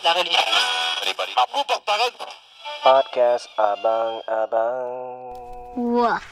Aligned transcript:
tangan 0.00 0.24
ni. 0.24 0.32
Anybody? 1.04 1.32
Aku 1.36 1.60
pak 1.68 1.80
tangan. 1.84 2.12
Podcast 2.80 3.44
Abang-Abang 3.60 4.88
Woof. 5.76 6.24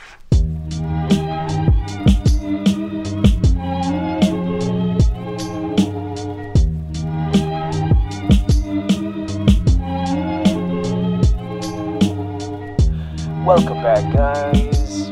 Welcome 13.44 13.80
back 13.80 14.04
guys 14.12 15.08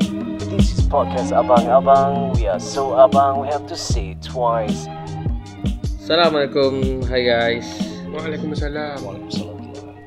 This 0.52 0.76
is 0.76 0.84
Podcast 0.88 1.32
Abang-Abang 1.32 2.36
We 2.36 2.48
are 2.48 2.60
so 2.60 2.92
abang 2.96 3.40
We 3.40 3.48
have 3.48 3.66
to 3.68 3.76
say 3.76 4.12
it 4.12 4.20
twice 4.20 4.88
Assalamualaikum 6.04 7.04
Hi, 7.08 7.24
guys 7.24 7.85
Waalaikumsalam. 8.16 8.96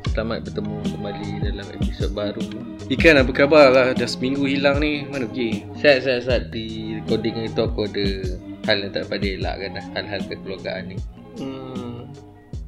Selamat 0.10 0.42
bertemu 0.42 0.82
kembali 0.84 1.28
dalam 1.46 1.68
episod 1.72 2.10
baru 2.10 2.42
Ikan 2.90 3.22
apa 3.22 3.30
khabar 3.30 3.70
lah? 3.70 3.88
Dah 3.94 4.10
seminggu 4.10 4.44
hilang 4.44 4.82
ni. 4.82 5.06
Mana 5.06 5.30
pergi? 5.30 5.62
Sihat 5.78 6.02
sihat 6.02 6.20
sihat 6.26 6.44
Di 6.50 6.66
recording 6.98 7.46
itu 7.46 7.62
aku 7.62 7.86
ada 7.86 8.08
Hal 8.66 8.82
yang 8.82 8.92
tak 8.92 9.06
dapat 9.06 9.20
dielakkan 9.22 9.72
lah 9.72 9.86
Hal-hal 9.94 10.22
kekeluargaan 10.26 10.84
ni 10.88 10.98
Hmm. 11.38 12.10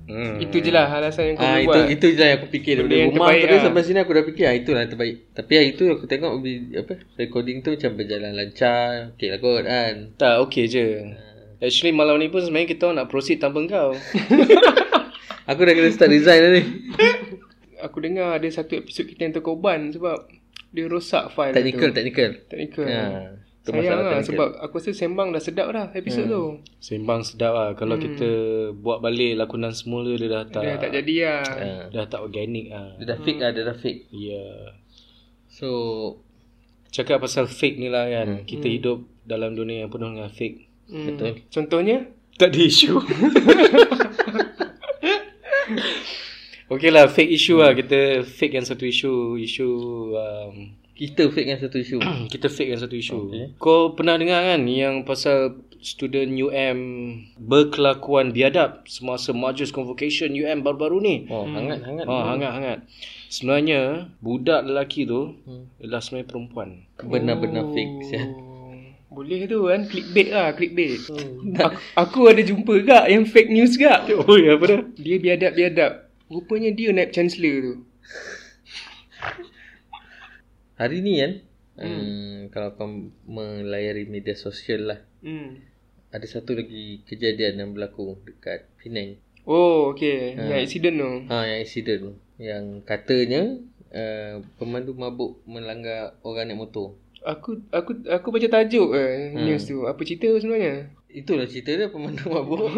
hmm. 0.05 0.35
Itu 0.39 0.61
je 0.61 0.69
lah 0.69 0.85
alasan 0.87 1.33
yang 1.33 1.35
kau 1.35 1.43
Ah, 1.43 1.51
boleh 1.51 1.59
itu, 1.59 1.73
buat. 1.73 1.89
itu 1.89 2.05
je 2.07 2.19
lah 2.21 2.27
yang 2.27 2.37
aku 2.37 2.47
fikir 2.51 2.73
Benda 2.77 2.85
Daripada 2.85 2.95
yang 2.95 3.09
rumah 3.09 3.25
terbaik 3.25 3.41
terus 3.41 3.51
lah. 3.51 3.65
sampai 3.65 3.81
sini 3.81 3.99
aku 3.99 4.11
dah 4.13 4.23
fikir 4.23 4.45
ah, 4.45 4.53
Itulah 4.53 4.79
yang 4.79 4.91
terbaik 4.91 5.15
Tapi 5.33 5.51
hari 5.51 5.69
tu 5.73 5.83
aku 5.89 6.05
tengok 6.05 6.31
apa 6.77 6.93
Recording 7.17 7.57
tu 7.59 7.69
macam 7.73 7.91
berjalan 7.95 8.31
lancar 8.31 8.89
Okay 9.17 9.27
lah 9.27 9.39
kot 9.41 9.63
kan 9.65 9.95
Tak, 10.15 10.33
okey 10.45 10.69
je. 10.69 10.87
Actually 11.57 11.91
malam 11.91 12.15
ni 12.15 12.29
pun 12.29 12.39
sebenarnya 12.39 12.69
kita 12.69 12.85
nak 12.89 13.05
proceed 13.05 13.37
tanpa 13.37 13.61
kau. 13.65 13.93
Aku 15.49 15.65
dah 15.65 15.73
kena 15.73 15.89
start 15.89 16.11
resign 16.13 16.39
dah 16.41 16.51
ni 16.53 16.63
Aku 17.85 17.97
dengar 17.97 18.37
ada 18.37 18.45
satu 18.51 18.77
episod 18.77 19.09
kita 19.09 19.25
yang 19.25 19.33
terkorban 19.33 19.89
sebab 19.89 20.29
dia 20.69 20.85
rosak 20.85 21.33
file 21.33 21.55
Technical 21.57 21.89
tu. 21.89 21.95
technical 21.97 22.29
Technical. 22.45 22.85
Ya, 22.85 23.05
tu 23.61 23.69
Sayang 23.73 23.81
masalah 23.81 24.01
lah 24.01 24.11
technical. 24.21 24.29
sebab 24.29 24.49
aku 24.61 24.73
rasa 24.77 24.91
sembang 24.93 25.27
dah 25.33 25.41
sedap 25.41 25.67
dah 25.73 25.87
episod 25.97 26.25
tu. 26.29 26.43
Sembang 26.77 27.21
sedap 27.25 27.53
lah. 27.53 27.69
Kalau 27.73 27.97
hmm. 27.97 28.03
kita 28.05 28.29
buat 28.77 29.01
balik 29.01 29.37
lakonan 29.37 29.73
semula 29.73 30.13
dia 30.13 30.29
dah 30.29 30.43
tak 30.45 30.61
dia 30.61 30.77
tak 30.77 30.91
jadi 30.93 31.15
lah. 31.25 31.41
Ah. 31.45 31.83
Dah 31.89 32.05
tak 32.05 32.21
organik 32.21 32.69
lah. 32.69 32.97
Dia 33.01 33.05
dah 33.09 33.19
fake 33.21 33.39
lah 33.41 33.49
Dia 33.53 33.63
dah 33.65 33.77
fake 33.77 34.01
Ya. 34.13 34.33
Yeah. 34.37 34.57
So 35.49 35.69
Cakap 36.91 37.23
pasal 37.23 37.47
fake 37.47 37.79
ni 37.79 37.87
lah 37.87 38.05
kan. 38.11 38.43
Kita 38.43 38.67
hidup 38.67 39.07
dalam 39.23 39.55
dunia 39.55 39.87
yang 39.87 39.89
penuh 39.89 40.11
dengan 40.11 40.29
fake. 40.29 40.57
Hmm. 40.91 41.07
Betul 41.07 41.39
Contohnya? 41.47 41.97
Tak 42.35 42.51
ada 42.51 42.59
isu. 42.59 42.99
Okey 46.71 46.87
lah, 46.87 47.11
fake 47.11 47.35
issue 47.35 47.59
lah. 47.59 47.75
Kita 47.75 48.23
fake 48.23 48.55
yang 48.55 48.63
satu 48.63 48.87
isu. 48.87 49.35
Isu... 49.35 49.67
Um, 50.15 50.79
Kita 50.95 51.27
fake 51.33 51.49
kan 51.49 51.57
satu 51.57 51.81
isu 51.81 51.97
kita 52.29 52.45
fake 52.45 52.71
yang 52.71 52.79
satu 52.79 52.95
isu. 52.95 53.17
Okay. 53.27 53.45
Kau 53.57 53.97
pernah 53.97 54.21
dengar 54.21 54.45
kan 54.45 54.61
yang 54.69 55.01
pasal 55.01 55.65
student 55.81 56.29
UM 56.29 56.79
berkelakuan 57.41 58.29
biadab 58.29 58.85
semasa 58.85 59.33
majlis 59.33 59.73
convocation 59.73 60.29
UM 60.29 60.61
baru-baru 60.61 61.01
ni? 61.01 61.15
Oh 61.25 61.49
hangat 61.49 61.81
hangat 61.81 62.05
Ha, 62.05 62.15
hangat-hangat. 62.37 62.79
Sebenarnya, 63.33 64.13
budak 64.21 64.61
lelaki 64.61 65.09
tu 65.09 65.41
adalah 65.81 66.05
sebenarnya 66.05 66.27
perempuan. 66.29 66.69
Benar-benar 67.01 67.65
fake 67.73 67.93
sial. 68.05 68.29
Oh, 68.37 68.51
Boleh 69.11 69.43
tu 69.43 69.67
kan 69.67 69.83
Clickbait 69.91 70.31
lah 70.31 70.55
Clickbait 70.55 71.03
aku, 71.59 71.79
aku 71.99 72.19
ada 72.31 72.39
jumpa 72.39 72.79
gak 72.87 73.03
Yang 73.11 73.25
fake 73.35 73.51
news 73.51 73.75
gak 73.75 74.07
Oh 74.23 74.39
ya 74.39 74.55
apa 74.55 74.63
dah 74.71 74.81
Dia 74.95 75.19
biadab-biadab 75.19 76.10
Rupanya 76.31 76.71
dia 76.71 76.95
naib 76.95 77.11
chancellor 77.11 77.55
tu. 77.59 77.73
Hari 80.79 80.97
ni 81.03 81.21
kan 81.21 81.31
hmm. 81.77 82.49
Kalau 82.49 82.73
kau 82.73 82.89
melayari 83.29 84.09
media 84.09 84.33
sosial 84.33 84.89
lah 84.89 84.99
hmm. 85.21 85.61
Ada 86.09 86.39
satu 86.39 86.57
lagi 86.57 87.05
kejadian 87.05 87.61
yang 87.61 87.69
berlaku 87.75 88.17
Dekat 88.25 88.65
Penang. 88.81 89.21
Oh 89.45 89.93
okay 89.93 90.33
Yang 90.33 90.59
accident 90.65 90.95
tu? 90.97 91.11
Ha, 91.29 91.35
Yang 91.45 91.59
insiden 91.67 91.97
tu. 92.01 92.11
Yang 92.41 92.63
katanya 92.87 93.41
uh, 93.93 94.41
Pemandu 94.57 94.97
mabuk 94.97 95.43
melanggar 95.45 96.17
orang 96.25 96.49
naik 96.49 96.57
motor. 96.63 96.97
Aku 97.21 97.61
aku 97.69 98.01
aku 98.09 98.27
baca 98.33 98.47
tajuk 98.49 98.97
eh, 98.97 99.37
news 99.37 99.69
tu. 99.69 99.85
Apa 99.85 100.01
cerita 100.01 100.25
sebenarnya 100.41 100.89
Itulah 101.13 101.43
cerita 101.43 101.71
dia 101.73 101.87
pemandu 101.87 102.23
mabuk 102.25 102.71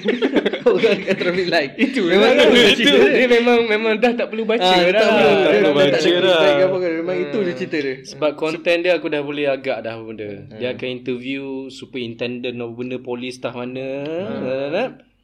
Orang 0.66 0.98
kat 0.98 1.14
traffic 1.14 1.46
light 1.46 1.72
Itu 1.76 2.06
Memang 2.06 2.32
itu 2.34 2.48
itu, 2.48 2.72
cerita 2.80 2.96
dia. 3.02 3.16
dia 3.16 3.28
memang 3.30 3.58
memang 3.64 3.92
dah 3.96 4.12
tak 4.14 4.28
perlu 4.28 4.44
baca 4.44 4.60
Ah, 4.62 4.80
dah. 4.80 4.92
tak 4.94 5.08
perlu. 5.08 5.30
Tak 5.36 5.50
dah 5.52 5.72
baca 5.72 5.90
tak 5.90 6.00
dah. 6.00 6.00
feedback 6.00 6.56
apa 6.58 6.76
kan. 6.76 6.90
Memang 6.96 7.16
itu 7.18 7.38
je 7.38 7.52
cerita 7.54 7.76
dia 7.78 7.94
Sebab 8.06 8.30
konten 8.34 8.76
dia 8.78 8.92
aku 8.92 9.06
dah 9.06 9.20
boleh 9.20 9.46
agak 9.46 9.78
dah 9.80 9.94
benda. 9.96 10.30
Dia 10.52 10.72
akan 10.72 10.88
interview 10.90 11.42
superintendent 11.68 12.56
of 12.56 12.72
benda 12.72 12.96
polis 12.98 13.36
tah 13.36 13.52
mana. 13.52 13.86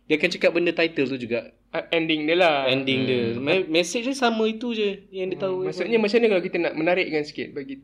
Dia 0.04 0.14
akan 0.14 0.28
cakap 0.30 0.50
benda 0.52 0.72
title 0.72 1.08
tu 1.08 1.18
juga. 1.18 1.50
ending 1.88 2.24
dia 2.24 2.36
lah. 2.36 2.64
Ending 2.66 3.00
dia. 3.04 3.22
Me- 3.34 3.66
Message 3.66 4.04
dia 4.04 4.14
sama 4.14 4.44
itu 4.44 4.72
je 4.72 5.08
yang 5.10 5.28
dia 5.28 5.38
tahu. 5.38 5.64
Maksudnya 5.64 5.96
macam 5.96 6.16
mana 6.16 6.26
kalau 6.30 6.42
kita 6.42 6.56
nak 6.58 6.74
menarikkan 6.74 7.22
sikit 7.22 7.52
bagi 7.52 7.80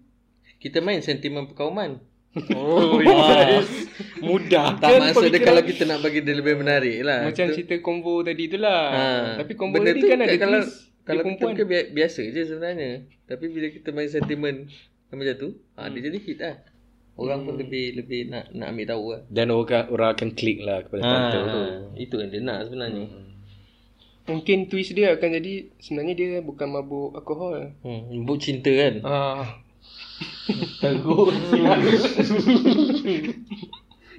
Kita 0.56 0.78
main 0.78 1.00
sentimen 1.00 1.44
perkauman 1.44 1.98
Oh, 2.50 2.96
yes. 3.04 3.68
Mudah 4.18 4.74
Tak 4.74 4.88
kan 4.88 5.00
maksud 5.04 5.28
dia 5.28 5.40
kalau 5.42 5.60
kita 5.60 5.84
nak 5.84 6.00
bagi 6.00 6.20
dia 6.20 6.32
lebih 6.32 6.56
menarik 6.56 7.02
lah 7.02 7.28
Macam 7.28 7.44
Itu- 7.44 7.54
cerita 7.54 7.76
combo 7.78 8.20
tadi 8.20 8.46
tu 8.46 8.56
lah. 8.56 8.82
Ha. 8.88 9.04
Tapi 9.36 9.52
combo 9.52 9.76
Benda 9.76 9.92
tadi 9.92 10.00
tu 10.00 10.06
kan 10.06 10.18
ada 10.18 10.36
kalau, 10.36 10.60
twist. 10.60 10.74
Kalau 11.02 11.22
kita 11.26 11.44
bukan 11.44 11.66
bi- 11.66 11.90
biasa 11.92 12.20
je 12.24 12.42
sebenarnya 12.42 12.90
Tapi 13.26 13.44
bila 13.46 13.66
kita 13.68 13.88
main 13.90 14.08
sentimen 14.08 14.54
macam 15.10 15.34
tu 15.36 15.48
ha, 15.74 15.86
Dia 15.86 16.00
jadi 16.02 16.18
hit 16.18 16.38
lah 16.38 16.56
Orang 17.12 17.44
pun 17.44 17.54
lebih 17.54 17.92
lebih 17.94 18.32
nak 18.32 18.48
nak 18.50 18.72
ambil 18.72 18.86
tahu 18.88 19.04
lah 19.10 19.20
Dan 19.28 19.46
orang, 19.50 19.84
orang 19.86 20.10
akan 20.10 20.28
klik 20.32 20.58
lah 20.58 20.80
kepada 20.80 21.02
title 21.02 21.44
tu. 21.44 21.62
Itu 22.00 22.14
yang 22.16 22.30
dia 22.30 22.40
nak 22.40 22.58
sebenarnya 22.64 23.04
Mungkin 24.22 24.58
twist 24.66 24.94
dia 24.94 25.12
akan 25.12 25.28
jadi 25.34 25.52
sebenarnya 25.76 26.14
dia 26.14 26.38
bukan 26.38 26.70
mabuk 26.70 27.12
alkohol. 27.12 27.74
hmm, 27.82 28.22
Buk 28.22 28.38
cinta 28.38 28.70
kan 28.70 29.02
Ah. 29.02 29.60
Teruk 30.82 31.30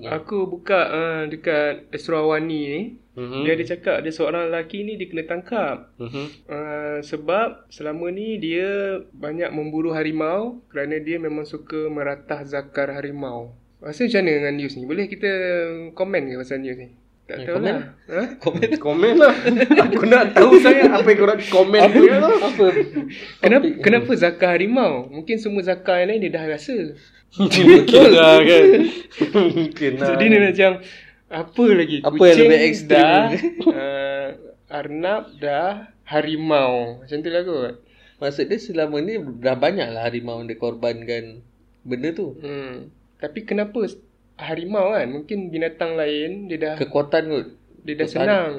Aku 0.04 0.52
buka 0.52 0.80
uh, 0.92 1.24
dekat 1.32 1.88
Esrawani 1.96 2.62
ni. 2.68 2.82
Mm-hmm. 3.14 3.42
Dia 3.46 3.52
ada 3.54 3.66
cakap 3.70 3.96
ada 4.02 4.10
seorang 4.10 4.44
lelaki 4.50 4.84
ni 4.84 4.98
dia 5.00 5.08
kena 5.08 5.24
tangkap. 5.24 5.94
Mm-hmm. 6.02 6.26
Uh, 6.50 6.98
sebab 7.06 7.70
selama 7.70 8.10
ni 8.10 8.42
dia 8.42 9.00
banyak 9.14 9.54
memburu 9.54 9.94
harimau 9.94 10.60
kerana 10.74 11.00
dia 11.00 11.22
memang 11.22 11.46
suka 11.46 11.88
meratah 11.88 12.44
zakar 12.44 12.92
harimau. 12.92 13.54
Rasa 13.80 14.08
macam 14.08 14.22
mana 14.24 14.32
dengan 14.40 14.56
news 14.60 14.74
ni? 14.80 14.84
Boleh 14.88 15.06
kita 15.08 15.32
komen 15.94 16.32
ke 16.32 16.36
pasal 16.42 16.64
news 16.64 16.80
ni? 16.80 16.90
Tak 17.24 17.38
tahu 17.48 17.56
komen? 17.56 17.72
lah. 17.72 17.84
Ha? 18.12 18.22
Komen 18.44 18.70
Komen 18.84 19.14
lah. 19.16 19.34
Aku 19.88 20.04
nak 20.04 20.36
tahu 20.36 20.60
saya 20.60 20.92
apa 20.92 21.08
yang 21.08 21.20
korang 21.24 21.40
komen 21.48 21.80
apa, 21.80 22.00
Apa 22.52 22.66
Kenapa, 23.40 23.68
kenapa 23.80 24.12
zakar 24.20 24.60
harimau? 24.60 25.08
Mungkin 25.08 25.40
semua 25.40 25.64
zakar 25.64 26.04
yang 26.04 26.12
lain 26.12 26.28
dia 26.28 26.36
dah 26.36 26.44
rasa. 26.52 26.76
Betul 27.40 28.14
lah 28.14 28.46
kan 28.46 28.66
Mungkin 29.58 29.92
lah 29.98 30.08
Jadi 30.14 30.24
dia 30.30 30.40
macam 30.54 30.72
apa 31.34 31.66
lagi? 31.74 31.98
Apa 32.06 32.24
yang 32.30 32.38
lebih 32.46 32.62
ekstrim 32.70 32.94
dah, 32.94 33.22
uh, 33.74 34.28
Arnab 34.84 35.24
dah 35.42 35.90
harimau. 36.06 37.02
Macam 37.02 37.18
tu 37.26 37.30
lah 37.34 37.42
kot. 37.42 37.74
Maksud 38.22 38.46
dia 38.52 38.58
selama 38.62 39.02
ni 39.02 39.18
Dah 39.42 39.58
banyak 39.58 39.90
lah 39.90 40.06
harimau 40.06 40.44
yang 40.44 40.48
dia 40.52 40.62
korbankan 40.62 41.42
Benda 41.82 42.14
tu 42.14 42.38
Hmm. 42.38 42.94
Tapi 43.18 43.48
kenapa 43.48 43.88
harimau 44.38 44.94
kan? 44.94 45.08
Mungkin 45.10 45.54
binatang 45.54 45.98
lain 45.98 46.48
dia 46.50 46.58
dah 46.58 46.76
Kekuatan 46.80 47.24
kot 47.30 47.48
dia 47.84 47.94
dah 48.00 48.08
senang. 48.08 48.52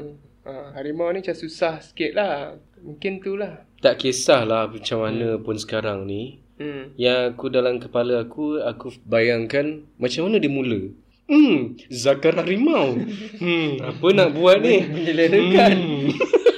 Uh, 0.45 0.69
harimau 0.77 1.09
ni 1.09 1.25
macam 1.25 1.37
susah 1.37 1.81
sikit 1.81 2.13
lah. 2.13 2.61
Mungkin 2.85 3.25
tu 3.25 3.41
lah. 3.41 3.65
Tak 3.81 4.01
kisahlah 4.01 4.69
macam 4.69 5.05
mana 5.05 5.41
pun 5.41 5.57
sekarang 5.57 6.09
ni 6.09 6.45
Hmm. 6.55 6.95
Yang 6.95 7.35
aku 7.35 7.51
dalam 7.51 7.83
kepala 7.83 8.23
aku 8.23 8.63
Aku 8.63 8.95
bayangkan 9.03 9.83
Macam 9.99 10.31
mana 10.31 10.39
dia 10.39 10.47
mula 10.47 10.87
Hmm 11.27 11.75
Zakar 11.91 12.39
harimau 12.39 12.95
Hmm 13.43 13.83
Apa 13.83 14.15
nak 14.15 14.39
buat 14.39 14.63
ni 14.63 14.87
Menyelerakan 14.87 15.75
Hmm 15.75 16.15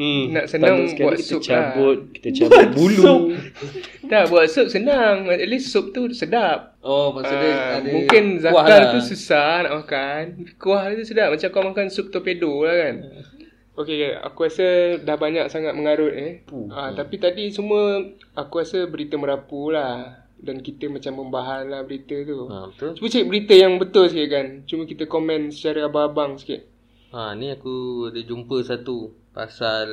Hmm, 0.00 0.32
Nak 0.32 0.48
senang 0.48 0.88
sekali 0.88 1.04
buat 1.04 1.16
kita 1.20 1.28
sup 1.28 1.40
cabut, 1.44 1.98
Kita 2.16 2.28
cabut 2.40 2.66
bulu 2.72 3.36
Tak 4.08 4.32
buat 4.32 4.48
sup 4.48 4.72
senang. 4.72 5.28
At 5.28 5.44
least 5.44 5.68
sup 5.68 5.92
tu 5.92 6.08
sedap. 6.10 6.80
Oh 6.80 7.12
maksud 7.12 7.36
dia 7.36 7.52
Ah, 7.52 7.76
ada 7.76 7.88
mungkin 7.92 8.40
kuah 8.40 8.64
zakar 8.64 8.80
lah. 8.80 8.90
tu 8.90 9.00
susah 9.04 9.52
nak 9.60 9.72
makan. 9.76 10.22
Kuah 10.56 10.82
tu 10.90 11.04
sedap. 11.04 11.28
Macam 11.28 11.48
kau 11.52 11.62
makan 11.62 11.86
sup 11.92 12.08
torpedo 12.08 12.64
lah 12.64 12.76
kan. 12.80 12.94
Okay, 13.76 13.96
okay, 13.96 14.12
aku 14.18 14.48
rasa 14.48 14.66
dah 14.98 15.20
banyak 15.20 15.46
sangat 15.46 15.76
mengarut 15.76 16.16
eh. 16.16 16.48
Ah, 16.72 16.90
tapi 16.90 17.20
tadi 17.20 17.52
semua 17.52 18.00
aku 18.32 18.64
rasa 18.64 18.88
berita 18.88 19.20
merapu 19.20 19.68
lah. 19.68 20.24
Dan 20.40 20.64
kita 20.64 20.88
macam 20.88 21.20
membahan 21.20 21.68
lah 21.68 21.84
berita 21.84 22.16
tu. 22.24 22.48
Ha, 22.48 22.72
betul. 22.72 22.96
Cuba 22.96 23.08
cek 23.12 23.28
berita 23.28 23.52
yang 23.52 23.76
betul 23.76 24.08
sikit 24.08 24.28
kan. 24.32 24.46
Cuma 24.64 24.88
kita 24.88 25.04
komen 25.04 25.52
secara 25.52 25.84
abang-abang 25.84 26.40
sikit. 26.40 26.64
Ha 27.12 27.36
ni 27.36 27.52
aku 27.52 28.08
ada 28.08 28.22
jumpa 28.22 28.64
satu 28.64 29.19
pasal 29.30 29.88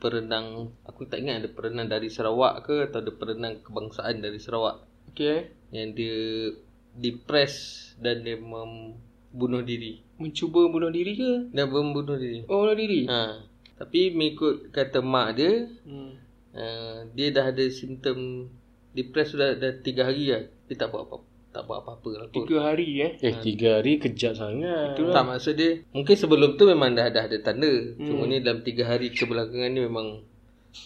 perenang 0.00 0.72
aku 0.88 1.04
tak 1.04 1.20
ingat 1.20 1.44
ada 1.44 1.48
perenang 1.52 1.86
dari 1.90 2.08
Sarawak 2.08 2.64
ke 2.64 2.88
atau 2.88 3.04
ada 3.04 3.12
perenang 3.12 3.60
kebangsaan 3.60 4.24
dari 4.24 4.40
Sarawak 4.40 4.86
Okay. 5.10 5.50
yang 5.74 5.90
dia 5.92 6.54
depres 6.94 7.54
dan 7.98 8.22
dia 8.22 8.38
membunuh 8.38 9.60
diri. 9.66 9.98
Mencuba 10.22 10.70
bunuh 10.70 10.90
diri 10.90 11.18
ke? 11.18 11.32
Dia 11.50 11.66
membunuh 11.66 12.14
diri. 12.14 12.46
Oh, 12.46 12.62
bunuh 12.62 12.78
diri? 12.78 13.10
Ha. 13.10 13.42
Tapi 13.74 14.14
mengikut 14.14 14.70
kata 14.70 15.02
mak 15.02 15.34
dia, 15.34 15.66
Hmm. 15.82 16.14
uh, 16.54 17.10
dia 17.10 17.34
dah 17.34 17.50
ada 17.50 17.64
simptom 17.74 18.46
depres 18.94 19.34
sudah 19.34 19.58
dah 19.58 19.82
3 19.82 20.06
hari 20.06 20.30
lah. 20.30 20.46
Dia 20.70 20.76
tak 20.78 20.94
buat 20.94 21.10
apa 21.10 21.29
tak 21.50 21.66
buat 21.66 21.82
apa-apa 21.82 22.10
lah 22.14 22.26
kot. 22.28 22.46
Tiga 22.46 22.56
hari 22.62 22.88
eh. 23.00 23.12
Eh, 23.18 23.34
tiga 23.42 23.76
hari 23.76 23.98
kejap 23.98 24.32
sangat. 24.32 24.94
Itulah. 24.94 25.12
Tak 25.12 25.24
maksud 25.26 25.54
dia 25.54 25.82
Mungkin 25.90 26.14
sebelum 26.14 26.54
tu 26.54 26.64
memang 26.64 26.94
dah, 26.94 27.10
dah 27.10 27.26
ada 27.26 27.38
tanda 27.40 27.66
hmm. 27.66 28.06
Cuma 28.06 28.22
ni 28.24 28.38
dalam 28.38 28.62
3 28.62 28.70
hari 28.80 29.10
kebelakangan 29.10 29.66
ni 29.66 29.82
memang 29.82 30.22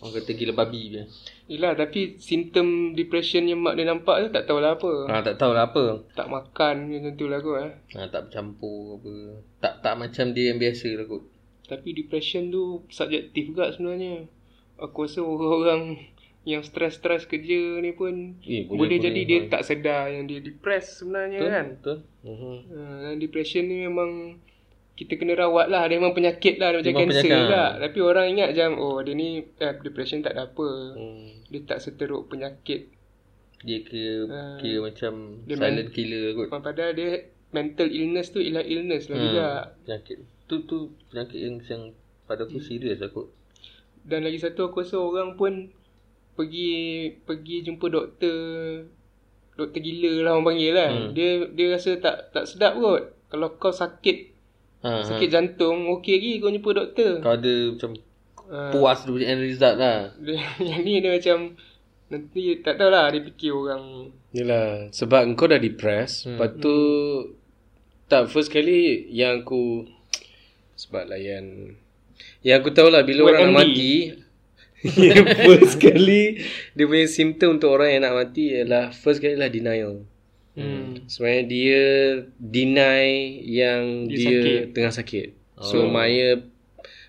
Orang 0.00 0.16
kata 0.16 0.32
gila 0.32 0.56
babi 0.56 0.96
dia 0.96 1.04
Yelah 1.44 1.76
tapi 1.76 2.16
simptom 2.16 2.96
depression 2.96 3.44
yang 3.44 3.60
mak 3.60 3.76
dia 3.76 3.84
nampak 3.84 4.24
tu 4.24 4.28
tak 4.32 4.48
tahulah 4.48 4.80
apa. 4.80 4.92
ha, 5.04 5.20
Tak 5.20 5.36
tahulah 5.36 5.68
apa 5.68 5.84
Tak 6.16 6.24
makan 6.26 6.74
macam 6.88 7.12
tu 7.12 7.28
lah 7.28 7.38
kot 7.38 7.58
eh. 7.60 7.72
ha, 7.92 8.08
Tak 8.08 8.20
bercampur 8.24 8.96
apa 8.96 9.12
Tak 9.60 9.74
tak 9.84 9.94
macam 10.00 10.32
dia 10.32 10.48
yang 10.48 10.56
biasa 10.56 10.88
lah 10.96 11.04
kot 11.04 11.28
Tapi 11.64 11.88
depression 11.92 12.48
tu 12.48 12.80
subjektif 12.88 13.52
juga 13.52 13.68
sebenarnya. 13.68 14.24
Aku 14.74 15.04
rasa 15.04 15.20
orang-orang 15.20 15.96
yang 16.44 16.60
stres-stres 16.60 17.24
kerja 17.24 17.56
ni 17.78 17.90
pun 17.90 18.36
Eh, 18.38 18.62
boleh, 18.62 18.68
boleh- 18.68 18.78
boleh 18.86 18.98
jadi 19.00 19.16
boleh, 19.18 19.28
dia 19.40 19.50
tak 19.50 19.62
sedar 19.62 20.08
yang 20.08 20.24
dia 20.24 20.38
depressed 20.38 21.00
sebenarnya 21.00 21.38
Betul 21.38 21.50
kan. 21.50 21.66
Betul 21.74 21.98
uh-huh. 22.22 22.56
Uh, 22.70 23.12
depression 23.16 23.62
ni 23.62 23.82
memang 23.82 24.10
kita 24.94 25.16
kena 25.16 25.34
rawat 25.34 25.66
lah. 25.66 25.82
Dia 25.84 25.96
memang 25.96 26.12
penyakit 26.12 26.54
lah. 26.56 26.70
Dia 26.70 26.84
macam 26.86 26.94
kanser 27.02 27.24
penyakit. 27.24 27.50
lah. 27.50 27.70
Tapi 27.78 27.98
orang 27.98 28.26
ingat 28.30 28.48
macam, 28.52 28.70
oh 28.76 28.98
dia 29.00 29.12
ni 29.12 29.28
eh, 29.42 29.74
depression 29.80 30.20
tak 30.20 30.32
ada 30.32 30.46
apa. 30.46 30.68
hmm. 30.94 31.48
Dia 31.48 31.60
tak 31.66 31.78
seteruk 31.80 32.28
penyakit. 32.28 32.92
Dia 33.58 33.78
kira, 33.80 34.14
Ah. 34.28 34.56
kira 34.56 34.78
macam 34.82 35.40
Dia 35.42 35.56
silent 35.56 35.88
killer 35.90 36.36
kot 36.36 36.52
Padahal 36.52 36.92
dia 36.92 37.24
mental 37.50 37.88
illness 37.88 38.28
tu 38.28 38.38
ialah 38.38 38.60
illness 38.60 39.08
lah 39.08 39.16
Hmm. 39.16 39.24
juga. 39.24 39.48
Penyakit 39.82 40.16
Tu 40.44 40.56
tu 40.62 40.78
penyakit 41.08 41.38
yang, 41.40 41.56
yang 41.58 41.82
pada 42.22 42.44
aku 42.44 42.60
serius 42.60 43.00
lah 43.00 43.08
kot 43.08 43.32
Dan 44.02 44.20
lagi 44.20 44.36
satu 44.36 44.68
aku 44.68 44.78
rasa 44.78 44.94
orang 44.94 45.32
pun 45.34 45.72
pergi 46.34 46.72
pergi 47.22 47.56
jumpa 47.64 47.86
doktor 47.90 48.36
doktor 49.54 49.80
gila 49.80 50.12
lah 50.26 50.32
orang 50.34 50.46
panggil 50.50 50.72
lah. 50.74 50.90
Hmm. 50.90 51.10
Dia 51.14 51.28
dia 51.54 51.66
rasa 51.74 51.90
tak 51.98 52.34
tak 52.34 52.44
sedap 52.50 52.74
kot. 52.78 53.02
Kalau 53.30 53.48
kau 53.58 53.74
sakit 53.74 54.18
ha, 54.86 55.02
sakit 55.02 55.28
jantung 55.30 55.90
okey 55.98 56.18
lagi 56.18 56.32
kau 56.42 56.50
jumpa 56.50 56.70
doktor. 56.74 57.12
Kau 57.22 57.34
ada 57.34 57.54
macam 57.74 57.92
Ha, 58.44 58.76
Puas 58.76 59.00
tu 59.08 59.16
end 59.16 59.40
result 59.40 59.80
lah 59.80 60.12
dia, 60.20 60.36
yang 60.68 60.84
ni 60.84 61.00
dia 61.00 61.16
macam 61.16 61.56
nanti 62.12 62.60
tak 62.60 62.76
tahulah 62.76 63.08
dia 63.08 63.24
fikir 63.24 63.56
orang 63.56 64.12
Yelah, 64.34 64.90
sebab 64.90 65.30
kau 65.38 65.46
dah 65.46 65.62
depressed. 65.62 66.26
Hmm. 66.26 66.34
Lepas 66.34 66.50
tu, 66.58 66.76
tak, 68.10 68.26
first 68.34 68.50
kali 68.50 69.06
yang 69.14 69.46
aku, 69.46 69.86
sebab 70.74 71.06
layan, 71.06 71.78
yang 72.42 72.58
aku 72.58 72.74
tahu 72.74 72.90
lah 72.90 73.06
bila 73.06 73.30
orang 73.30 73.54
nak 73.54 73.62
WebMD. 73.62 73.70
mati, 73.70 73.92
first 75.46 75.76
kali 75.76 76.44
dia 76.72 76.84
punya 76.84 77.06
simptom 77.06 77.56
untuk 77.56 77.72
orang 77.72 77.90
yang 77.90 78.02
nak 78.02 78.14
mati 78.14 78.52
ialah 78.52 78.92
first 78.92 79.18
kali 79.18 79.34
lah 79.34 79.48
denial. 79.48 80.04
hmm. 80.54 81.06
Sebenarnya 81.06 81.44
dia 81.44 81.82
deny 82.38 83.06
yang 83.42 83.82
Dia 84.06 84.16
dia, 84.16 84.28
sakit. 84.30 84.60
tengah 84.70 84.92
sakit. 84.92 85.26
So, 85.56 85.86
Maya 85.86 86.42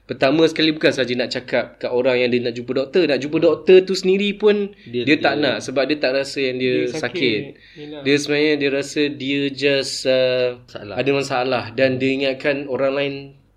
pertama 0.06 0.46
sekali 0.46 0.70
bukan 0.70 0.94
saja 0.94 1.18
nak 1.18 1.34
cakap 1.34 1.66
kat 1.78 1.90
orang 1.90 2.22
yang 2.22 2.30
dia 2.30 2.40
nak 2.40 2.54
jumpa 2.54 2.72
doktor. 2.76 3.04
Nak 3.06 3.18
jumpa 3.18 3.38
doktor 3.40 3.82
tu 3.82 3.94
sendiri 3.94 4.34
pun 4.34 4.70
dia, 4.86 5.02
Dia- 5.02 5.06
dia, 5.08 5.18
tak 5.20 5.34
dia- 5.34 5.44
nak 5.44 5.56
sebab 5.60 5.84
dia 5.84 5.98
tak 5.98 6.12
rasa 6.14 6.40
yang 6.40 6.58
dia, 6.58 6.76
Dia 6.80 6.94
sakit. 6.94 7.02
sakit. 7.02 7.40
Yelah. 7.76 8.02
Dia 8.06 8.16
sebenarnya 8.16 8.54
dia 8.56 8.70
rasa 8.72 9.02
dia 9.10 9.40
just 9.50 10.06
uh, 10.06 10.62
ada 10.94 11.10
masalah 11.10 11.64
dan 11.72 11.98
dia 11.98 12.14
ingatkan 12.14 12.66
orang 12.66 12.94
lain 12.94 13.14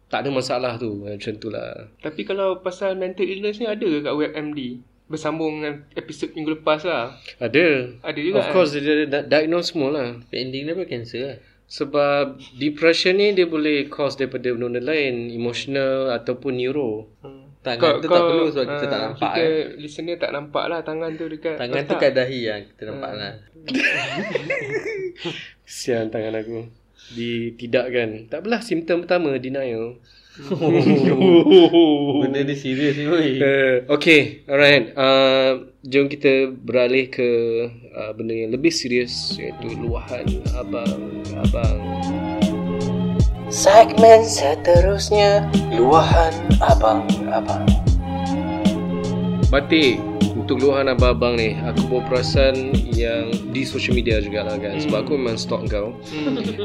tak 0.09 0.25
ada 0.25 0.29
masalah 0.33 0.81
tu. 0.81 1.05
Macam 1.05 1.33
tu 1.37 1.49
lah. 1.53 1.93
Tapi 2.01 2.25
kalau 2.25 2.65
pasal 2.65 2.97
mental 2.97 3.29
illness 3.29 3.61
ni 3.61 3.69
ada 3.69 3.85
ke 3.85 4.05
kat 4.05 4.15
WebMD? 4.17 4.61
Bersambung 5.09 5.61
dengan 5.61 5.89
episod 5.97 6.29
minggu 6.37 6.61
lepas 6.61 6.85
lah. 6.85 7.17
Ada. 7.41 7.97
Ada 8.05 8.21
juga 8.21 8.45
Of 8.45 8.49
course 8.53 8.77
dia 8.77 9.09
ada 9.09 9.25
diagnose 9.25 9.73
semua 9.73 9.89
lah. 9.93 10.09
Ending 10.33 10.69
dia 10.69 10.77
apa 10.77 10.85
cancer 10.85 11.21
lah 11.25 11.37
Sebab 11.69 12.37
depression 12.61 13.17
ni 13.17 13.33
dia 13.33 13.49
boleh 13.49 13.89
cause 13.89 14.21
daripada 14.21 14.53
benda-benda 14.53 14.85
lain, 14.85 15.33
emotional 15.33 16.13
ataupun 16.13 16.61
neuro. 16.61 17.09
Hmm. 17.25 17.49
Tangan 17.59 17.99
tu 17.99 18.07
tak 18.07 18.23
perlu 18.23 18.47
sebab 18.55 18.67
kita 18.71 18.85
ah, 18.87 18.87
tak 18.87 19.01
nampak 19.03 19.33
Kita 19.35 19.43
eh. 19.43 19.63
listener 19.83 20.17
tak 20.17 20.31
nampak 20.31 20.65
lah 20.71 20.79
tangan 20.87 21.11
tu 21.19 21.27
dekat 21.27 21.59
Tangan 21.59 21.83
tu 21.91 21.95
kat 21.99 22.15
dahi 22.15 22.41
lah 22.47 22.59
Kita 22.63 22.83
nampak 22.87 23.13
lah 23.19 23.33
Kesian 25.67 26.09
tangan 26.09 26.39
aku. 26.39 26.71
Ditidakkan. 27.15 28.29
Tak 28.29 28.45
apalah 28.45 28.61
simptom 28.61 29.05
pertama 29.05 29.37
denial. 29.39 29.99
Benda 32.23 32.41
ni 32.47 32.55
serius 32.55 32.95
ni 32.95 33.11
woi. 33.11 33.43
Uh, 33.43 33.77
okay, 33.91 34.47
alright. 34.47 34.95
Uh, 34.95 35.67
jom 35.83 36.07
kita 36.07 36.55
beralih 36.55 37.11
ke 37.11 37.31
uh, 37.91 38.15
benda 38.15 38.47
yang 38.47 38.55
lebih 38.55 38.71
serius 38.71 39.35
iaitu 39.35 39.75
luahan 39.83 40.27
abang-abang. 40.55 41.83
Segmen 43.49 44.29
seterusnya 44.29 45.49
Luahan 45.73 46.37
Abang-Abang 46.61 47.65
Batik 49.49 49.97
untuk 50.49 50.65
luahan 50.65 50.89
abang-abang 50.89 51.37
ni 51.37 51.61
aku 51.61 51.93
bawa 51.93 52.09
perasan 52.09 52.73
yang 52.97 53.29
di 53.53 53.69
social 53.69 53.93
media 53.93 54.17
jugalah 54.17 54.57
kan? 54.57 54.81
Sebab 54.81 55.05
aku 55.05 55.21
memang 55.21 55.37
stalk 55.37 55.69
kau. 55.69 55.93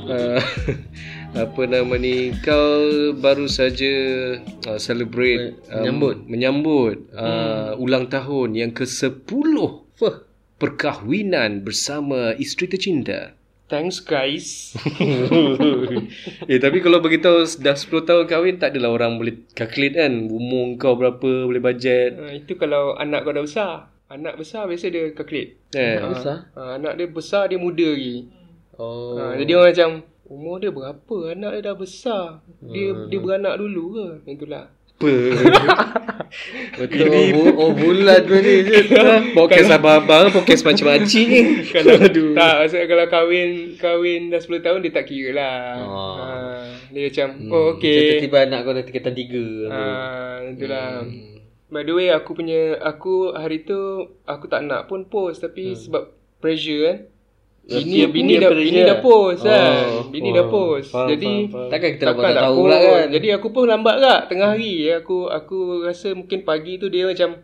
Uh, 0.08 0.40
apa 1.44 1.62
nama 1.68 1.92
ni 2.00 2.32
kau 2.40 3.12
baru 3.20 3.44
saja 3.52 3.92
uh, 4.72 4.80
celebrate 4.80 5.60
um, 5.68 5.84
Menyambut. 5.84 6.16
menyambut 6.32 6.98
uh, 7.12 7.76
ulang 7.76 8.08
tahun 8.08 8.56
yang 8.56 8.72
ke-10 8.72 9.52
perkahwinan 10.56 11.68
bersama 11.68 12.32
isteri 12.40 12.72
tercinta 12.72 13.36
Thanks 13.74 14.06
guys. 14.06 14.78
eh 16.52 16.62
tapi 16.62 16.78
kalau 16.78 17.02
beritahu 17.02 17.42
dah 17.58 17.74
10 17.74 18.06
tahun 18.06 18.30
kahwin 18.30 18.62
tak 18.62 18.78
adalah 18.78 18.94
orang 18.94 19.18
boleh 19.18 19.50
calculate 19.58 19.98
kan 19.98 20.30
umur 20.30 20.78
kau 20.78 20.94
berapa 20.94 21.50
boleh 21.50 21.58
bajet 21.58 22.14
Ha, 22.22 22.38
itu 22.38 22.54
kalau 22.54 22.94
anak 22.94 23.26
kau 23.26 23.34
dah 23.34 23.42
besar. 23.42 23.90
Anak 24.14 24.38
besar 24.38 24.70
biasa 24.70 24.94
dia 24.94 25.10
calculate. 25.18 25.58
kan 25.74 26.14
Besar 26.14 26.38
Ha, 26.54 26.78
anak 26.78 27.02
dia 27.02 27.08
besar 27.10 27.50
dia 27.50 27.58
muda 27.58 27.98
lagi. 27.98 28.30
Oh 28.78 29.18
Ha, 29.18 29.42
jadi 29.42 29.58
orang 29.58 29.74
macam 29.74 29.92
umur 30.30 30.62
dia 30.62 30.70
berapa? 30.70 31.18
Anak 31.34 31.52
dia 31.58 31.66
dah 31.66 31.74
besar. 31.74 32.26
Dia 32.62 33.10
dia 33.10 33.18
beranak 33.18 33.58
dulu 33.58 33.84
ke? 33.98 34.08
Itulah. 34.38 34.70
Betul 36.80 37.34
oh, 37.38 37.50
oh 37.60 37.72
bulat 37.76 38.26
tu 38.26 38.34
ni 38.40 38.66
Podcast 39.38 39.70
abang-abang 39.70 40.34
Podcast 40.34 40.66
macam-macam 40.66 41.06
ni 41.06 41.42
kalau 41.70 41.94
tak 42.34 42.54
maksudnya 42.64 42.86
kalau 42.90 43.06
kahwin 43.12 43.50
kahwin 43.78 44.22
dah 44.34 44.42
10 44.42 44.66
tahun 44.66 44.80
dia 44.82 44.92
tak 44.96 45.06
kira 45.10 45.30
lah. 45.36 45.60
Oh. 45.84 46.16
Ha, 46.18 46.28
dia 46.90 47.10
macam 47.10 47.28
oh 47.54 47.64
okey. 47.78 48.22
Tiba-tiba 48.22 48.38
anak 48.50 48.60
kau 48.66 48.74
dah 48.74 48.84
tingkatan 48.86 49.14
tiga 49.14 49.46
Ha, 49.70 49.82
itulah. 50.54 50.90
By 51.74 51.82
the 51.86 51.94
way 51.94 52.08
aku 52.14 52.32
punya 52.38 52.78
aku 52.82 53.34
hari 53.34 53.66
tu 53.66 54.10
aku 54.26 54.46
tak 54.50 54.66
nak 54.66 54.90
pun 54.90 55.10
post 55.10 55.42
tapi 55.46 55.74
sebab 55.78 56.14
pressure 56.42 56.82
kan. 56.90 56.98
Bini 57.64 58.04
Dia 58.04 58.08
bini 58.12 58.34
dah 58.44 58.52
bini 58.52 58.82
dah 58.84 59.00
post 59.00 59.48
kan. 59.48 59.88
Oh. 59.88 60.12
Bini 60.12 60.36
dah 60.36 60.46
post. 60.52 60.92
Faham, 60.92 61.08
Jadi 61.16 61.32
faham, 61.48 61.52
faham. 61.56 61.70
Takkan 61.72 61.90
kita 61.96 62.04
takkan 62.12 62.24
tak 62.36 62.44
tahu 62.44 62.56
pula 62.60 62.78
kan 62.84 63.06
Jadi 63.08 63.28
aku 63.32 63.48
pun 63.56 63.64
lambat 63.64 63.96
lah 64.04 64.18
tengah 64.28 64.50
hari 64.52 64.92
aku 64.92 65.18
aku 65.32 65.60
rasa 65.88 66.12
mungkin 66.12 66.44
pagi 66.44 66.76
tu 66.76 66.92
dia 66.92 67.08
macam 67.08 67.40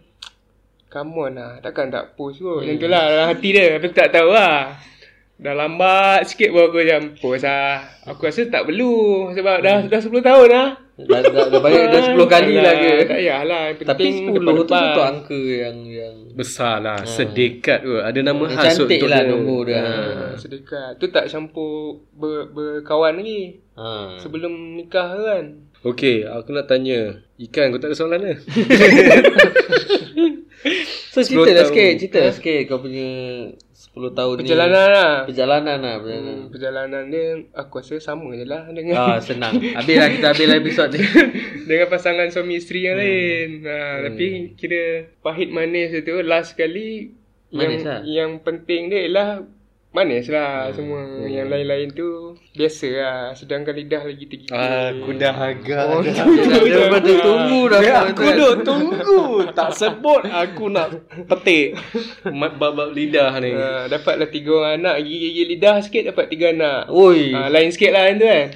come 0.92 1.12
on 1.24 1.32
lah 1.40 1.52
takkan 1.64 1.88
tak 1.88 2.20
post 2.20 2.44
kot. 2.44 2.68
Macam 2.68 2.76
tu 2.76 2.88
lah 2.92 3.04
dalam 3.08 3.26
hati 3.32 3.50
dia 3.56 3.80
tapi 3.80 3.86
aku 3.88 3.96
tak 3.96 4.12
tahu 4.12 4.30
lah. 4.36 4.76
Dah 5.40 5.56
lambat 5.56 6.28
sikit 6.28 6.52
baru 6.52 6.68
aku 6.68 6.78
macam 6.84 7.02
post 7.16 7.48
lah. 7.48 7.88
Aku 8.04 8.22
rasa 8.28 8.44
tak 8.52 8.68
perlu 8.68 9.32
sebab 9.32 9.58
dah 9.64 9.88
dah 9.88 10.00
10 10.04 10.12
tahun 10.20 10.48
lah. 10.52 10.68
Dah, 11.06 11.20
dah, 11.22 11.46
dah 11.48 11.60
banyak 11.60 11.84
dah 11.88 12.02
10 12.12 12.20
kali 12.26 12.56
lah 12.56 12.74
ke 12.74 12.92
Tak 13.00 13.10
payahlah. 13.14 13.62
Yang 13.70 13.76
Tapi 13.80 14.04
penting 14.04 14.16
10 14.36 14.44
tu 14.66 14.74
untuk 14.76 15.06
angka 15.06 15.40
yang 15.40 15.78
yang 15.86 16.16
Besar 16.32 16.80
lah 16.80 17.00
Sedekat 17.02 17.80
kot 17.82 18.02
Ada 18.02 18.20
nama 18.20 18.42
Yang 18.42 18.54
khas 18.54 18.66
cantik 18.76 18.98
untuk 18.98 19.08
lah 19.08 19.20
dia. 19.20 19.30
nombor 19.30 19.60
dia. 19.64 19.80
Ha. 19.80 19.86
Ha, 19.86 20.26
sedekat. 20.36 20.92
Tu 20.98 21.06
tak 21.08 21.26
campur 21.26 21.72
ber, 22.12 22.50
berkawan 22.50 23.16
lagi. 23.16 23.64
ha. 23.74 24.18
Sebelum 24.18 24.52
nikah 24.76 25.08
tu 25.12 25.24
kan. 25.24 25.46
Okay 25.82 26.24
Aku 26.24 26.50
nak 26.50 26.66
tanya 26.66 27.00
Ikan 27.38 27.70
kau 27.70 27.80
tak 27.80 27.90
ada 27.90 27.96
soalan 27.96 28.20
ke? 28.22 28.36
So 31.10 31.20
10 31.20 31.26
cerita 31.26 31.50
lah 31.50 31.64
tahun. 31.64 31.70
sikit 31.70 31.92
Cerita 31.98 32.18
lah 32.20 32.34
sikit 32.34 32.62
Kau 32.68 32.80
punya 32.80 33.10
10 33.92 34.14
tahun 34.14 34.34
ni 34.34 34.42
Perjalanan 34.42 34.88
lah. 34.88 35.14
Perjalanan 35.24 35.78
lah 35.78 35.96
perjalanan. 35.98 36.36
Hmm, 36.36 36.48
perjalanan 36.48 37.04
dia 37.06 37.26
aku 37.52 37.74
rasa 37.76 37.96
sama 38.00 38.32
je 38.32 38.44
lah 38.44 38.64
dengan 38.68 38.96
Ah 38.96 39.18
senang 39.20 39.58
Habis 39.58 39.96
lah 39.96 40.10
kita 40.10 40.26
habis 40.28 40.46
lah 40.46 40.58
episod 40.58 40.88
ni 40.90 41.02
dengan 41.68 41.88
pasangan 41.88 42.28
suami 42.28 42.54
isteri 42.56 42.80
Hmm. 42.80 42.88
yang 42.88 42.98
lain. 42.98 43.50
Ha, 43.62 43.76
tapi 44.04 44.28
kira 44.56 44.84
pahit 45.20 45.50
manis 45.50 45.92
tu 46.00 46.16
last 46.22 46.54
kali 46.54 47.18
Manis 47.50 47.60
yang 47.76 47.84
lah. 47.84 48.00
yang 48.06 48.32
penting 48.40 48.88
dia 48.88 49.00
ialah 49.04 49.30
manis 49.90 50.26
Hmm. 50.26 50.34
lah 50.34 50.70
semua. 50.70 51.02
Yang 51.24 51.48
lain-lain 51.50 51.90
tu 51.92 52.08
biasa 52.54 52.88
lah. 52.94 53.22
Sedangkan 53.34 53.74
lidah 53.74 54.04
lagi 54.04 54.22
tergigit. 54.24 54.54
Aku 54.94 55.10
dah 55.14 55.34
agak 55.34 55.82
Oh, 55.84 56.00
dah. 56.00 56.14
Dia 56.62 56.88
pada 56.88 57.14
tunggu 57.20 57.62
dah 57.66 57.82
Ya, 57.82 57.98
aku 58.06 58.24
duk 58.30 58.56
tunggu 58.62 59.22
Tak 59.50 59.70
sebut 59.72 60.22
Aku 60.24 60.68
nak 60.68 60.94
petik 61.26 61.74
Bab-bab 62.24 62.92
lidah 62.92 63.34
ni 63.38 63.52
Ha, 63.52 63.88
dapatlah 63.88 64.28
tiga 64.28 64.52
orang 64.56 64.76
anak 64.80 64.96
gigi-gigi 65.02 65.44
lidah 65.48 65.76
sikit 65.80 66.04
dapat 66.08 66.26
tiga 66.28 66.52
anak. 66.52 66.90
Oi 66.90 67.32
Ha, 67.32 67.50
lain 67.50 67.70
sikit 67.70 67.92
lah 67.92 68.04
tu 68.12 68.26
kan. 68.26 68.48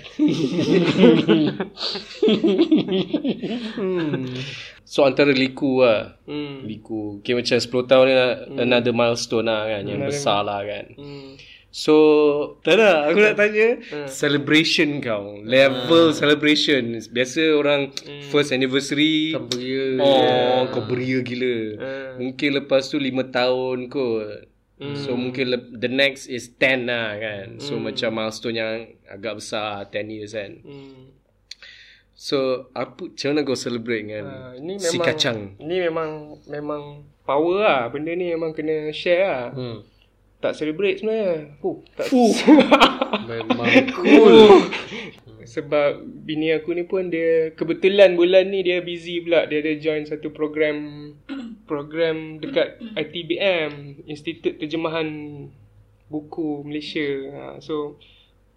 So 4.83 5.03
antara 5.03 5.31
liku 5.31 5.81
lah. 5.81 6.19
Hmm. 6.23 6.63
Liku. 6.63 7.19
Okay 7.19 7.33
macam 7.33 7.55
10 7.55 7.63
tahun 7.87 8.05
ni 8.05 8.15
Another 8.59 8.91
milestone 8.91 9.47
lah 9.47 9.65
kan 9.65 9.81
Yang 9.83 9.97
Another- 9.97 10.11
besar 10.11 10.39
lah 10.41 10.59
kan. 10.61 10.85
Hmm. 10.95 11.31
So 11.73 11.95
Tak 12.61 12.77
ada 12.77 13.09
Aku 13.09 13.17
nak 13.17 13.33
tanya 13.33 13.81
Celebration 14.05 14.99
kau 14.99 15.41
Level 15.41 16.11
celebration. 16.11 16.83
Biasa 17.09 17.41
orang 17.51 17.89
First 18.27 18.51
anniversary. 18.51 19.33
Sampai 19.33 19.57
dia 19.57 19.97
Oh 19.97 20.69
kau 20.69 20.83
beria 20.83 21.19
gila. 21.19 21.57
Hmm. 21.75 22.11
Mungkin 22.19 22.49
lepas 22.59 22.87
tu 22.87 22.99
5 22.99 23.09
tahun 23.29 23.87
kot. 23.87 24.51
So 24.99 25.15
mungkin 25.15 25.47
lep- 25.47 25.71
the 25.73 25.87
next 25.87 26.27
is 26.27 26.51
10 26.51 26.91
lah 26.91 27.15
kan. 27.15 27.55
So 27.57 27.79
macam 27.79 28.11
milestone 28.13 28.57
yang 28.57 28.75
agak 29.07 29.39
besar 29.39 29.87
10 29.87 30.11
years 30.11 30.35
kan. 30.35 30.59
Hmm. 30.59 31.12
So 32.23 32.71
apa 32.71 33.03
macam 33.03 33.27
mana 33.27 33.43
kau 33.43 33.59
celebrate 33.59 34.01
dengan 34.01 34.23
Ha, 34.23 34.55
ini 34.55 34.79
si 34.79 34.95
memang 34.95 35.03
kacang 35.03 35.37
Ini 35.59 35.75
memang 35.91 36.09
memang 36.47 36.81
power 37.21 37.59
lah. 37.59 37.81
Benda 37.91 38.15
ni 38.15 38.31
memang 38.31 38.55
kena 38.55 38.87
share 38.95 39.27
lah. 39.27 39.45
hmm. 39.51 39.79
Tak 40.39 40.55
celebrate 40.55 40.99
sebenarnya. 40.99 41.59
Fuh, 41.59 41.83
tak 41.95 42.07
Memang 43.31 43.67
cool 43.91 44.63
Sebab 45.43 45.99
bini 46.23 46.51
aku 46.51 46.71
ni 46.71 46.83
pun 46.83 47.07
dia 47.07 47.51
kebetulan 47.51 48.15
bulan 48.15 48.47
ni 48.47 48.63
dia 48.63 48.79
busy 48.79 49.19
pula. 49.19 49.43
Dia 49.43 49.59
ada 49.59 49.75
join 49.75 50.07
satu 50.07 50.31
program 50.31 51.11
program 51.63 52.39
dekat 52.39 52.79
ITBM, 52.95 54.03
Institut 54.05 54.55
Terjemahan 54.55 55.07
Buku 56.07 56.63
Malaysia. 56.63 57.03
Ha, 57.29 57.43
so 57.59 57.99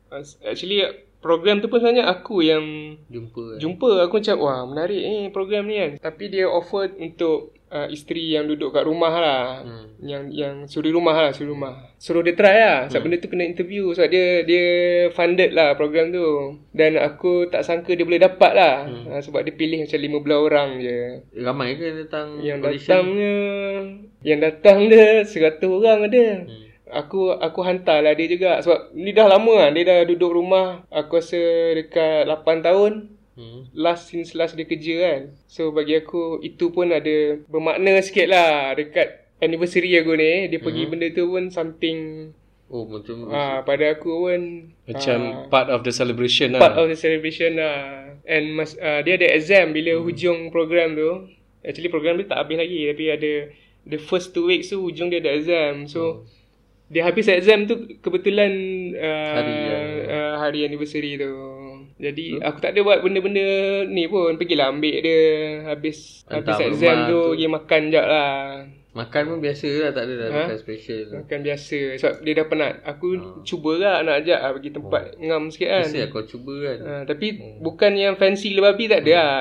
as- 0.09 0.39
actually 0.41 0.87
program 1.21 1.59
tu 1.59 1.67
pun 1.67 1.81
sebenarnya 1.81 2.07
aku 2.07 2.45
yang 2.45 2.65
Jumpa 3.11 3.59
jumpa 3.59 4.07
aku 4.07 4.21
macam 4.23 4.37
wah 4.43 4.61
menarik 4.67 5.01
ni 5.03 5.17
program 5.33 5.67
ni 5.67 5.77
kan. 5.79 5.93
Tapi 6.11 6.25
dia 6.31 6.47
offer 6.47 6.93
untuk 6.99 7.57
uh, 7.71 7.89
isteri 7.91 8.35
yang 8.35 8.47
duduk 8.47 8.75
kat 8.75 8.87
rumah 8.87 9.15
lah. 9.15 9.45
Hmm. 9.63 9.87
Yang 10.03 10.23
yang 10.33 10.55
suri 10.71 10.91
rumah 10.95 11.17
lah, 11.17 11.31
suri 11.35 11.51
rumah. 11.51 11.91
Suruh 11.99 12.23
dia 12.23 12.35
try 12.39 12.57
lah. 12.57 12.79
Sebab 12.89 12.99
hmm. 13.01 13.05
benda 13.05 13.23
tu 13.23 13.29
kena 13.31 13.45
interview 13.47 13.85
sebab 13.95 14.09
dia 14.11 14.27
dia 14.47 14.67
funded 15.13 15.51
lah 15.53 15.75
program 15.75 16.13
tu. 16.15 16.61
Dan 16.71 16.99
aku 17.01 17.51
tak 17.51 17.67
sangka 17.67 17.95
dia 17.97 18.07
boleh 18.07 18.23
dapat 18.23 18.53
lah. 18.55 18.77
Hmm. 18.87 19.05
Uh, 19.11 19.21
sebab 19.23 19.43
dia 19.43 19.55
pilih 19.55 19.83
macam 19.83 19.99
15 19.99 20.47
orang 20.47 20.69
je. 20.83 20.99
Ramai 21.43 21.77
ke 21.79 21.87
datang 22.07 22.41
Yang 22.43 22.59
audition? 22.63 22.87
datangnya 22.87 23.37
yang 24.27 24.41
datang 24.43 24.79
dia 24.91 25.23
100 25.23 25.63
orang 25.63 25.99
ada. 26.11 26.27
Hmm. 26.47 26.66
Aku 26.87 27.35
aku 27.35 27.61
hantarlah 27.67 28.15
dia 28.15 28.31
juga 28.31 28.63
sebab 28.63 28.95
ni 28.95 29.11
dah 29.11 29.27
lama 29.27 29.59
kan 29.59 29.75
dia 29.75 29.83
dah 29.83 29.99
duduk 30.07 30.39
rumah 30.39 30.87
aku 30.87 31.19
rasa 31.19 31.75
dekat 31.75 32.31
8 32.31 32.63
tahun 32.63 32.93
hmm. 33.35 33.61
last 33.75 34.15
since 34.15 34.39
last 34.39 34.55
dia 34.55 34.67
kerja 34.67 34.95
kan. 35.03 35.21
So 35.51 35.71
bagi 35.75 35.99
aku 35.99 36.39
itu 36.47 36.71
pun 36.71 36.95
ada 36.95 37.43
bermakna 37.51 37.99
sikit 38.03 38.31
lah 38.31 38.75
dekat 38.79 39.27
anniversary 39.43 39.99
aku 39.99 40.15
ni. 40.15 40.47
Dia 40.47 40.63
pergi 40.63 40.83
benda 40.87 41.07
tu 41.11 41.27
pun 41.27 41.51
something 41.51 42.31
Oh 42.67 42.83
macam 42.83 43.31
ah 43.31 43.63
pada 43.63 43.95
aku 43.95 44.27
pun 44.27 44.41
Macam 44.91 45.19
ah, 45.23 45.47
part 45.47 45.71
of 45.71 45.87
the 45.87 45.95
celebration 45.95 46.51
part 46.59 46.75
lah 46.75 46.83
of 46.83 46.91
the 46.91 46.99
celebration 46.99 47.63
lah. 47.63 48.11
And 48.27 48.59
mas, 48.59 48.75
uh, 48.75 49.07
dia 49.07 49.15
ada 49.15 49.31
exam 49.31 49.71
bila 49.71 50.03
hujung 50.03 50.51
program 50.51 50.99
tu. 50.99 51.31
Actually 51.63 51.95
program 51.95 52.19
dia 52.19 52.27
tak 52.27 52.43
habis 52.43 52.59
lagi 52.59 52.91
tapi 52.91 53.05
ada 53.07 53.33
the 53.87 53.99
first 54.03 54.35
two 54.35 54.51
weeks 54.51 54.75
tu 54.75 54.83
hujung 54.83 55.15
dia 55.15 55.23
ada 55.23 55.31
exam. 55.39 55.87
So 55.87 56.27
dia 56.87 57.03
habis 57.03 57.27
exam 57.27 57.67
tu 57.67 57.75
kebetulan 57.99 58.53
uh, 58.95 59.33
Hari, 59.35 59.55
ya. 59.55 59.79
uh, 60.07 60.35
hari 60.39 60.61
anniversary 60.63 61.19
tu. 61.19 61.33
Jadi 61.97 62.37
aku 62.39 62.61
tak 62.61 62.77
ada 62.77 62.85
buat 62.85 63.01
benda-benda 63.01 63.43
ni 63.87 64.05
pun. 64.05 64.37
Pergilah 64.37 64.69
ambil 64.69 65.01
dia 65.01 65.21
habis 65.65 66.23
Hantar 66.27 66.55
habis 66.55 66.77
exam 66.77 66.97
tu, 67.05 67.11
tu. 67.11 67.23
pergi 67.33 67.47
makan 67.49 67.83
jap 67.89 68.07
lah. 68.07 68.37
Makan 68.97 69.23
pun 69.29 69.39
biasa 69.45 69.69
lah 69.77 69.91
Tak 69.93 70.09
ada 70.09 70.15
dah 70.17 70.29
Ha? 70.29 70.41
Makan 70.41 70.57
special 70.57 71.01
Makan 71.21 71.39
biasa 71.45 71.79
sebab 72.01 72.15
dia 72.25 72.33
dah 72.33 72.47
penat. 72.49 72.75
Aku 72.83 73.07
cubalah 73.45 74.01
nak 74.01 74.25
ajak 74.25 74.41
lah 74.41 74.51
pergi 74.57 74.71
tempat 74.73 75.03
ngam 75.19 75.43
sikit 75.53 75.69
kan. 75.69 75.85
Biasa 75.85 75.99
lah 75.99 76.09
kau 76.09 76.25
cuba 76.25 76.55
kan 76.65 76.79
Ha, 76.81 76.93
tapi 77.05 77.27
bukan 77.61 77.93
yang 77.93 78.17
fancy 78.17 78.53
gila 78.53 78.73
babi 78.73 78.89
tak 78.89 79.05
ada 79.05 79.13
lah. 79.13 79.41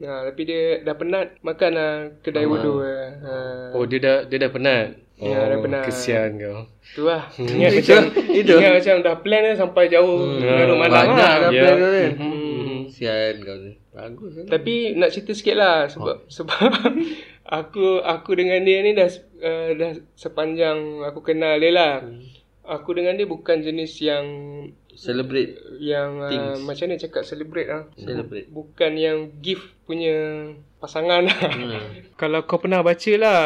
Ha, 0.00 0.12
tapi 0.28 0.42
dia 0.44 0.62
dah 0.80 0.96
penat 0.96 1.26
makan 1.40 1.70
lah 1.72 1.92
kedai 2.20 2.44
wudu 2.44 2.80
lah. 2.80 3.08
Ha, 3.20 3.32
Oh 3.72 3.84
dia 3.84 3.98
dah 4.00 4.16
dia 4.24 4.36
dah 4.38 4.52
penat 4.52 4.86
Oh 4.92 5.09
Ya, 5.20 5.36
dah 5.46 5.58
penat. 5.58 5.84
Kesian 5.84 6.30
kau 6.34 6.64
tu 6.90 7.04
lah. 7.04 7.28
Ingat 7.34 7.70
macam 7.76 8.00
itu. 8.40 8.54
ingat 8.54 8.72
macam 8.74 8.94
dah 9.00 9.16
plan 9.16 9.42
lah 9.42 9.54
sampai 9.54 9.84
jauh 9.86 10.16
larut 10.34 10.74
malam 10.74 10.90
Banyak 10.90 11.16
lah. 11.30 11.34
dah 11.38 11.50
Ya. 11.50 11.62
plan 11.62 11.74
kau 11.76 11.90
ni 11.90 12.04
Hmm. 12.10 12.78
Sian 12.88 13.34
kau 13.38 13.54
ni 13.54 13.72
Bagus 13.90 14.32
kan 14.32 14.44
Tapi 14.48 14.74
nak 14.94 15.10
cerita 15.10 15.32
sikit 15.32 15.54
lah 15.54 15.86
sebab 15.86 16.26
sebab 16.26 16.58
aku 17.60 18.00
aku 18.00 18.30
dengan 18.32 18.60
dia 18.60 18.80
ni 18.80 18.92
dah 18.92 19.06
uh, 19.38 19.68
dah 19.72 19.90
sepanjang 20.14 20.78
aku 21.02 21.20
kenal 21.22 21.54
dia 21.54 21.70
lah. 21.70 21.94
Aku 22.62 22.90
dengan 22.90 23.12
dia 23.12 23.24
bukan 23.24 23.60
jenis 23.60 23.98
yang 23.98 24.24
Celebrate 24.90 25.54
yang 25.78 26.18
uh, 26.18 26.28
Things. 26.28 26.60
macam 26.62 26.84
mana 26.86 26.98
cakap 26.98 27.22
celebrate 27.22 27.68
lah. 27.68 27.82
Celebrate 27.94 28.46
Bukan 28.46 28.92
yang 28.94 29.18
gift 29.36 29.64
punya 29.82 30.50
pasangan 30.80 31.20
lah. 31.28 31.36
hmm. 31.36 31.80
Kalau 32.20 32.48
kau 32.48 32.56
pernah 32.58 32.80
baca 32.80 33.12
lah 33.20 33.40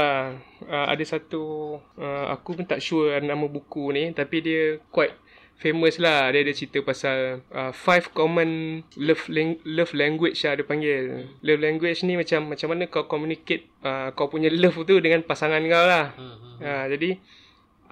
uh, 0.64 0.86
Ada 0.88 1.18
satu 1.18 1.76
uh, 1.98 2.30
Aku 2.32 2.54
pun 2.54 2.64
tak 2.64 2.78
sure 2.80 3.18
nama 3.20 3.44
buku 3.50 3.90
ni 3.90 4.14
Tapi 4.14 4.36
dia 4.40 4.62
quite 4.94 5.18
famous 5.58 5.98
lah 5.98 6.30
Dia 6.30 6.46
ada 6.46 6.54
cerita 6.54 6.78
pasal 6.86 7.42
uh, 7.50 7.74
Five 7.74 8.14
common 8.14 8.82
love, 8.96 9.26
lang- 9.30 9.60
love 9.66 9.92
language 9.92 10.40
lah 10.46 10.54
dia 10.54 10.64
panggil 10.66 11.28
Love 11.42 11.60
language 11.62 12.06
ni 12.06 12.14
macam 12.14 12.54
Macam 12.54 12.70
mana 12.70 12.86
kau 12.86 13.04
communicate 13.10 13.66
uh, 13.82 14.14
Kau 14.14 14.30
punya 14.30 14.48
love 14.48 14.78
tu 14.86 14.98
dengan 15.02 15.26
pasangan 15.26 15.60
kau 15.66 15.84
lah 15.84 16.14
uh, 16.62 16.84
Jadi 16.88 17.18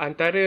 Antara 0.02 0.42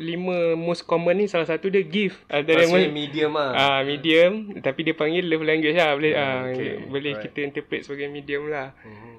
lima 0.00 0.56
most 0.56 0.88
common 0.88 1.20
ni 1.20 1.26
Salah 1.28 1.44
satu 1.44 1.68
dia 1.68 1.84
gift 1.84 2.16
Antara 2.32 2.64
Maksudnya 2.64 2.88
mo- 2.88 2.96
medium 2.96 3.32
lah 3.36 3.52
Ah 3.52 3.80
medium 3.84 4.32
tapi 4.64 4.88
dia 4.88 4.94
panggil 4.96 5.24
love 5.28 5.44
language 5.44 5.76
lah 5.76 5.92
boleh 5.94 6.12
ah 6.16 6.48
okay. 6.48 6.72
boleh 6.88 7.12
kita 7.20 7.38
interpret 7.44 7.84
sebagai 7.84 8.08
medium 8.08 8.48
lah. 8.48 8.72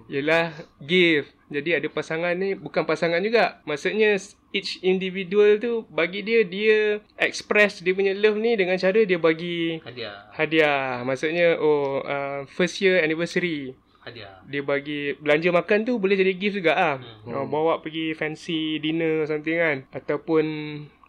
Yalah 0.08 0.56
give. 0.84 1.28
Jadi 1.48 1.80
ada 1.80 1.88
pasangan 1.88 2.36
ni 2.36 2.56
bukan 2.56 2.84
pasangan 2.84 3.24
juga. 3.24 3.64
Maksudnya 3.64 4.20
each 4.52 4.80
individual 4.84 5.60
tu 5.60 5.84
bagi 5.92 6.24
dia 6.24 6.44
dia 6.44 7.00
express 7.20 7.80
dia 7.84 7.96
punya 7.96 8.16
love 8.16 8.40
ni 8.40 8.56
dengan 8.56 8.76
cara 8.80 9.04
dia 9.04 9.20
bagi 9.20 9.80
Hadiah 9.84 10.32
hadiah. 10.36 11.04
Maksudnya 11.04 11.60
oh 11.60 12.04
uh, 12.04 12.44
first 12.48 12.80
year 12.84 13.00
anniversary 13.04 13.76
Hadiah. 14.08 14.40
Dia 14.48 14.64
bagi 14.64 15.20
belanja 15.20 15.52
makan 15.52 15.84
tu 15.84 16.00
boleh 16.00 16.16
jadi 16.16 16.32
gift 16.32 16.64
juga 16.64 16.80
ah. 16.80 16.96
Hmm. 17.28 17.44
Oh, 17.44 17.46
bawa 17.52 17.84
pergi 17.84 18.16
fancy 18.16 18.80
dinner 18.80 19.28
something 19.28 19.60
kan. 19.60 19.78
Ataupun 19.92 20.46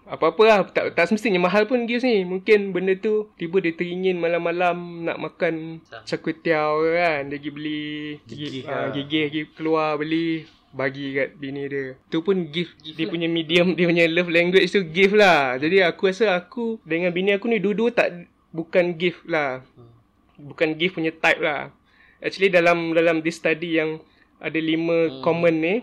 apa-apa 0.02 0.43
lah. 0.43 0.59
Tak, 0.67 0.99
tak 0.99 1.07
semestinya. 1.07 1.38
Mahal 1.38 1.71
pun 1.71 1.87
gift 1.87 2.02
ni. 2.02 2.26
Mungkin 2.26 2.75
benda 2.75 2.99
tu 2.99 3.31
tiba 3.38 3.62
dia 3.62 3.71
teringin 3.71 4.19
malam-malam 4.19 5.07
nak 5.07 5.14
makan 5.14 5.78
cakwetiau 6.02 6.83
kan. 6.90 7.31
Dia 7.31 7.38
pergi 7.38 7.50
beli 7.55 7.87
gigih, 8.26 8.67
uh, 8.67 8.90
gigih 8.90 9.25
pergi 9.31 9.43
keluar 9.55 9.95
beli 9.95 10.50
bagi 10.75 11.14
kat 11.14 11.38
bini 11.38 11.71
dia. 11.71 11.95
Tu 12.11 12.19
pun 12.19 12.50
gift, 12.50 12.83
gift 12.83 12.99
dia 12.99 13.07
punya 13.07 13.31
medium 13.31 13.73
dia 13.78 13.87
punya 13.87 14.11
love 14.11 14.35
language 14.35 14.75
tu 14.75 14.83
gift 14.90 15.14
lah. 15.14 15.55
Jadi 15.55 15.87
aku 15.87 16.11
rasa 16.11 16.35
aku 16.35 16.83
dengan 16.83 17.14
bini 17.14 17.31
aku 17.31 17.47
ni 17.47 17.62
dua-dua 17.62 17.95
tak 17.95 18.26
bukan 18.50 18.99
gift 18.99 19.23
lah. 19.31 19.62
Bukan 20.35 20.75
gift 20.75 20.99
punya 20.99 21.14
type 21.14 21.38
lah 21.38 21.77
Actually 22.18 22.50
dalam 22.50 22.92
dalam 22.94 23.22
this 23.22 23.38
study 23.38 23.78
yang 23.78 24.02
ada 24.38 24.58
lima 24.58 25.10
hmm. 25.10 25.22
common 25.22 25.54
ni 25.58 25.75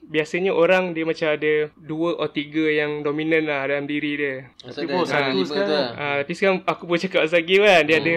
biasanya 0.00 0.56
orang 0.56 0.96
dia 0.96 1.04
macam 1.04 1.28
ada 1.28 1.68
dua 1.76 2.16
atau 2.16 2.32
tiga 2.32 2.64
yang 2.72 3.04
dominan 3.04 3.44
lah 3.44 3.68
dalam 3.68 3.84
diri 3.84 4.16
dia. 4.16 4.36
Masa 4.64 4.80
pun 4.88 5.04
satu 5.04 5.38
sekarang. 5.44 5.68
lah. 5.68 5.88
Ah 5.98 6.14
tapi 6.24 6.32
sekarang 6.32 6.58
aku 6.64 6.82
boleh 6.88 7.00
cakap 7.02 7.20
pasal 7.28 7.42
game 7.44 7.64
kan 7.68 7.82
dia 7.84 7.96
ada 8.00 8.14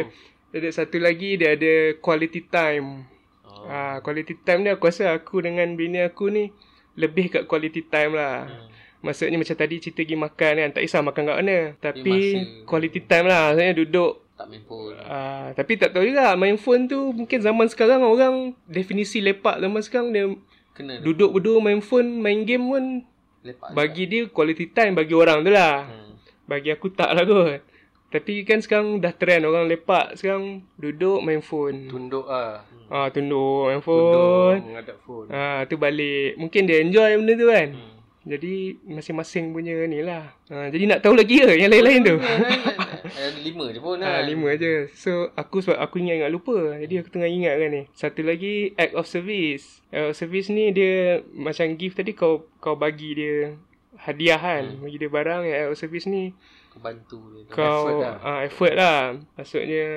dia 0.53 0.57
ada 0.63 0.69
satu 0.69 0.97
lagi 1.01 1.35
dia 1.35 1.53
ada 1.57 1.73
quality 1.99 2.41
time. 2.47 3.09
Oh. 3.43 3.67
Ah, 3.67 3.97
quality 3.99 4.37
time 4.41 4.63
ni 4.63 4.69
aku 4.71 4.87
rasa 4.87 5.11
aku 5.11 5.43
dengan 5.43 5.67
bini 5.75 5.99
aku 6.03 6.31
ni 6.31 6.53
lebih 6.95 7.33
kat 7.33 7.43
quality 7.49 7.83
time 7.89 8.15
lah. 8.15 8.47
Hmm. 8.47 8.69
Maksudnya 9.03 9.35
macam 9.35 9.57
tadi 9.59 9.75
cerita 9.83 9.99
pergi 9.99 10.15
makan 10.15 10.53
kan. 10.63 10.69
Tak 10.71 10.81
kisah 10.87 11.01
makan 11.03 11.23
kat 11.27 11.37
mana. 11.43 11.59
Tapi 11.75 12.15
masa... 12.39 12.63
quality 12.63 12.99
time 13.03 13.25
lah. 13.27 13.51
Maksudnya 13.51 13.75
duduk. 13.75 14.22
Tak 14.33 14.49
main 14.49 14.63
phone. 14.65 14.97
Uh, 14.97 15.53
tapi 15.53 15.77
tak 15.77 15.93
tahu 15.93 16.09
juga. 16.09 16.33
Main 16.33 16.57
phone 16.57 16.89
tu 16.89 17.13
mungkin 17.13 17.39
zaman 17.39 17.69
sekarang 17.69 18.01
orang 18.01 18.57
definisi 18.65 19.21
lepak 19.21 19.61
zaman 19.61 19.81
sekarang 19.85 20.09
dia 20.09 20.25
Kena 20.73 20.97
duduk 21.05 21.37
berdua 21.37 21.61
main 21.61 21.81
phone, 21.85 22.17
main 22.17 22.41
game 22.41 22.65
pun. 22.65 22.85
Lepak 23.45 23.77
bagi 23.77 24.09
juga. 24.09 24.11
dia 24.25 24.31
quality 24.33 24.65
time 24.73 24.93
bagi 24.97 25.13
orang 25.13 25.45
tu 25.45 25.51
lah. 25.53 25.85
Hmm. 25.85 26.17
Bagi 26.49 26.73
aku 26.73 26.89
tak 26.89 27.13
lah 27.13 27.23
kot. 27.23 27.61
Tapi 28.13 28.45
kan 28.45 28.61
sekarang 28.61 29.01
dah 29.01 29.13
trend 29.13 29.45
orang 29.45 29.65
lepak 29.69 30.17
sekarang 30.17 30.65
duduk 30.81 31.21
main 31.21 31.41
phone. 31.41 31.89
Tunduk 31.89 32.25
ah. 32.25 32.65
Ah 32.89 33.09
tunduk 33.13 33.69
main 33.69 33.81
phone. 33.85 34.13
Tunduk 34.17 34.65
menghadap 34.65 34.97
phone. 35.05 35.27
Ah 35.29 35.61
tu 35.69 35.77
balik. 35.77 36.41
Mungkin 36.41 36.65
dia 36.65 36.81
enjoy 36.81 37.21
benda 37.21 37.33
tu 37.37 37.47
kan. 37.49 37.67
Hmm. 37.69 37.93
Jadi 38.23 38.79
masing-masing 38.87 39.51
punya 39.51 39.83
ni 39.83 39.99
lah. 39.99 40.31
Ha, 40.47 40.71
jadi 40.71 40.95
nak 40.95 41.03
tahu 41.03 41.11
lagi 41.11 41.43
ke 41.43 41.59
yang 41.59 41.67
lain-lain 41.67 42.01
tu? 42.07 42.15
lima 43.43 43.65
je 43.69 43.79
pun 43.83 43.99
lah. 43.99 44.21
Ha, 44.21 44.25
lima 44.25 44.55
je. 44.55 44.87
So 44.95 45.31
aku 45.35 45.59
sebab 45.59 45.79
aku 45.79 45.99
ingat 45.99 46.23
ingat 46.23 46.31
lupa. 46.31 46.79
Jadi 46.79 47.03
aku 47.03 47.09
tengah 47.11 47.29
ingat 47.29 47.55
kan 47.59 47.69
ni. 47.69 47.83
Satu 47.91 48.21
lagi 48.23 48.71
act 48.79 48.93
of 48.95 49.05
service. 49.05 49.83
Act 49.91 50.05
of 50.11 50.15
service 50.15 50.47
ni 50.49 50.71
dia 50.71 51.21
macam 51.35 51.75
gift 51.75 51.99
tadi 51.99 52.15
kau 52.15 52.47
kau 52.63 52.79
bagi 52.79 53.15
dia 53.15 53.55
hadiah 53.99 54.39
kan. 54.39 54.63
Hmm. 54.77 54.81
Bagi 54.87 54.97
dia 54.99 55.11
barang. 55.11 55.41
Act 55.47 55.69
of 55.75 55.79
service 55.79 56.07
ni 56.07 56.31
kau 56.71 56.79
bantu 56.79 57.19
dia. 57.35 57.51
Kau 57.51 57.83
effort 57.85 57.99
lah. 58.01 58.15
Uh, 58.23 58.39
effort 58.47 58.73
lah. 58.73 58.99
Maksudnya 59.35 59.87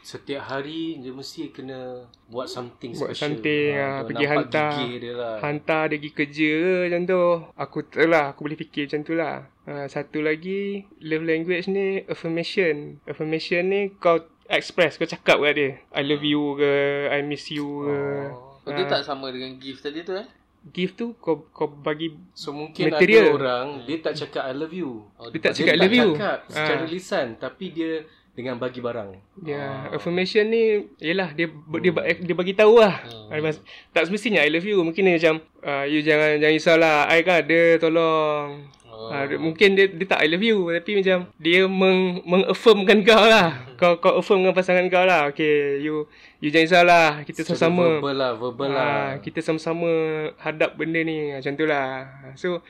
setiap 0.00 0.42
hari 0.48 0.96
dia 0.98 1.12
mesti 1.12 1.52
kena 1.52 2.08
buat 2.32 2.48
something 2.48 2.96
buat 2.96 3.12
special. 3.12 3.36
something 3.36 3.72
ha, 3.76 4.00
ha, 4.00 4.04
pergi 4.08 4.24
hantar 4.26 4.72
dia 4.80 5.12
lah. 5.12 5.36
hantar 5.44 5.82
dia 5.92 5.96
pergi 6.00 6.12
kerja 6.16 6.50
ke 6.56 6.74
macam 6.88 7.02
tu 7.04 7.22
aku 7.54 7.78
lah 8.08 8.24
aku 8.32 8.40
boleh 8.48 8.58
fikir 8.58 8.82
macam 8.88 9.00
tu 9.04 9.12
lah 9.12 9.36
ha, 9.68 9.84
satu 9.86 10.24
lagi 10.24 10.88
love 11.04 11.24
language 11.24 11.68
ni 11.68 12.00
affirmation 12.08 12.96
affirmation 13.04 13.62
ni 13.68 13.92
kau 14.00 14.24
express 14.48 14.96
kau 14.96 15.06
cakap 15.06 15.36
kat 15.38 15.52
dia 15.54 15.70
I 15.92 16.02
love 16.02 16.24
you 16.24 16.56
ke 16.56 16.72
I 17.12 17.20
miss 17.22 17.52
you 17.52 17.86
ke 17.86 17.96
oh. 18.32 18.48
Itu 18.60 18.82
ha. 18.86 18.92
tak 18.92 19.02
sama 19.08 19.32
dengan 19.32 19.56
gift 19.56 19.84
tadi 19.84 20.04
tu 20.04 20.16
eh 20.16 20.28
gift 20.68 21.00
tu 21.00 21.16
kau 21.16 21.48
kau 21.56 21.72
bagi 21.72 22.12
so 22.36 22.52
mungkin 22.52 22.92
material. 22.92 23.32
ada 23.32 23.36
orang 23.40 23.66
dia 23.88 23.96
tak 24.04 24.12
cakap 24.12 24.44
I 24.44 24.52
love 24.52 24.76
you 24.76 25.08
oh, 25.16 25.32
dia 25.32 25.40
tak 25.40 25.56
cakap 25.56 25.72
I 25.72 25.78
love 25.80 25.96
you 25.96 26.08
cakap 26.12 26.38
secara 26.52 26.84
ha. 26.84 26.90
lisan 26.92 27.26
tapi 27.40 27.66
dia 27.72 28.04
dengan 28.34 28.56
bagi 28.56 28.78
barang. 28.78 29.10
Ya 29.42 29.52
yeah. 29.52 29.70
oh. 29.90 29.98
affirmation 29.98 30.46
ni 30.48 30.86
yalah 31.02 31.34
dia 31.34 31.50
hmm. 31.50 31.80
dia 31.82 31.92
dia 32.22 32.34
bagi 32.34 32.54
tahu 32.54 32.80
lah. 32.80 33.02
Hmm. 33.02 33.52
tak 33.90 34.06
semestinya 34.06 34.40
I 34.40 34.50
love 34.50 34.66
you. 34.66 34.80
Mungkin 34.80 35.02
dia 35.06 35.14
macam 35.18 35.34
uh, 35.66 35.84
you 35.84 36.00
jangan 36.00 36.38
jangan 36.38 36.54
risaulah 36.54 36.96
I 37.10 37.20
kan 37.26 37.42
ada 37.42 37.60
tolong. 37.82 38.70
Oh. 39.00 39.08
Uh, 39.08 39.24
mungkin 39.40 39.80
dia, 39.80 39.88
dia 39.88 40.06
tak 40.06 40.20
I 40.20 40.28
love 40.28 40.44
you. 40.44 40.68
Tapi 40.76 41.00
macam 41.00 41.18
Dia 41.40 41.64
meng, 41.64 42.20
mengaffirmkan 42.20 43.00
kau 43.00 43.24
lah. 43.24 43.64
Kau 43.80 43.96
kau 43.96 44.20
affirm 44.20 44.44
dengan 44.44 44.52
pasangan 44.52 44.84
kau 44.92 45.08
lah. 45.08 45.32
Okay 45.32 45.80
You 45.80 46.04
You 46.44 46.52
jangan 46.52 46.66
risaulah 46.68 47.06
Kita 47.24 47.40
sama-sama. 47.48 47.96
Verbal 47.96 48.16
lah 48.20 48.32
Verbal 48.36 48.70
uh, 48.70 48.76
lah. 48.76 49.04
Kita 49.24 49.40
sama-sama 49.40 49.88
Hadap 50.36 50.76
benda 50.76 51.00
ni. 51.00 51.32
Macam 51.32 51.52
tu 51.56 51.64
lah. 51.64 52.04
So 52.36 52.60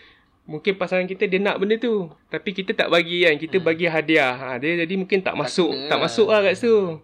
Mungkin 0.49 0.81
pasangan 0.81 1.07
kita 1.07 1.29
Dia 1.29 1.41
nak 1.43 1.61
benda 1.61 1.77
tu 1.77 2.09
Tapi 2.33 2.51
kita 2.57 2.73
tak 2.73 2.89
bagi 2.89 3.23
kan 3.29 3.37
Kita 3.37 3.61
hmm. 3.61 3.67
bagi 3.67 3.87
hadiah 3.87 4.35
ha, 4.35 4.49
Dia 4.57 4.83
jadi 4.83 4.95
mungkin 4.97 5.21
tak 5.21 5.37
masuk 5.37 5.71
Tak, 5.71 5.89
tak 5.93 5.99
lah. 5.99 6.05
masuk 6.09 6.27
lah 6.29 6.41
kat 6.43 6.55
situ 6.57 6.99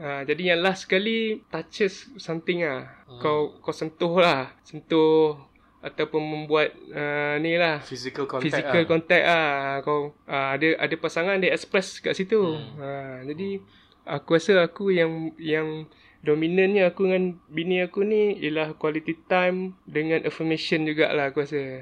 Ha, 0.00 0.24
jadi 0.24 0.56
yang 0.56 0.64
last 0.64 0.88
sekali 0.88 1.44
touches 1.52 2.08
something 2.16 2.64
ah. 2.64 2.88
Hmm. 3.04 3.20
Kau 3.20 3.60
kau 3.60 3.68
sentuh 3.68 4.16
lah. 4.16 4.48
Sentuh 4.64 5.36
ataupun 5.80 6.20
membuat 6.20 6.76
uh, 6.92 7.40
ni 7.40 7.56
lah 7.56 7.80
physical 7.80 8.28
contact 8.28 8.52
physical 8.52 8.84
lah. 8.84 8.88
contact 8.88 9.24
ah 9.24 9.80
kau 9.80 10.12
uh, 10.28 10.48
ada 10.52 10.76
ada 10.76 10.94
pasangan 11.00 11.40
dia 11.40 11.56
express 11.56 12.04
kat 12.04 12.12
situ 12.12 12.36
hmm. 12.36 12.76
uh, 12.76 13.16
jadi 13.32 13.64
aku 14.04 14.36
rasa 14.36 14.60
aku 14.68 14.92
yang 14.92 15.32
yang 15.40 15.88
dominannya 16.20 16.84
aku 16.84 17.08
dengan 17.08 17.40
bini 17.48 17.80
aku 17.80 18.04
ni 18.04 18.36
ialah 18.44 18.76
quality 18.76 19.16
time 19.24 19.72
dengan 19.88 20.20
affirmation 20.28 20.84
jugalah 20.84 21.32
aku 21.32 21.48
rasa 21.48 21.80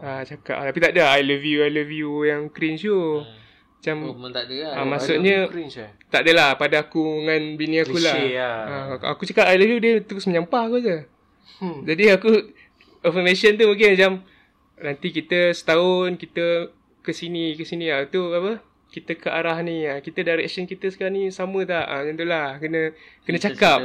uh, 0.00 0.22
cakap 0.26 0.56
tapi 0.66 0.78
tak 0.80 0.92
ada 0.96 1.14
I 1.14 1.22
love 1.22 1.44
you 1.44 1.58
I 1.62 1.70
love 1.70 1.92
you 1.92 2.10
yang 2.26 2.48
cringe 2.50 2.84
tu 2.84 3.22
hmm. 3.22 3.38
Macam 3.80 3.96
oh, 4.12 4.28
tak 4.28 4.44
ada 4.44 4.56
lah. 4.60 4.72
Uh, 4.76 4.86
maksudnya 4.92 5.36
cringe, 5.48 5.80
eh? 5.80 5.88
Tak 6.12 6.20
adalah 6.28 6.52
pada 6.60 6.84
aku 6.84 7.24
dengan 7.24 7.56
bini 7.56 7.80
aku 7.80 7.96
lah. 7.96 8.12
lah. 8.12 8.56
Uh, 9.00 9.08
aku 9.08 9.24
cakap 9.24 9.48
I 9.48 9.56
love 9.56 9.72
you 9.72 9.80
dia 9.80 10.04
terus 10.04 10.28
menyampah 10.28 10.68
aku 10.68 10.84
je. 10.84 11.08
Hmm. 11.64 11.88
Jadi 11.88 12.12
aku 12.12 12.28
affirmation 13.00 13.56
tu 13.56 13.64
mungkin 13.64 13.96
macam 13.96 14.12
nanti 14.80 15.08
kita 15.12 15.52
setahun 15.56 16.16
kita 16.16 16.72
ke 17.00 17.12
sini 17.12 17.56
ke 17.56 17.64
sini 17.64 17.88
ah 17.92 18.04
tu 18.08 18.32
apa 18.32 18.60
kita 18.90 19.16
ke 19.16 19.28
arah 19.28 19.60
ni 19.64 19.86
ah 19.86 20.00
kita 20.00 20.24
direction 20.24 20.68
kita 20.68 20.92
sekarang 20.92 21.16
ni 21.16 21.22
sama 21.32 21.62
tak 21.64 21.84
ah 21.84 22.00
macam 22.04 22.16
itulah 22.16 22.46
kena 22.58 22.80
kena 23.24 23.38
kita 23.40 23.46
cakap 23.52 23.78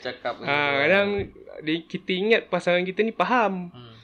cakap 0.00 0.32
ah 0.44 0.84
kadang 0.84 1.08
di, 1.62 1.84
kita 1.84 2.10
ingat 2.12 2.40
pasangan 2.52 2.84
kita 2.84 3.00
ni 3.04 3.12
faham 3.12 3.72
hmm. 3.72 3.94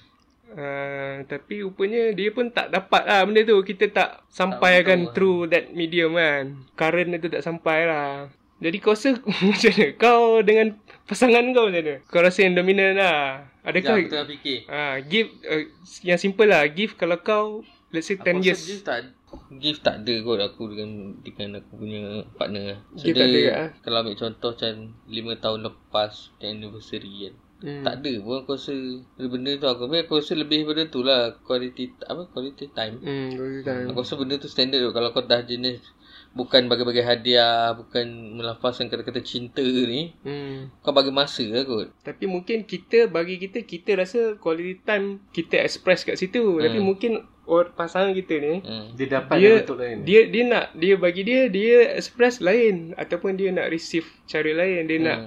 Uh, 0.55 1.27
tapi 1.27 1.67
rupanya 1.67 2.15
dia 2.15 2.31
pun 2.31 2.47
tak 2.55 2.71
dapat 2.71 3.03
lah 3.11 3.27
benda 3.27 3.43
tu 3.43 3.59
Kita 3.67 3.91
tak 3.91 4.23
sampaikan 4.31 5.11
tak 5.11 5.19
through 5.19 5.51
that 5.51 5.75
medium 5.75 6.15
kan 6.15 6.63
Current 6.79 7.19
tu 7.19 7.27
tak 7.27 7.43
sampai 7.43 7.91
lah 7.91 8.31
Jadi 8.63 8.79
kau 8.79 8.95
rasa 8.95 9.19
macam 9.51 9.71
mana? 9.75 9.87
Kau 9.99 10.23
dengan 10.47 10.67
pasangan 11.11 11.43
kau 11.51 11.67
macam 11.67 11.83
mana? 11.83 11.95
Kau 12.07 12.23
rasa 12.23 12.47
yang 12.47 12.55
dominan 12.55 12.95
lah 12.95 13.51
Adakah 13.65 13.97
Sekejap, 13.97 14.13
tengah 14.13 14.29
fikir. 14.29 14.59
Ah, 14.69 14.95
give 15.01 15.29
uh, 15.49 15.65
yang 16.05 16.21
simple 16.21 16.45
lah. 16.45 16.69
Give 16.69 16.93
kalau 17.01 17.17
kau 17.25 17.65
let's 17.97 18.13
say 18.13 18.21
10 18.21 18.45
years. 18.45 18.61
Give 18.61 18.85
tak 18.85 19.09
give 19.57 19.81
tak 19.81 20.05
ada 20.05 20.15
kot 20.21 20.39
aku 20.45 20.63
dengan 20.77 21.17
dengan 21.25 21.65
aku 21.65 21.73
punya 21.81 22.29
partner. 22.37 22.85
So 22.93 23.09
give 23.09 23.17
tak 23.17 23.33
ada 23.33 23.41
ah. 23.49 23.69
Kalau 23.81 23.97
ambil 24.05 24.17
contoh 24.21 24.53
macam 24.53 24.73
5 25.09 25.43
tahun 25.43 25.59
lepas 25.65 26.13
anniversary 26.45 27.13
kan. 27.25 27.35
Hmm. 27.65 27.81
Tak 27.81 28.05
ada 28.05 28.13
pun 28.21 28.45
aku 28.45 28.61
rasa 28.61 28.77
benda 29.17 29.57
tu 29.57 29.65
aku 29.65 29.89
aku 29.89 30.21
rasa 30.21 30.37
lebih 30.37 30.69
daripada 30.69 30.85
tu 30.85 31.01
lah 31.01 31.33
quality 31.49 31.97
apa 32.05 32.29
quality 32.29 32.69
time. 32.77 33.01
Hmm, 33.01 33.33
quality 33.33 33.61
time. 33.65 33.85
Aku 33.89 34.05
rasa 34.05 34.15
benda 34.21 34.37
tu 34.37 34.53
standard 34.53 34.85
tu 34.85 34.93
kalau 34.93 35.17
kau 35.17 35.25
dah 35.25 35.41
jenis 35.41 35.81
bukan 36.35 36.67
bagi-bagi 36.67 37.01
hadiah, 37.01 37.73
bukan 37.73 38.37
melafazkan 38.37 38.93
kata-kata 38.93 39.25
cinta 39.25 39.65
ni. 39.65 40.13
Hmm. 40.27 40.69
Kau 40.85 40.93
bagi 40.93 41.09
masa 41.09 41.47
lah 41.49 41.65
kot. 41.65 41.89
Tapi 42.05 42.29
mungkin 42.29 42.69
kita 42.69 43.09
bagi 43.09 43.41
kita 43.41 43.65
kita 43.65 43.97
rasa 43.97 44.37
quality 44.37 44.85
time 44.85 45.25
kita 45.33 45.57
express 45.65 46.05
kat 46.05 46.21
situ. 46.21 46.61
Hmm. 46.61 46.69
Tapi 46.69 46.79
mungkin 46.85 47.25
or 47.49 47.73
pasangan 47.73 48.13
kita 48.13 48.41
ni 48.41 48.55
hmm. 48.61 48.97
dia 48.97 49.07
dapat 49.09 49.37
dia, 49.41 49.53
betul 49.65 49.79
lain. 49.81 49.97
Dia 50.05 50.21
dia 50.29 50.43
nak 50.45 50.67
dia 50.77 50.95
bagi 51.01 51.23
dia 51.25 51.49
dia 51.49 51.97
express 51.97 52.45
lain 52.45 52.93
ataupun 52.99 53.41
dia 53.41 53.49
nak 53.55 53.73
receive 53.73 54.05
cara 54.29 54.53
lain, 54.53 54.85
dia 54.85 54.99
hmm. 55.01 55.07
nak 55.09 55.19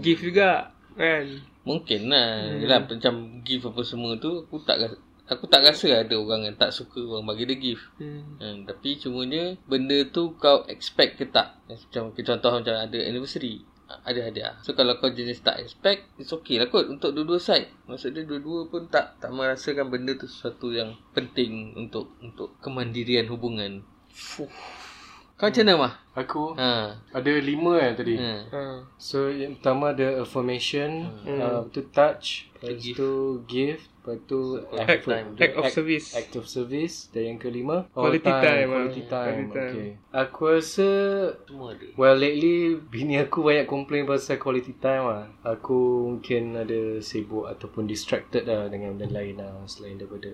give 0.00 0.24
juga 0.24 0.72
kan. 0.96 1.52
Mungkin 1.64 2.12
lah. 2.12 2.48
Hmm. 2.48 2.60
Yalah, 2.60 2.80
macam 2.84 3.14
give 3.40 3.64
apa 3.64 3.82
semua 3.82 4.16
tu 4.20 4.44
aku 4.44 4.60
tak 4.62 4.78
Aku 5.24 5.48
tak 5.48 5.64
rasa 5.64 6.04
ada 6.04 6.20
orang 6.20 6.44
yang 6.44 6.56
tak 6.60 6.68
suka 6.68 7.00
orang 7.00 7.24
bagi 7.24 7.48
dia 7.48 7.56
gift. 7.56 7.88
Hmm. 7.96 8.36
Hmm, 8.36 8.68
tapi 8.68 9.00
cumanya 9.00 9.56
benda 9.64 10.04
tu 10.12 10.36
kau 10.36 10.68
expect 10.68 11.16
ke 11.16 11.24
tak? 11.32 11.64
Macam 11.64 12.12
contoh 12.12 12.60
macam 12.60 12.76
ada 12.76 12.98
anniversary. 13.00 13.64
Ada 14.04 14.28
hadiah. 14.28 14.52
So 14.60 14.76
kalau 14.76 15.00
kau 15.00 15.08
jenis 15.08 15.40
tak 15.40 15.64
expect, 15.64 16.12
it's 16.20 16.28
okay 16.28 16.60
lah 16.60 16.68
kot 16.68 16.92
untuk 16.92 17.16
dua-dua 17.16 17.40
side. 17.40 17.72
Maksudnya 17.88 18.28
dua-dua 18.28 18.68
pun 18.68 18.84
tak 18.92 19.16
tak 19.16 19.32
merasakan 19.32 19.88
benda 19.88 20.12
tu 20.12 20.28
sesuatu 20.28 20.68
yang 20.76 20.92
penting 21.16 21.72
untuk 21.72 22.12
untuk 22.20 22.60
kemandirian 22.60 23.24
hubungan. 23.32 23.80
Fuh. 24.12 24.52
Kau 25.34 25.50
macam 25.50 25.66
mana, 25.66 25.74
Mah? 25.74 25.92
Aku? 26.14 26.54
Ha. 26.54 26.94
Ada 27.10 27.42
lima 27.42 27.74
kan 27.82 27.92
tadi? 27.98 28.14
Ha. 28.14 28.32
ha. 28.54 28.62
So, 29.02 29.26
yang 29.34 29.58
pertama 29.58 29.90
ada 29.90 30.22
affirmation. 30.22 31.10
Hmm. 31.26 31.38
Uh, 31.42 31.60
to 31.74 31.82
touch. 31.90 32.46
Lepas 32.62 32.78
tu 32.94 33.42
gift. 33.50 33.90
Lepas 34.04 34.20
tu 34.28 34.60
act, 34.76 35.08
act 35.40 35.56
of 35.56 35.64
service. 35.72 36.12
Act 36.12 36.32
of 36.36 36.44
service. 36.44 37.08
Dan 37.08 37.34
yang 37.34 37.38
kelima 37.40 37.88
quality 37.96 38.28
time. 38.28 38.44
time. 38.44 38.68
Quality 38.68 39.02
time. 39.08 39.24
Quality 39.24 39.48
time. 39.48 39.74
Okay. 39.74 39.88
Aku 40.12 40.40
rasa 40.52 40.88
semua 41.48 41.72
ada. 41.72 41.86
Well 41.96 42.16
lately 42.20 42.76
bini 42.76 43.16
aku 43.16 43.40
banyak 43.40 43.64
complain 43.64 44.04
pasal 44.04 44.36
quality 44.36 44.76
time 44.76 45.08
lah. 45.08 45.24
Aku 45.40 46.12
mungkin 46.14 46.52
ada 46.52 47.00
sibuk 47.00 47.48
ataupun 47.48 47.88
distracted 47.88 48.44
lah 48.44 48.68
dengan 48.68 48.92
benda 48.92 49.08
lain 49.08 49.40
lah 49.40 49.64
selain 49.64 49.96
daripada 49.96 50.30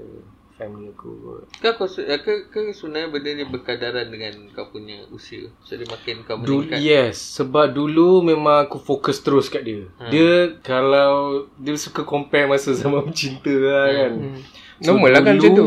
family 0.61 0.93
aku. 0.93 1.41
Kau 1.65 1.73
kau 1.81 1.89
ke, 1.89 2.53
ke 2.53 2.61
sebenarnya 2.77 3.09
benda 3.09 3.31
ni 3.33 3.45
berkadaran 3.49 4.13
dengan 4.13 4.37
kau 4.53 4.69
punya 4.69 5.09
usia. 5.09 5.49
So 5.65 5.81
dia 5.81 5.89
makin 5.89 6.21
kau 6.29 6.37
meningkat. 6.37 6.77
Du- 6.77 6.85
yes, 6.85 7.17
sebab 7.41 7.73
dulu 7.73 8.21
memang 8.21 8.69
aku 8.69 8.77
fokus 8.77 9.25
terus 9.25 9.49
kat 9.49 9.65
dia. 9.65 9.89
Hmm. 9.97 10.13
Dia 10.13 10.61
kalau 10.61 11.49
dia 11.57 11.81
suka 11.81 12.05
compare 12.05 12.45
masa 12.45 12.77
zaman 12.77 13.09
cinta 13.17 13.49
lah 13.49 13.87
hmm. 13.89 13.97
kan. 13.97 14.13
Hmm. 14.13 14.41
So, 14.81 14.97
Normal 14.97 15.11
lah 15.13 15.21
kan 15.25 15.37
macam 15.37 15.53
tu. 15.53 15.65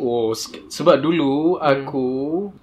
Oh, 0.00 0.32
sebab 0.68 0.96
dulu 1.00 1.56
hmm. 1.56 1.64
aku 1.64 2.08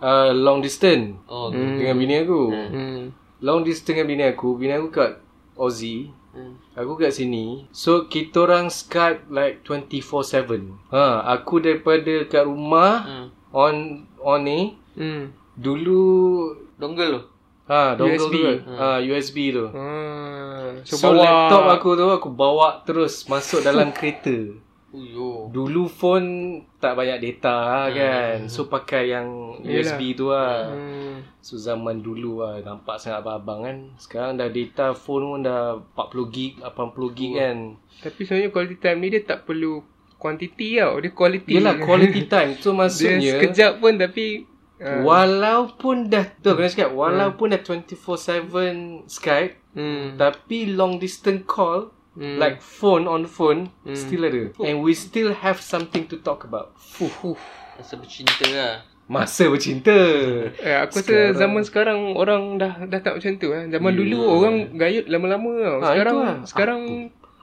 uh, 0.02 0.30
long 0.34 0.62
distance 0.62 1.18
oh, 1.30 1.54
hmm. 1.54 1.78
dengan 1.78 1.96
bini 1.98 2.16
aku. 2.26 2.42
Hmm. 2.54 3.02
Long 3.46 3.62
distance 3.62 3.94
dengan 3.94 4.06
bini 4.10 4.24
aku. 4.26 4.58
Bini 4.58 4.74
aku 4.74 4.90
kat 4.90 5.22
Aussie. 5.58 6.13
Hmm. 6.38 6.54
Aku 6.76 6.93
kat 6.93 7.10
sini. 7.12 7.65
So 7.73 8.06
kita 8.06 8.45
orang 8.45 8.69
Skype 8.69 9.26
like 9.28 9.65
24/7. 9.65 10.78
Ha, 10.88 11.26
aku 11.28 11.58
daripada 11.58 12.13
kat 12.23 12.45
rumah 12.45 13.02
Hmm. 13.02 13.28
on 13.50 13.76
on 14.19 14.41
ni 14.43 14.78
Hmm. 14.93 15.34
dulu 15.58 16.54
Dongle 16.78 17.10
tu. 17.10 17.21
ha 17.65 17.97
dongle 17.97 18.15
USB. 18.15 18.30
tu 18.30 18.39
kan. 18.39 18.58
Ha 18.71 18.88
USB 19.02 19.38
tu. 19.50 19.65
Ah, 19.67 20.78
So, 20.86 20.93
so, 20.95 21.10
bawa 21.10 21.17
laptop 21.19 21.63
aku 21.73 21.89
tu 21.95 22.06
aku 22.08 22.30
bawa 22.30 22.86
terus 22.86 23.26
masuk 23.26 23.60
dalam 23.62 23.89
kereta. 23.89 24.54
Uyo. 24.95 25.52
Dulu 25.52 25.91
phone 25.91 26.63
tak 26.80 26.95
banyak 26.95 27.19
data 27.19 27.91
kan. 27.91 28.47
So 28.47 28.71
pakai 28.71 29.12
yang 29.12 29.60
Yelah. 29.60 29.84
USB 29.84 30.15
tu 30.15 30.32
lah. 30.32 30.71
Hmm. 30.71 31.19
So 31.43 31.60
zaman 31.60 32.00
dulu 32.00 32.39
lah 32.39 32.63
nampak 32.63 32.95
sangat 32.95 33.19
abang-abang 33.19 33.60
kan. 33.67 33.78
Sekarang 34.00 34.39
dah 34.39 34.47
data 34.47 34.95
phone 34.95 35.28
pun 35.28 35.39
dah 35.43 35.76
40 35.91 36.32
gig, 36.32 36.54
80 36.63 37.17
gig 37.19 37.32
kan. 37.36 37.58
Tapi 38.00 38.19
sebenarnya 38.23 38.52
quality 38.56 38.78
time 38.80 39.00
ni 39.04 39.08
dia 39.12 39.21
tak 39.28 39.43
perlu 39.43 39.84
quantity 40.15 40.80
tau. 40.80 40.93
Dia 41.04 41.12
quality. 41.12 41.52
Yelah 41.52 41.76
quality 41.84 42.21
time. 42.34 42.52
So 42.56 42.71
Dia 42.71 42.78
maksudnya 42.80 43.32
sekejap 43.36 43.71
pun 43.84 43.93
tapi 44.00 44.47
ah, 44.80 45.04
walaupun 45.04 46.08
dah 46.08 46.26
tu 46.39 46.47
aku 46.56 46.63
nak 46.63 46.71
cakap 46.71 46.91
walaupun 46.95 47.52
dah 47.52 47.60
24/7 47.60 49.04
Skype 49.10 49.54
hmm. 49.76 50.15
tapi 50.15 50.71
long 50.71 50.95
distance 51.02 51.43
call 51.43 51.97
Hmm. 52.18 52.42
like 52.42 52.58
phone 52.58 53.06
on 53.06 53.30
phone 53.30 53.70
still 53.94 54.26
ada. 54.26 54.50
And 54.58 54.82
we 54.82 54.98
still 54.98 55.38
have 55.38 55.62
something 55.62 56.10
to 56.10 56.18
talk 56.18 56.50
about. 56.50 56.74
Fuh. 56.74 57.38
Rasa 57.78 57.94
bercinta 57.94 58.46
lah. 58.50 58.74
Masa 59.06 59.46
bercinta. 59.48 59.94
Eh, 60.66 60.76
aku 60.82 60.98
rasa 60.98 61.06
Sekarang- 61.06 61.38
zaman 61.38 61.62
sekarang 61.62 62.00
orang 62.18 62.44
dah 62.58 62.74
dah 62.90 63.00
tak 63.06 63.22
macam 63.22 63.38
tu 63.38 63.54
eh. 63.54 63.70
Zaman 63.70 63.92
Ya. 63.94 63.98
dulu 64.02 64.18
orang 64.26 64.56
gayut 64.74 65.06
lama-lama 65.06 65.54
tau. 65.62 65.78
Ha, 65.78 65.88
Sekarang 65.94 66.18
lah. 66.18 66.36
sekarang 66.44 66.82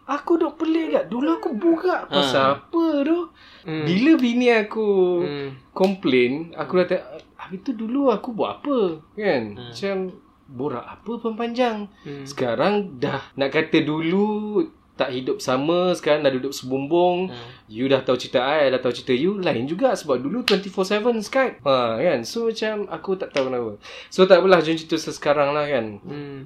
Aku 0.05 0.37
duk 0.37 0.61
pelik 0.61 0.93
kat. 0.93 1.05
Dulu 1.09 1.41
aku 1.41 1.57
buka 1.57 2.05
pasal 2.05 2.61
apa 2.61 2.85
tu. 3.09 3.33
Hmm. 3.65 3.89
Bila 3.89 4.21
bini 4.21 4.53
aku 4.53 4.89
hmm. 5.25 5.73
complain, 5.73 6.53
aku 6.53 6.85
dah 6.85 6.87
tak, 6.93 7.03
habis 7.41 7.65
tu 7.65 7.73
dulu 7.73 8.13
aku 8.13 8.37
buat 8.37 8.61
apa? 8.61 9.01
Kan? 9.17 9.57
Macam 9.57 9.97
borak 10.46 10.85
apa 10.85 11.12
pun 11.18 11.35
panjang. 11.35 11.88
Hmm. 12.02 12.24
Sekarang 12.24 13.00
dah 13.00 13.20
nak 13.35 13.50
kata 13.50 13.80
dulu 13.80 14.61
tak 14.94 15.11
hidup 15.11 15.42
sama, 15.42 15.90
sekarang 15.98 16.22
dah 16.22 16.30
duduk 16.30 16.54
sebumbung. 16.54 17.26
You 17.66 17.90
dah 17.90 18.07
tahu 18.07 18.14
cerita 18.14 18.38
I, 18.38 18.70
I 18.70 18.70
dah 18.70 18.78
tahu 18.78 18.94
cerita 18.94 19.11
you. 19.11 19.42
Lain 19.42 19.66
juga 19.66 19.90
sebab 19.90 20.22
dulu 20.22 20.46
24/7 20.46 21.18
Skype. 21.18 21.66
Ha 21.66 21.98
kan. 21.98 22.22
So 22.22 22.46
macam 22.46 22.87
aku 22.87 23.18
tak 23.18 23.35
tahu 23.35 23.50
kenapa. 23.50 23.72
So 24.07 24.22
tak 24.30 24.38
apalah 24.38 24.62
jom 24.62 24.78
cerita 24.78 24.94
sekarang 25.00 25.50
lah 25.50 25.66
kan. 25.66 25.98
Hmm. 25.98 26.38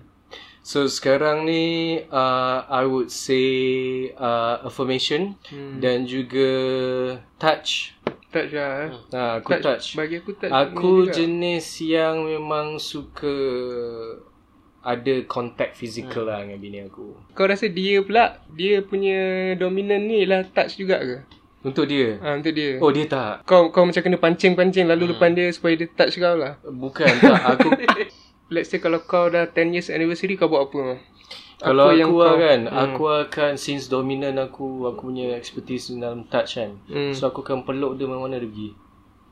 So 0.65 0.85
sekarang 0.85 1.45
ni 1.45 1.97
uh, 2.09 2.59
I 2.69 2.85
would 2.85 3.09
say 3.09 3.49
uh, 4.17 4.65
affirmation 4.65 5.37
Hmm. 5.53 5.81
dan 5.85 6.05
juga 6.05 6.49
touch. 7.37 7.98
Touch 8.29 8.53
lah. 8.53 8.71
eh. 8.85 8.91
Ha, 9.17 9.21
aku 9.41 9.51
touch. 9.57 9.97
Bagi 9.97 10.21
aku 10.21 10.31
touch. 10.37 10.53
Aku 10.53 10.91
ni 11.01 11.07
juga. 11.07 11.13
jenis 11.17 11.67
yang 11.81 12.29
memang 12.29 12.77
suka 12.77 13.35
ada 14.79 15.15
contact 15.27 15.75
physical 15.75 16.25
lah 16.25 16.45
dengan 16.45 16.61
bini 16.61 16.79
aku. 16.85 17.13
Kau 17.33 17.49
rasa 17.49 17.67
dia 17.67 18.01
pula 18.01 18.41
dia 18.53 18.81
punya 18.81 19.53
dominant 19.57 20.01
ni 20.01 20.25
lah 20.25 20.45
touch 20.45 20.77
juga 20.77 21.01
ke? 21.01 21.17
Untuk 21.59 21.91
dia. 21.91 22.21
Ha, 22.23 22.39
untuk 22.39 22.55
dia. 22.55 22.79
Oh 22.79 22.93
dia 22.93 23.05
tak. 23.05 23.43
Kau 23.43 23.69
kau 23.69 23.83
macam 23.83 24.01
kena 24.01 24.17
pancing-pancing 24.17 24.87
lalu 24.87 25.13
depan 25.13 25.35
dia 25.35 25.51
supaya 25.51 25.75
dia 25.75 25.89
touch 25.89 26.17
kau 26.17 26.37
lah. 26.37 26.61
Bukan 26.63 27.09
tak. 27.19 27.41
Aku 27.57 27.69
Let's 28.55 28.73
say 28.73 28.81
kalau 28.81 29.05
kau 29.05 29.29
dah 29.29 29.45
10 29.45 29.77
years 29.77 29.89
anniversary 29.89 30.37
kau 30.37 30.49
buat 30.49 30.73
apa? 30.73 30.97
Kalau 31.61 31.91
aku 31.91 32.17
lah 32.17 32.29
kau- 32.29 32.41
kan, 32.41 32.61
Hmm. 32.63 32.79
aku 32.87 33.03
akan 33.09 33.53
since 33.55 33.87
dominant 33.87 34.39
aku, 34.39 34.67
aku 34.85 35.09
punya 35.09 35.35
expertise 35.35 35.91
dalam 35.93 36.23
touch 36.25 36.57
kan. 36.57 36.79
Hmm. 36.85 37.11
So 37.11 37.27
aku 37.27 37.41
akan 37.41 37.63
peluk 37.63 37.95
dia 37.95 38.05
mana-mana 38.05 38.37
dia 38.37 38.47
pergi. 38.47 38.71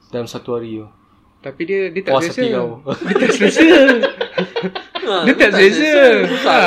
Dalam 0.08 0.26
satu 0.26 0.54
hari 0.54 0.76
tu. 0.76 0.86
Tapi 1.38 1.62
dia 1.62 1.80
dia 1.88 2.02
tak 2.02 2.18
selesa. 2.24 2.42
kau. 2.52 2.70
Dia 3.06 3.16
tak 3.16 3.30
selesa. 3.30 3.62
dia 5.24 5.34
tak 5.36 5.50
selesa. 5.52 5.94
Ha. 6.42 6.58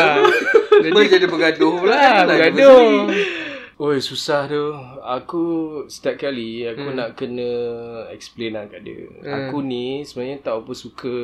Jadi 0.80 1.00
jadi 1.10 1.26
bergaduh 1.26 1.74
pula. 1.78 1.92
Ha, 1.94 2.08
Lah, 2.16 2.24
bergaduh. 2.26 3.12
Oi 3.80 4.04
susah 4.04 4.44
tu. 4.44 4.76
Aku 5.00 5.44
setiap 5.88 6.20
kali 6.20 6.68
aku 6.68 6.92
Hmm. 6.92 7.00
nak 7.00 7.16
kena 7.16 7.48
explain 8.12 8.52
lah 8.52 8.68
kat 8.68 8.84
dia. 8.84 9.08
Aku 9.24 9.64
ni 9.64 10.04
sebenarnya 10.04 10.44
tak 10.44 10.60
apa 10.60 10.72
suka 10.76 11.16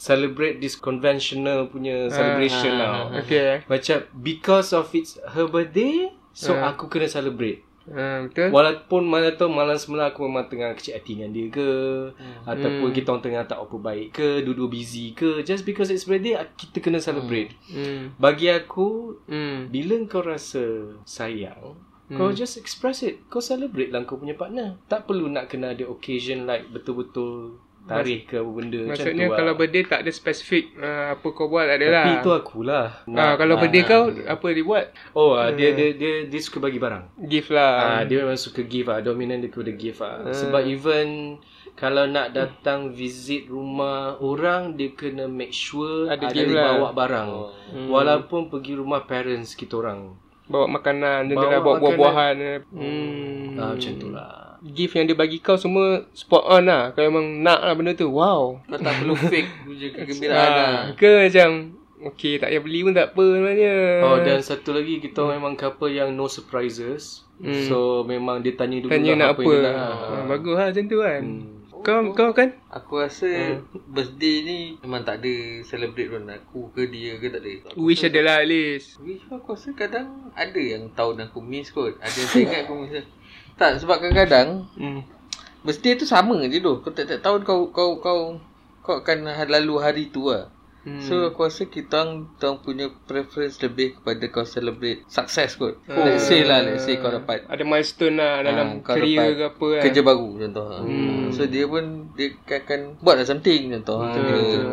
celebrate 0.00 0.56
this 0.56 0.72
conventional 0.72 1.68
punya 1.68 2.08
celebration 2.08 2.72
Ah, 2.74 2.80
lah. 2.80 3.20
Okay. 3.20 3.60
Macam 3.68 4.08
because 4.16 4.72
of 4.72 4.88
it's 4.90 5.20
her 5.28 5.44
birthday, 5.44 6.08
so 6.32 6.56
Ah. 6.56 6.72
aku 6.72 6.88
kena 6.88 7.04
celebrate. 7.06 7.60
Ha, 7.88 8.24
betul? 8.24 8.52
Walaupun 8.52 9.00
mana 9.02 9.32
tahu 9.32 9.48
malam 9.48 9.72
semalam 9.74 10.08
aku 10.08 10.20
memang 10.22 10.44
tengah 10.44 10.76
kecil 10.76 10.92
hati 10.92 11.16
dengan 11.16 11.32
dia 11.32 11.48
ke 11.48 11.68
Ataupun 12.44 12.92
kita 12.92 13.08
orang 13.08 13.24
tengah 13.24 13.48
tak 13.48 13.56
apa 13.56 13.76
baik 13.80 14.12
ke 14.12 14.44
Dua-dua 14.44 14.68
busy 14.68 15.16
ke 15.16 15.40
Just 15.40 15.64
because 15.64 15.88
it's 15.88 16.04
birthday 16.04 16.36
Kita 16.52 16.84
kena 16.84 17.00
celebrate 17.00 17.56
Hmm. 17.64 18.12
Bagi 18.20 18.52
aku 18.52 19.16
Hmm. 19.24 19.72
Bila 19.72 20.04
kau 20.04 20.20
rasa 20.20 20.60
sayang 21.00 21.80
Kau 22.08 22.32
just 22.32 22.56
express 22.56 23.04
it 23.04 23.20
Kau 23.28 23.44
celebrate 23.44 23.92
lah 23.92 24.00
kau 24.08 24.16
punya 24.16 24.32
partner 24.32 24.80
Tak 24.88 25.04
perlu 25.04 25.28
nak 25.28 25.52
kena 25.52 25.76
ada 25.76 25.84
occasion 25.84 26.48
like 26.48 26.64
Betul-betul 26.72 27.60
Tarikh 27.88 28.28
ke 28.28 28.36
apa 28.36 28.50
benda 28.52 28.80
Maksudnya 28.84 29.24
macam 29.28 29.32
tu 29.32 29.38
kalau 29.40 29.52
lah. 29.52 29.56
birthday 29.56 29.82
tak 29.88 30.00
ada 30.04 30.12
spesifik 30.12 30.64
uh, 30.76 31.16
apa 31.16 31.26
kau 31.32 31.48
buat 31.48 31.64
tak 31.64 31.80
ada 31.80 31.86
lah. 31.88 32.04
Tapi 32.04 32.12
itu 32.20 32.30
akulah 32.36 32.86
Ah, 33.16 33.32
kalau 33.40 33.54
birthday 33.56 33.84
kau 33.88 34.02
apa 34.12 34.46
dia 34.52 34.64
buat? 34.64 34.86
Oh 35.16 35.32
ah, 35.32 35.48
dia, 35.56 35.72
dia, 35.72 35.96
dia, 35.96 36.12
dia 36.28 36.40
suka 36.44 36.60
bagi 36.60 36.76
barang 36.76 37.16
Gift 37.32 37.48
lah. 37.48 37.72
Ah, 37.80 38.02
dia 38.04 38.20
memang 38.20 38.36
suka 38.36 38.60
give 38.60 38.92
ah, 38.92 39.00
dominant 39.00 39.40
dia 39.40 39.48
kepada 39.48 39.72
give 39.72 40.04
ah. 40.04 40.20
Sebab 40.28 40.68
even 40.68 41.40
kalau 41.80 42.04
nak 42.04 42.36
datang 42.36 42.92
visit 42.92 43.48
rumah 43.48 44.20
orang 44.20 44.76
dia 44.76 44.92
kena 44.92 45.24
make 45.24 45.56
sure 45.56 46.12
Ada 46.12 46.28
ada, 46.28 46.34
dia 46.34 46.44
lah. 46.44 46.64
bawa 46.76 46.88
barang. 46.92 47.28
Walaupun 47.88 48.52
pergi 48.52 48.76
rumah 48.76 49.08
parents 49.08 49.56
kita 49.56 49.80
orang. 49.80 50.27
Bawa 50.48 50.66
makanan, 50.80 51.28
dia 51.28 51.36
Bawa 51.36 51.60
bawa, 51.60 51.76
buah-buahan. 51.78 52.34
Hmm. 52.72 53.60
Ah, 53.60 53.76
macam 53.76 53.92
tu 54.00 54.08
lah. 54.08 54.58
Gift 54.64 54.98
yang 54.98 55.06
dia 55.06 55.14
bagi 55.14 55.38
kau 55.38 55.54
semua 55.54 56.08
spot 56.16 56.42
on 56.48 56.66
lah. 56.66 56.90
Kau 56.96 57.04
memang 57.06 57.44
nak 57.44 57.62
lah 57.62 57.76
benda 57.78 57.94
tu. 57.94 58.10
Wow. 58.10 58.64
Kau 58.66 58.80
tak 58.80 59.04
perlu 59.04 59.14
fake 59.14 59.50
punya 59.68 59.88
kegembiraan 59.94 60.50
lah. 60.50 60.66
Ah, 60.66 60.82
ke 60.96 61.28
macam 61.28 61.78
Okay, 61.98 62.38
tak 62.38 62.54
payah 62.54 62.62
beli 62.62 62.86
pun 62.86 62.94
tak 62.94 63.10
apa 63.10 63.24
sebenarnya. 63.26 63.74
Oh 64.06 64.22
dan 64.22 64.38
satu 64.38 64.70
lagi 64.70 65.02
kita 65.02 65.18
orang 65.18 65.42
memang 65.42 65.54
couple 65.58 65.90
yang 65.90 66.14
no 66.14 66.30
surprises. 66.30 67.26
So 67.66 68.06
memang 68.06 68.46
dia 68.46 68.54
tanya 68.54 68.78
dulu 68.78 68.90
Hmm. 68.90 69.02
Tanya 69.02 69.10
lah 69.10 69.18
nak 69.18 69.28
apa, 69.34 69.42
apa. 69.42 69.50
yang 69.50 69.58
dia 69.58 69.70
nak. 69.74 69.90
Ah, 69.90 70.24
bagus 70.30 70.54
lah 70.54 70.66
macam 70.70 70.84
tu 70.86 70.98
kan. 71.02 71.22
Hmm. 71.26 71.57
Kau 71.88 72.12
kau 72.12 72.36
kan? 72.36 72.52
Aku 72.68 73.00
rasa 73.00 73.24
birthday 73.88 74.44
ni 74.44 74.58
memang 74.84 75.08
tak 75.08 75.24
ada 75.24 75.64
celebrate 75.64 76.12
pun 76.12 76.28
aku 76.28 76.68
ke 76.76 76.84
dia 76.92 77.16
ke 77.16 77.32
tak 77.32 77.40
ada. 77.40 77.72
Wish 77.80 78.04
ada 78.04 78.20
lah 78.20 78.44
at 78.44 78.48
least. 78.52 79.00
Wish 79.00 79.24
aku 79.32 79.56
rasa 79.56 79.72
kadang 79.72 80.28
ada 80.36 80.60
yang 80.60 80.92
tahun 80.92 81.24
aku 81.24 81.40
miss 81.40 81.72
kot. 81.72 81.96
Ada 81.96 82.12
yang 82.12 82.28
tak 82.28 82.44
ingat 82.44 82.60
aku 82.68 82.72
miss. 82.84 83.08
Tak 83.56 83.80
sebab 83.80 84.04
kadang-kadang 84.04 84.68
Hmm. 84.76 85.00
birthday 85.64 85.96
tu 85.96 86.04
sama 86.04 86.36
je 86.44 86.60
tu. 86.60 86.76
Kau 86.84 86.92
tiap-tiap 86.92 87.24
tahun 87.24 87.40
kau 87.48 87.72
kau 87.72 87.96
kau 88.04 88.36
kau 88.84 89.00
akan 89.00 89.24
lalu 89.48 89.74
hari 89.80 90.04
tu 90.12 90.28
lah. 90.28 90.52
Hmm. 90.88 91.00
So 91.00 91.14
aku 91.26 91.44
rasa 91.44 91.66
kita 91.66 92.00
orang, 92.00 92.32
punya 92.58 92.88
preference 93.04 93.58
lebih 93.58 93.94
kepada 93.94 94.24
kau 94.26 94.42
celebrate 94.42 95.04
success 95.06 95.54
kot. 95.54 95.76
Hmm. 95.84 96.00
Let's 96.00 96.24
say 96.24 96.42
lah, 96.42 96.60
let's 96.60 96.82
say 96.82 96.96
kau 96.96 97.08
dapat 97.08 97.44
Ada 97.44 97.62
milestone 97.62 98.16
lah 98.16 98.40
dalam 98.40 98.66
Ah, 98.68 98.82
kau 98.82 98.94
career 98.94 99.16
dapat 99.18 99.34
ke 99.34 99.44
apa 99.46 99.66
kan. 99.68 99.82
kerja 99.84 100.00
baru 100.00 100.28
contoh. 100.38 100.66
Hmm. 100.80 101.28
So 101.28 101.42
dia 101.44 101.64
pun 101.64 101.84
dia 102.12 102.28
akan 102.34 102.80
buat 102.98 103.14
lah 103.14 103.24
something 103.24 103.60
contoh. 103.70 103.98
Betul, 104.02 104.22
betul. 104.24 104.64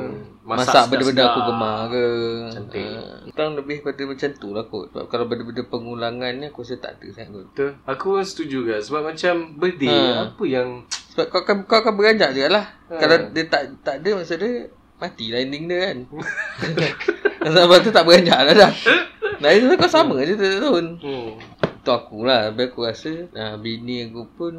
Masak, 0.45 0.61
Masak 0.61 0.69
masak 0.69 0.85
benda-benda 0.87 1.23
aku 1.25 1.39
gemar 1.43 1.77
ke. 1.89 2.05
Cantik. 2.53 2.85
Ah, 2.85 3.17
Kita 3.25 3.39
orang 3.39 3.55
lebih 3.57 3.77
pada 3.81 4.01
macam 4.05 4.29
tu 4.31 4.49
lah 4.51 4.63
kot. 4.63 4.85
Sebab 4.87 5.05
kalau 5.07 5.25
benda-benda 5.25 5.63
pengulangan 5.65 6.31
ni 6.31 6.45
aku 6.45 6.61
rasa 6.61 6.77
tak 6.77 6.91
ada 6.95 7.07
sangat 7.11 7.29
kot. 7.33 7.45
Betul. 7.49 7.69
Aku 7.83 8.05
pun 8.13 8.23
setuju 8.23 8.59
kan 8.63 8.79
sebab 8.79 9.01
macam 9.03 9.33
birthday 9.55 9.89
Ha. 9.89 10.29
apa 10.29 10.43
yang 10.43 10.69
Sebab 11.09 11.25
kau 11.27 11.41
akan, 11.41 11.57
kau 11.63 11.79
akan 11.79 11.93
beranjak 11.95 12.29
je 12.31 12.45
lah. 12.45 12.65
Ha. 12.85 12.93
Kalau 12.95 13.17
dia 13.31 13.45
tak 13.47 13.61
tak 13.81 13.95
ada 13.99 14.09
maksud 14.13 14.37
dia 14.37 14.69
matilah 14.99 15.39
ending 15.43 15.67
dia 15.67 15.91
kan. 15.91 15.97
Sebab 17.55 17.77
tu 17.85 17.89
tak 17.93 18.03
beranjak 18.07 18.39
lah 18.41 18.55
dah. 18.55 18.71
Nah 19.39 19.49
itu 19.51 19.67
kau 19.75 19.89
sama 19.91 20.23
je 20.23 20.33
tiap 20.33 20.63
tahun. 20.63 20.85
hmm. 20.97 21.29
Itu 21.85 21.93
aku 21.93 22.25
lah 22.25 22.49
Tapi 22.49 22.65
aku 22.65 22.81
rasa 22.81 23.13
uh, 23.29 23.55
Bini 23.55 24.09
aku 24.09 24.25
pun 24.31 24.53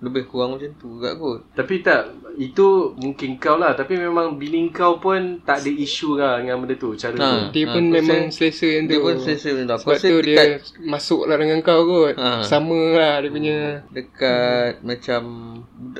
Lebih 0.00 0.26
kurang 0.26 0.54
macam 0.54 0.74
tu 0.74 0.98
juga 0.98 1.14
kot 1.14 1.46
Tapi 1.54 1.78
tak 1.78 2.10
Itu 2.34 2.66
mungkin 2.96 3.38
kau 3.38 3.54
lah 3.54 3.72
Tapi 3.72 3.94
memang 3.94 4.34
bini 4.34 4.66
kau 4.68 4.98
pun 4.98 5.38
Tak 5.40 5.62
ada 5.62 5.70
isu 5.70 6.18
lah 6.18 6.42
Dengan 6.42 6.58
benda 6.58 6.74
tu 6.74 6.90
Cara 6.92 7.14
Ha. 7.14 7.22
tu 7.22 7.38
Dia 7.54 7.64
Ah, 7.64 7.72
pun 7.72 7.84
memang 7.86 8.20
selesa 8.28 8.66
yang 8.66 8.84
tu. 8.84 8.90
Dia 8.90 8.98
pun 8.98 9.14
selesa 9.16 9.48
macam 9.52 9.64
tu 9.64 9.74
Aku 9.76 9.86
Sebab 9.86 9.98
tu 10.02 10.16
dekat, 10.20 10.46
dia 10.48 10.58
masuk 10.82 11.22
lah 11.24 11.36
dengan 11.36 11.58
kau 11.60 11.80
kot. 11.86 12.14
Ah. 12.16 12.42
Sama 12.42 12.74
lah 12.92 13.14
dia 13.18 13.30
punya. 13.30 13.58
Dekat 13.88 14.82
Macam 14.82 15.22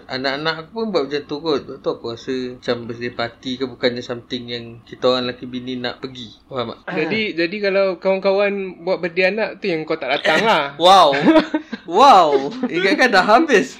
Anak-anak 0.04 0.54
aku 0.58 0.70
pun 0.72 0.86
buat 0.90 1.02
macam 1.06 1.22
tu 1.22 1.36
kot 1.38 1.58
Sebab 1.62 1.78
tu 1.78 1.88
aku 1.88 2.06
rasa 2.10 2.36
Macam 2.52 2.76
birthday 2.84 3.12
party 3.12 3.52
ke 3.54 3.64
Bukannya 3.64 4.02
something 4.02 4.42
yang 4.46 4.64
Kita 4.82 5.04
orang 5.08 5.30
lelaki 5.30 5.46
bini 5.46 5.78
nak 5.78 6.00
pergi 6.00 6.42
Faham 6.44 6.74
tak? 6.74 6.78
Jadi 6.98 7.22
jadi 7.36 7.56
kalau 7.62 7.86
kawan-kawan 7.96 8.52
buat 8.82 8.98
birthday 8.98 9.30
anak 9.30 9.58
tu 9.58 9.68
yang 9.68 9.82
kau 9.82 9.94
tak 9.94 10.10
datang 10.10 10.40
lah. 10.40 10.54
Wow 10.76 11.08
Wow 11.98 12.28
Ingatkan 12.66 13.08
dah 13.08 13.24
habis 13.24 13.78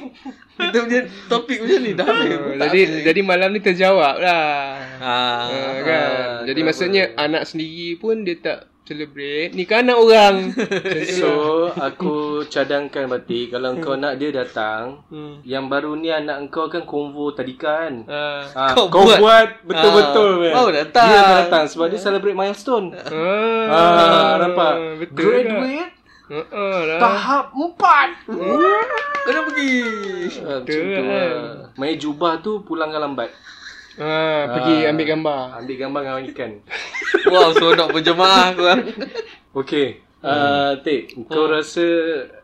Kita 0.55 0.77
punya 0.81 1.01
topik 1.27 1.59
macam 1.59 1.81
ni 1.81 1.93
dah 1.93 2.07
habis 2.07 2.33
Tak 2.55 2.67
jadi 2.67 2.81
habis. 2.87 3.05
jadi 3.05 3.21
malam 3.23 3.49
ni 3.51 3.61
terjawab 3.61 4.15
lah. 4.17 4.81
ah, 4.97 5.45
Ah, 5.45 5.77
kan. 5.79 6.11
Jadi 6.43 6.57
kenapa? 6.57 6.67
maksudnya 6.67 7.03
anak 7.15 7.43
sendiri 7.45 7.97
pun 7.97 8.23
dia 8.23 8.37
tak 8.37 8.59
celebrate. 8.83 9.51
Ni 9.51 9.67
kan 9.67 9.83
anak 9.83 9.99
orang. 9.99 10.37
So 11.19 11.29
aku 11.69 12.15
cadangkan 12.47 13.05
berarti 13.05 13.51
Kalau 13.51 13.75
kau 13.77 13.95
nak 13.95 14.17
dia 14.17 14.33
datang 14.33 15.03
Hmm. 15.07 15.43
Yang 15.43 15.65
baru 15.69 15.93
ni 15.93 16.09
anak 16.09 16.49
kau 16.49 16.67
kan 16.67 16.83
konvo 16.83 17.29
tadika 17.31 17.85
kan 17.85 17.95
Ah. 18.07 18.47
Ah, 18.57 18.73
Kau 18.73 18.87
kau, 18.87 19.05
buat. 19.05 19.19
buat, 19.19 19.49
betul-betul 19.61 20.31
Ah, 20.31 20.41
man. 20.41 20.53
baru 20.55 20.71
datang. 20.73 21.05
Dia 21.05 21.19
akan 21.21 21.37
datang 21.43 21.65
sebab 21.67 21.87
dia 21.87 21.99
celebrate 21.99 22.33
milestone. 22.35 22.87
Ah, 22.95 23.67
Ah, 23.69 24.35
nampak? 24.39 24.73
Betul 24.99 25.21
Graduate. 25.21 25.45
Graduate 25.45 25.93
Uh, 26.27 26.81
lah. 26.91 26.99
tahap 26.99 27.47
4. 27.55 28.27
Kena 28.27 29.41
pergi 29.47 29.73
Ah, 30.43 30.59
macam 30.59 30.67
Betul 30.67 30.91
tu 30.91 31.03
lah. 31.07 31.31
Main 31.79 31.95
jubah 32.03 32.33
tu 32.43 32.67
pulangkan 32.67 32.99
lambat. 32.99 33.31
Ah, 33.95 34.51
pergi 34.51 34.85
Ah. 34.85 34.91
ambil 34.91 35.07
gambar. 35.07 35.41
Ambil 35.63 35.77
gambar 35.79 36.01
dengan 36.03 36.25
ikan. 36.35 36.53
Wow 37.31 37.51
seronok 37.55 37.91
berjemaah 37.91 38.55
aku 38.55 38.63
kan 38.63 38.81
Okay. 39.51 39.89
Uh, 40.27 40.75
Tik, 40.83 41.27
kau 41.31 41.47
rasa 41.47 41.87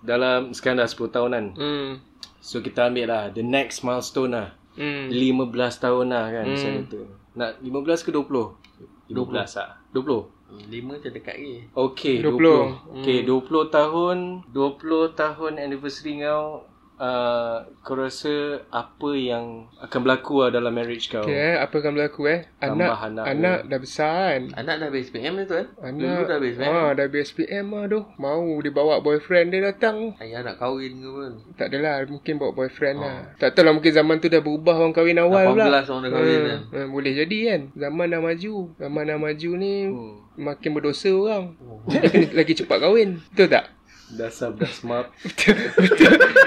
dalam 0.03 0.55
sekarang 0.55 0.79
dah 0.79 0.87
10 0.87 1.11
tahun 1.11 1.31
kan? 1.35 1.47
Hmm. 1.59 1.91
So 2.39 2.63
kita 2.63 2.87
ambil 2.87 3.07
lah 3.11 3.23
the 3.35 3.43
next 3.43 3.83
milestone 3.83 4.35
lah. 4.35 4.55
Hmm. 4.79 5.11
15 5.11 5.51
tahun 5.83 6.07
lah 6.11 6.25
kan 6.31 6.47
hmm. 6.51 6.59
saya 6.59 6.71
kata. 6.87 7.01
Nak 7.35 7.51
15 7.63 8.07
ke 8.07 8.11
20? 8.15 9.11
15 9.11 9.59
lah. 9.59 9.71
20? 9.91 10.42
Lima 10.69 10.97
macam 10.97 11.13
dekat 11.13 11.35
lagi 11.37 11.57
Okay, 11.73 12.15
20. 12.21 13.01
20. 13.01 13.01
Okay, 13.03 13.19
20 13.25 13.69
tahun, 13.73 14.17
20 14.53 15.19
tahun 15.19 15.53
anniversary 15.57 16.21
kau, 16.25 16.69
uh, 17.03 17.67
kau 17.83 17.99
rasa 17.99 18.63
apa 18.71 19.11
yang 19.13 19.67
akan 19.83 19.99
berlaku 20.01 20.47
lah 20.47 20.55
dalam 20.55 20.71
marriage 20.71 21.11
kau? 21.11 21.27
Okay, 21.27 21.35
eh, 21.35 21.55
apa 21.59 21.75
akan 21.75 21.99
berlaku 21.99 22.31
eh? 22.31 22.47
Anak 22.63 22.79
Tambah 22.79 22.99
anak, 23.03 23.25
anak 23.27 23.59
dah 23.67 23.79
besar 23.83 24.15
kan. 24.31 24.43
Anak 24.55 24.75
dah 24.79 24.87
habis 24.87 25.11
SPM 25.11 25.35
tu 25.43 25.59
kan 25.59 25.67
Dulu 25.93 26.07
Anak 26.07 26.23
dah 26.25 26.37
habis 26.39 26.55
kan 26.55 26.71
ah, 26.71 26.91
dah 26.95 27.05
habis 27.05 27.23
SPM 27.29 27.67
lah 27.75 27.85
tu. 27.91 28.01
Mau 28.17 28.43
dia 28.63 28.71
bawa 28.71 29.03
boyfriend 29.03 29.51
dia 29.51 29.61
datang. 29.67 30.15
Ayah 30.23 30.47
nak 30.47 30.63
kahwin 30.63 31.03
ke 31.03 31.09
pun 31.11 31.33
Tak 31.59 31.67
adalah, 31.75 32.07
mungkin 32.07 32.35
bawa 32.39 32.53
boyfriend 32.55 32.97
lah. 33.03 33.15
Tak 33.37 33.59
tahu 33.59 33.67
lah 33.67 33.73
mungkin 33.75 33.93
zaman 33.93 34.17
tu 34.23 34.31
dah 34.31 34.39
berubah 34.39 34.79
orang 34.79 34.95
kahwin 34.95 35.19
awal 35.19 35.43
18 35.51 35.59
pula. 35.59 35.81
orang 35.83 36.01
dah 36.01 36.11
kahwin 36.15 36.41
kan 36.41 36.61
Ha, 36.73 36.79
boleh 36.87 37.13
jadi 37.13 37.39
kan. 37.51 37.61
Zaman 37.75 38.07
dah 38.09 38.21
maju. 38.23 38.55
Zaman 38.79 39.03
dah 39.05 39.19
maju 39.19 39.51
ni 39.59 39.75
Hmm. 39.83 40.15
makin 40.39 40.71
berdosa 40.73 41.11
orang. 41.11 41.59
Kena 41.91 42.31
lagi 42.39 42.55
cepat 42.55 42.79
kahwin. 42.79 43.19
Betul 43.35 43.51
tak? 43.51 43.65
Dasar 44.13 44.53
budak 44.53 44.71
smart. 44.71 45.07
Betul. 45.25 45.57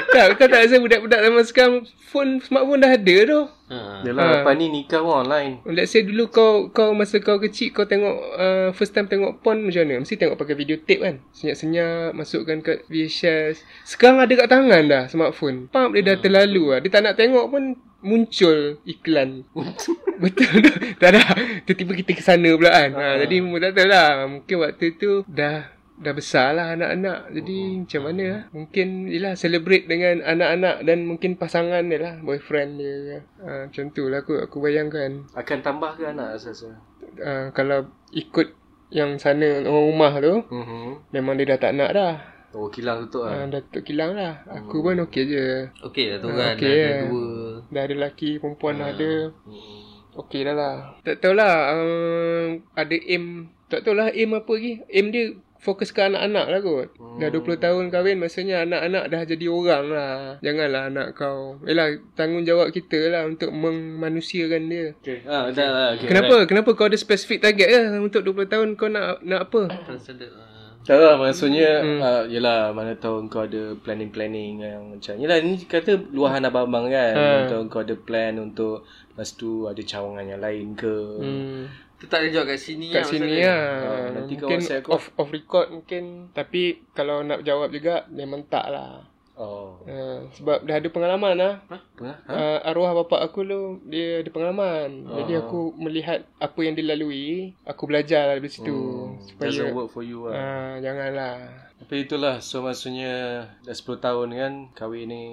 tak, 0.10 0.38
kau 0.38 0.45
tak 0.45 0.60
rasa 0.62 0.78
budak-budak 0.78 1.19
zaman 1.19 1.43
sekarang 1.43 1.75
phone 2.06 2.38
smartphone 2.39 2.80
dah 2.80 2.93
ada 2.93 3.15
tu. 3.25 3.41
ha. 3.67 3.78
Yalah, 4.01 4.21
Ah. 4.21 4.32
lepas 4.39 4.54
ni 4.54 4.69
nikah 4.69 5.01
pun 5.01 5.25
online. 5.25 5.65
Let's 5.65 5.89
say 5.89 6.06
dulu 6.06 6.30
kau 6.30 6.69
kau 6.69 6.93
masa 6.93 7.17
kau 7.17 7.36
kecil 7.36 7.73
kau 7.73 7.84
tengok 7.84 8.15
uh, 8.38 8.69
first 8.71 8.93
time 8.93 9.06
tengok 9.06 9.41
porn 9.41 9.65
macam 9.65 9.82
mana? 9.82 9.99
Mesti 9.99 10.15
tengok 10.15 10.38
pakai 10.38 10.54
video 10.54 10.78
tape 10.78 11.01
kan. 11.01 11.15
Senyap-senyap 11.32 12.13
masukkan 12.13 12.58
kat 12.62 12.86
VHS. 12.86 13.65
Sekarang 13.84 14.21
ada 14.21 14.32
kat 14.32 14.47
tangan 14.47 14.84
dah 14.86 15.04
smartphone. 15.10 15.65
Pump 15.67 15.91
dia 15.91 16.06
dah 16.06 16.17
terlalu 16.17 16.69
lah. 16.69 16.80
Dia 16.80 16.89
tak 16.89 17.01
nak 17.01 17.17
tengok 17.17 17.49
pun 17.49 17.63
muncul 17.99 18.78
iklan. 18.86 19.41
Betul 20.21 20.51
tu. 20.62 20.71
Tak 20.95 21.10
ada. 21.12 21.21
Tiba-tiba 21.65 21.91
kita 21.97 22.12
ke 22.13 22.21
sana 22.21 22.54
pula 22.54 22.71
kan. 22.71 22.91
Ha, 22.93 23.06
jadi 23.19 23.36
tak 23.41 23.73
tahu 23.73 23.88
lah. 23.89 24.10
Mungkin 24.30 24.56
waktu 24.62 24.86
tu 24.95 25.12
dah 25.28 25.75
dah 25.96 26.12
besar 26.12 26.52
lah 26.52 26.74
anak-anak. 26.74 27.32
Jadi 27.32 27.58
macam 27.82 28.02
mana 28.04 28.24
lah. 28.26 28.42
Mungkin 28.52 28.88
yelah 29.08 29.34
celebrate 29.34 29.86
dengan 29.86 30.20
anak-anak 30.22 30.84
dan 30.84 31.04
mungkin 31.04 31.36
pasangan 31.36 31.84
dia 31.86 32.00
lah. 32.00 32.14
Boyfriend 32.20 32.72
dia. 32.76 33.24
Ha, 33.40 33.68
macam 33.68 33.84
tu 33.90 34.06
lah 34.06 34.20
aku, 34.20 34.36
aku 34.38 34.58
bayangkan. 34.60 35.24
Akan 35.32 35.60
tambah 35.60 35.96
ke 35.96 36.06
anak 36.06 36.36
rasa-rasa? 36.36 36.76
Uh, 37.16 37.48
kalau 37.52 37.86
ikut 38.12 38.52
yang 38.90 39.16
sana 39.16 39.62
orang 39.62 39.86
rumah 39.88 40.14
tu. 40.20 40.36
Mm-hmm. 40.46 40.86
Memang 41.12 41.34
dia 41.36 41.48
dah 41.50 41.60
tak 41.60 41.74
nak 41.74 41.92
dah. 41.92 42.16
Oh, 42.52 42.72
kilang 42.72 43.04
tutup 43.04 43.28
Ha, 43.28 43.44
lah. 43.44 43.52
dah 43.52 43.62
tak 43.66 43.84
kilang 43.84 44.16
lah. 44.16 44.40
Aku 44.48 44.80
pun 44.80 44.96
okey 45.04 45.24
je. 45.28 45.68
Okey 45.84 46.08
lah 46.08 46.18
tu 46.20 46.32
Ah, 46.32 46.56
kan 46.56 46.56
okey, 46.56 46.72
Dah 46.72 46.72
ada 46.72 46.96
eh. 46.96 47.04
dua 47.08 47.28
Dah 47.68 47.82
ada 47.84 47.94
lelaki, 47.94 48.30
perempuan 48.40 48.74
dah 48.80 48.90
ada. 48.90 49.12
Mm-hmm. 49.28 49.80
Okey 50.16 50.42
dah 50.48 50.56
lah. 50.56 50.76
Tak 51.04 51.16
tahulah 51.20 51.54
um, 51.76 52.48
ada 52.72 52.96
aim. 52.96 53.52
Tak 53.68 53.84
tahulah 53.84 54.08
aim 54.08 54.32
apa 54.32 54.48
lagi. 54.48 54.74
Aim 54.88 55.08
dia 55.12 55.36
fokus 55.65 55.89
ke 55.89 56.06
anak-anak 56.06 56.45
lah 56.45 56.60
kot. 56.62 56.88
Hmm. 57.01 57.17
Dah 57.17 57.34
20 57.34 57.58
tahun 57.58 57.84
kahwin 57.89 58.21
maksudnya 58.21 58.62
anak-anak 58.62 59.10
dah 59.10 59.21
jadi 59.25 59.45
orang 59.49 59.86
lah. 59.89 60.15
Janganlah 60.45 60.93
anak 60.93 61.08
kau. 61.17 61.58
Yelah 61.65 61.97
tanggungjawab 62.13 62.69
kita 62.69 63.10
lah 63.10 63.25
untuk 63.25 63.49
memanusiakan 63.49 64.62
dia. 64.69 64.93
Okay. 65.01 65.25
Ah, 65.25 65.49
dah 65.49 65.69
lah. 65.73 65.88
Okay, 65.97 66.13
Kenapa? 66.13 66.45
Kenapa 66.45 66.69
kau 66.78 66.86
ada 66.86 66.97
spesifik 67.01 67.41
target 67.41 67.67
ke 67.73 67.80
untuk 67.97 68.21
20 68.21 68.45
tahun 68.45 68.67
kau 68.78 68.93
nak 68.93 69.25
nak 69.25 69.49
apa? 69.49 69.62
Lah 69.73 70.54
Tak 70.86 71.01
lah 71.01 71.17
maksudnya 71.17 71.82
hmm. 71.82 71.99
uh, 71.99 72.23
Yelah 72.30 72.69
mana 72.69 72.93
tahu 72.93 73.25
kau 73.25 73.41
ada 73.41 73.73
planning-planning 73.82 74.62
yang 74.62 74.82
macam 74.93 75.17
Yelah 75.17 75.41
ni 75.41 75.58
kata 75.65 75.97
luahan 76.13 76.45
abang-abang 76.45 76.93
kan 76.93 77.13
Ha. 77.17 77.21
Mana 77.25 77.43
tahu 77.49 77.62
kau 77.73 77.82
ada 77.82 77.97
plan 77.97 78.38
untuk 78.38 78.86
Lepas 78.86 79.34
tu 79.34 79.65
ada 79.65 79.82
cawangan 79.82 80.25
yang 80.30 80.41
lain 80.43 80.78
ke 80.78 80.93
Hmm. 81.15 81.65
Tu 82.06 82.13
tak 82.13 82.22
ada 82.22 82.30
jawab 82.30 82.54
kat 82.54 82.62
sini 82.62 82.94
Kat 82.94 83.02
lah 83.02 83.10
sini 83.10 83.34
lah. 83.41 83.50
Ah, 83.50 84.06
nanti 84.13 84.34
kau 84.38 84.46
mungkin 84.46 84.62
WhatsApp 84.62 84.86
aku. 84.86 84.89
off 84.94 85.06
off 85.18 85.30
record 85.34 85.68
mungkin. 85.74 86.30
Tapi 86.38 86.62
kalau 86.94 87.26
nak 87.26 87.41
jawab 87.41 87.74
juga 87.74 88.06
memang 88.13 88.46
tak 88.46 88.70
lah. 88.70 89.02
Oh 89.36 89.82
Uh, 89.86 90.26
sebab 90.34 90.65
dah 90.65 90.78
ada 90.78 90.89
pengalaman 90.94 91.34
lah. 91.34 91.54
Apa? 91.65 91.78
Ha? 91.98 92.13
Uh, 92.30 92.60
arwah 92.70 92.94
bapak 93.02 93.26
aku 93.26 93.41
tu 93.41 93.62
dia 93.89 94.22
ada 94.22 94.30
pengalaman. 94.30 95.10
Oh. 95.10 95.18
Jadi 95.18 95.34
aku 95.34 95.74
melihat 95.82 96.30
apa 96.38 96.60
yang 96.62 96.78
dia 96.78 96.86
lalui, 96.94 97.54
aku 97.65 97.84
belajar 97.89 98.30
lah 98.30 98.36
dari 98.38 98.50
situ. 98.50 98.74
Hmm, 98.74 99.22
supaya 99.22 99.50
Doesn't 99.50 99.74
work 99.74 99.89
for 99.94 100.06
you 100.06 100.30
lah 100.30 100.34
uh, 100.34 100.74
janganlah. 100.82 101.38
Tapi 101.76 102.08
itulah 102.08 102.39
So 102.39 102.63
maksudnya 102.63 103.46
Dah 103.68 103.76
10 103.76 104.00
tahun 104.00 104.28
kan 104.32 104.54
Kahwin 104.72 105.12
ni 105.12 105.24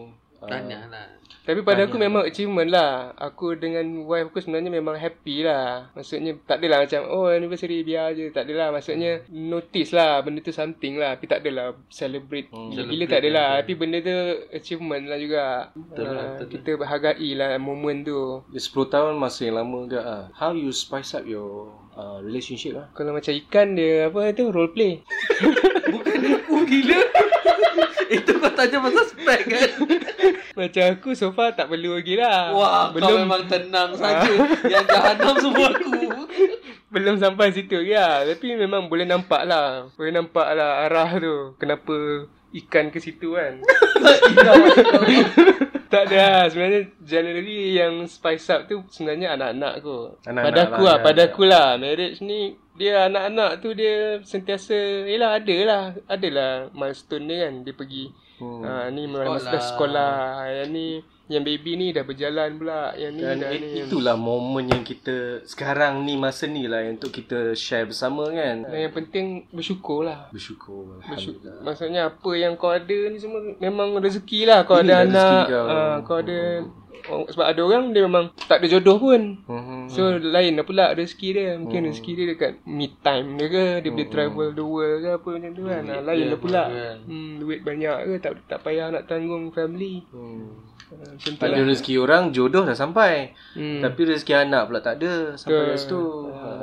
Tanya 0.47 0.91
lah 0.91 1.07
Tapi 1.43 1.59
pada 1.67 1.91
aku 1.91 1.99
memang 1.99 2.23
achievement 2.23 2.71
lah. 2.71 3.19
Aku 3.19 3.59
dengan 3.59 3.83
wife 4.07 4.31
aku 4.31 4.39
sebenarnya 4.39 4.71
memang 4.71 4.95
happy 4.95 5.43
lah. 5.43 5.91
Maksudnya 5.91 6.39
tak 6.47 6.63
adalah 6.63 6.87
macam 6.87 7.03
oh 7.11 7.27
anniversary 7.35 7.83
biar 7.83 8.15
je. 8.15 8.31
Tak 8.31 8.47
adalah. 8.47 8.71
Maksudnya 8.71 9.27
notice 9.27 9.91
lah 9.91 10.23
benda 10.23 10.39
tu 10.39 10.55
something 10.55 11.03
lah. 11.03 11.19
Tapi 11.19 11.27
tak 11.27 11.43
adalah 11.43 11.75
celebrate. 11.91 12.47
Hmm, 12.55 12.71
Gila 12.71 13.05
tak 13.11 13.27
adalah. 13.27 13.59
Tapi 13.59 13.73
benda 13.75 13.99
tu 13.99 14.15
achievement 14.55 15.03
lah 15.11 15.19
juga. 15.19 15.45
Betul 15.75 16.07
lah, 16.15 16.27
uh, 16.39 16.47
kita 16.47 16.71
berhargai 16.79 17.31
lah 17.35 17.59
moment 17.59 17.99
tu. 18.07 18.21
Dia 18.55 18.63
10 18.63 18.95
tahun 18.95 19.19
masa 19.19 19.41
yang 19.43 19.59
lama 19.59 19.81
ke 19.91 19.99
ah. 19.99 20.31
How 20.39 20.55
you 20.55 20.71
spice 20.71 21.19
up 21.19 21.27
your 21.27 21.82
uh, 21.97 22.19
relationship 22.25 22.79
ah? 22.79 22.87
Kalau 22.97 23.17
macam 23.17 23.33
ikan 23.47 23.77
dia 23.77 24.09
apa 24.09 24.33
tu 24.37 24.53
role 24.53 24.73
play. 24.73 25.03
Oh 26.53 26.63
gila 26.63 27.01
Itu 28.17 28.39
kau 28.39 28.53
tanya 28.55 28.79
pasal 28.79 29.05
spek 29.11 29.41
kan 29.51 29.71
macam 30.61 30.85
aku 30.95 31.17
so 31.17 31.33
far 31.33 31.57
tak 31.57 31.67
perlu 31.73 31.97
lagi 31.97 32.15
lah. 32.15 32.53
Wah 32.53 32.93
kau 32.93 33.01
belum 33.01 33.25
memang 33.25 33.49
tenang 33.49 33.97
saja 33.97 34.29
Yang 34.69 34.85
jahanam 34.93 35.35
semua 35.41 35.73
aku 35.73 35.91
belum 36.93 37.17
sampai 37.17 37.57
situ 37.57 37.81
lagi 37.81 37.97
lah. 37.97 38.29
Tapi 38.29 38.47
memang 38.53 38.93
boleh 38.93 39.09
nampak 39.09 39.49
lah. 39.49 39.89
Boleh 39.97 40.13
nampak 40.13 40.45
lah 40.53 40.85
arah 40.85 41.17
tu. 41.17 41.57
Kenapa 41.57 42.29
ikan 42.53 42.93
ke 42.93 43.01
situ 43.01 43.33
kan. 43.33 43.65
Tak 45.93 46.09
ada 46.09 46.17
lah. 46.17 46.45
Sebenarnya 46.49 46.83
generally 47.05 47.77
yang 47.77 47.95
spice 48.09 48.49
up 48.49 48.65
tu 48.65 48.81
sebenarnya 48.89 49.37
anak-anak 49.37 49.75
kot. 49.85 50.25
Anak-anak 50.25 50.49
pada 50.49 50.61
aku 50.65 50.83
lah, 50.83 50.97
lah. 50.97 51.05
Pada 51.05 51.21
ya. 51.21 51.29
aku 51.29 51.43
lah. 51.45 51.67
Marriage 51.77 52.19
ni 52.25 52.41
dia 52.73 52.95
anak-anak 53.13 53.51
tu 53.61 53.69
dia 53.77 54.25
sentiasa 54.25 55.05
yelah 55.05 55.37
ada 55.37 55.57
lah. 55.69 55.83
Ada 56.09 56.29
lah 56.33 56.53
milestone 56.73 57.29
dia 57.29 57.37
kan. 57.45 57.55
Dia 57.61 57.75
pergi. 57.77 58.05
Hmm. 58.41 58.65
Ha, 58.65 58.89
ni 58.89 59.03
memang 59.05 59.37
Sekolah. 59.37 59.53
dah 59.53 59.63
sekolah. 59.63 60.15
Yang 60.49 60.71
ni 60.73 60.89
yang 61.33 61.43
baby 61.43 61.73
ni 61.75 61.87
dah 61.91 62.03
berjalan 62.03 62.55
pula. 62.55 62.93
Yang 62.95 63.11
ni 63.11 63.21
Dan 63.23 63.37
dah 63.39 63.51
it, 63.51 63.61
ni. 63.63 63.81
itulah 63.83 64.15
momen 64.15 64.69
yang 64.69 64.83
kita 64.83 65.17
sekarang 65.43 66.03
ni 66.03 66.15
masa 66.15 66.45
ni 66.45 66.65
lah 66.65 66.81
yang 66.81 66.95
untuk 66.95 67.11
kita 67.11 67.53
share 67.55 67.85
bersama 67.85 68.29
kan. 68.29 68.63
Dan 68.63 68.79
yang 68.83 68.93
penting 68.93 69.27
bersyukur 69.49 70.05
lah. 70.05 70.29
Bersyukur. 70.29 71.01
Alhamdulillah. 71.01 71.57
Maksudnya 71.63 72.01
apa 72.07 72.31
yang 72.33 72.53
kau 72.55 72.71
ada 72.71 72.99
ni 73.09 73.17
semua 73.17 73.41
memang 73.57 73.97
rezeki 73.97 74.45
lah. 74.45 74.63
Kau 74.63 74.77
Inilah 74.77 75.01
ada 75.01 75.09
anak, 75.09 75.43
kau. 75.49 75.67
ah, 75.67 75.97
kau 76.03 76.17
ada 76.19 76.39
oh, 77.05 77.27
sebab 77.27 77.47
ada 77.47 77.61
orang 77.61 77.91
dia 77.91 78.03
memang 78.03 78.31
tak 78.43 78.61
ada 78.61 78.67
jodoh 78.69 78.95
pun. 78.97 79.41
Mhm. 79.43 79.81
So 79.89 80.01
lain 80.15 80.55
lah 80.55 80.63
pula 80.63 80.93
rezeki 80.93 81.29
dia. 81.33 81.51
Mungkin 81.57 81.81
Hmm. 81.81 81.89
rezeki 81.89 82.13
dia 82.13 82.27
dekat 82.29 82.53
me 82.65 82.87
time 82.99 83.35
dia 83.35 83.47
ke, 83.47 83.65
dia 83.81 83.91
boleh 83.91 84.09
travel 84.09 84.49
the 84.53 84.63
world 84.63 84.99
ke 85.01 85.11
apa 85.11 85.29
macam 85.31 85.51
tu 85.51 85.63
kan. 85.65 85.83
Ah, 85.85 86.01
lain 86.03 86.25
lah 86.27 86.39
pula. 86.39 86.63
kan. 86.65 86.97
Hmm, 87.05 87.33
duit 87.39 87.61
banyak 87.61 87.97
ke 88.05 88.15
tak 88.21 88.33
tak 88.47 88.59
payah 88.61 88.89
nak 88.89 89.05
tanggung 89.05 89.51
family. 89.51 90.05
Hmm. 90.09 90.71
Ada 91.39 91.61
lah. 91.61 91.69
rezeki 91.69 91.95
orang 91.99 92.31
jodoh 92.31 92.63
dah 92.63 92.77
sampai. 92.77 93.33
Hmm. 93.57 93.81
Tapi 93.81 94.01
rezeki 94.09 94.33
anak 94.35 94.69
pula 94.71 94.81
tak 94.81 95.01
ada 95.03 95.35
sampai 95.37 95.59
Betul. 95.59 95.71
kat 95.71 95.79
situ. 95.81 96.05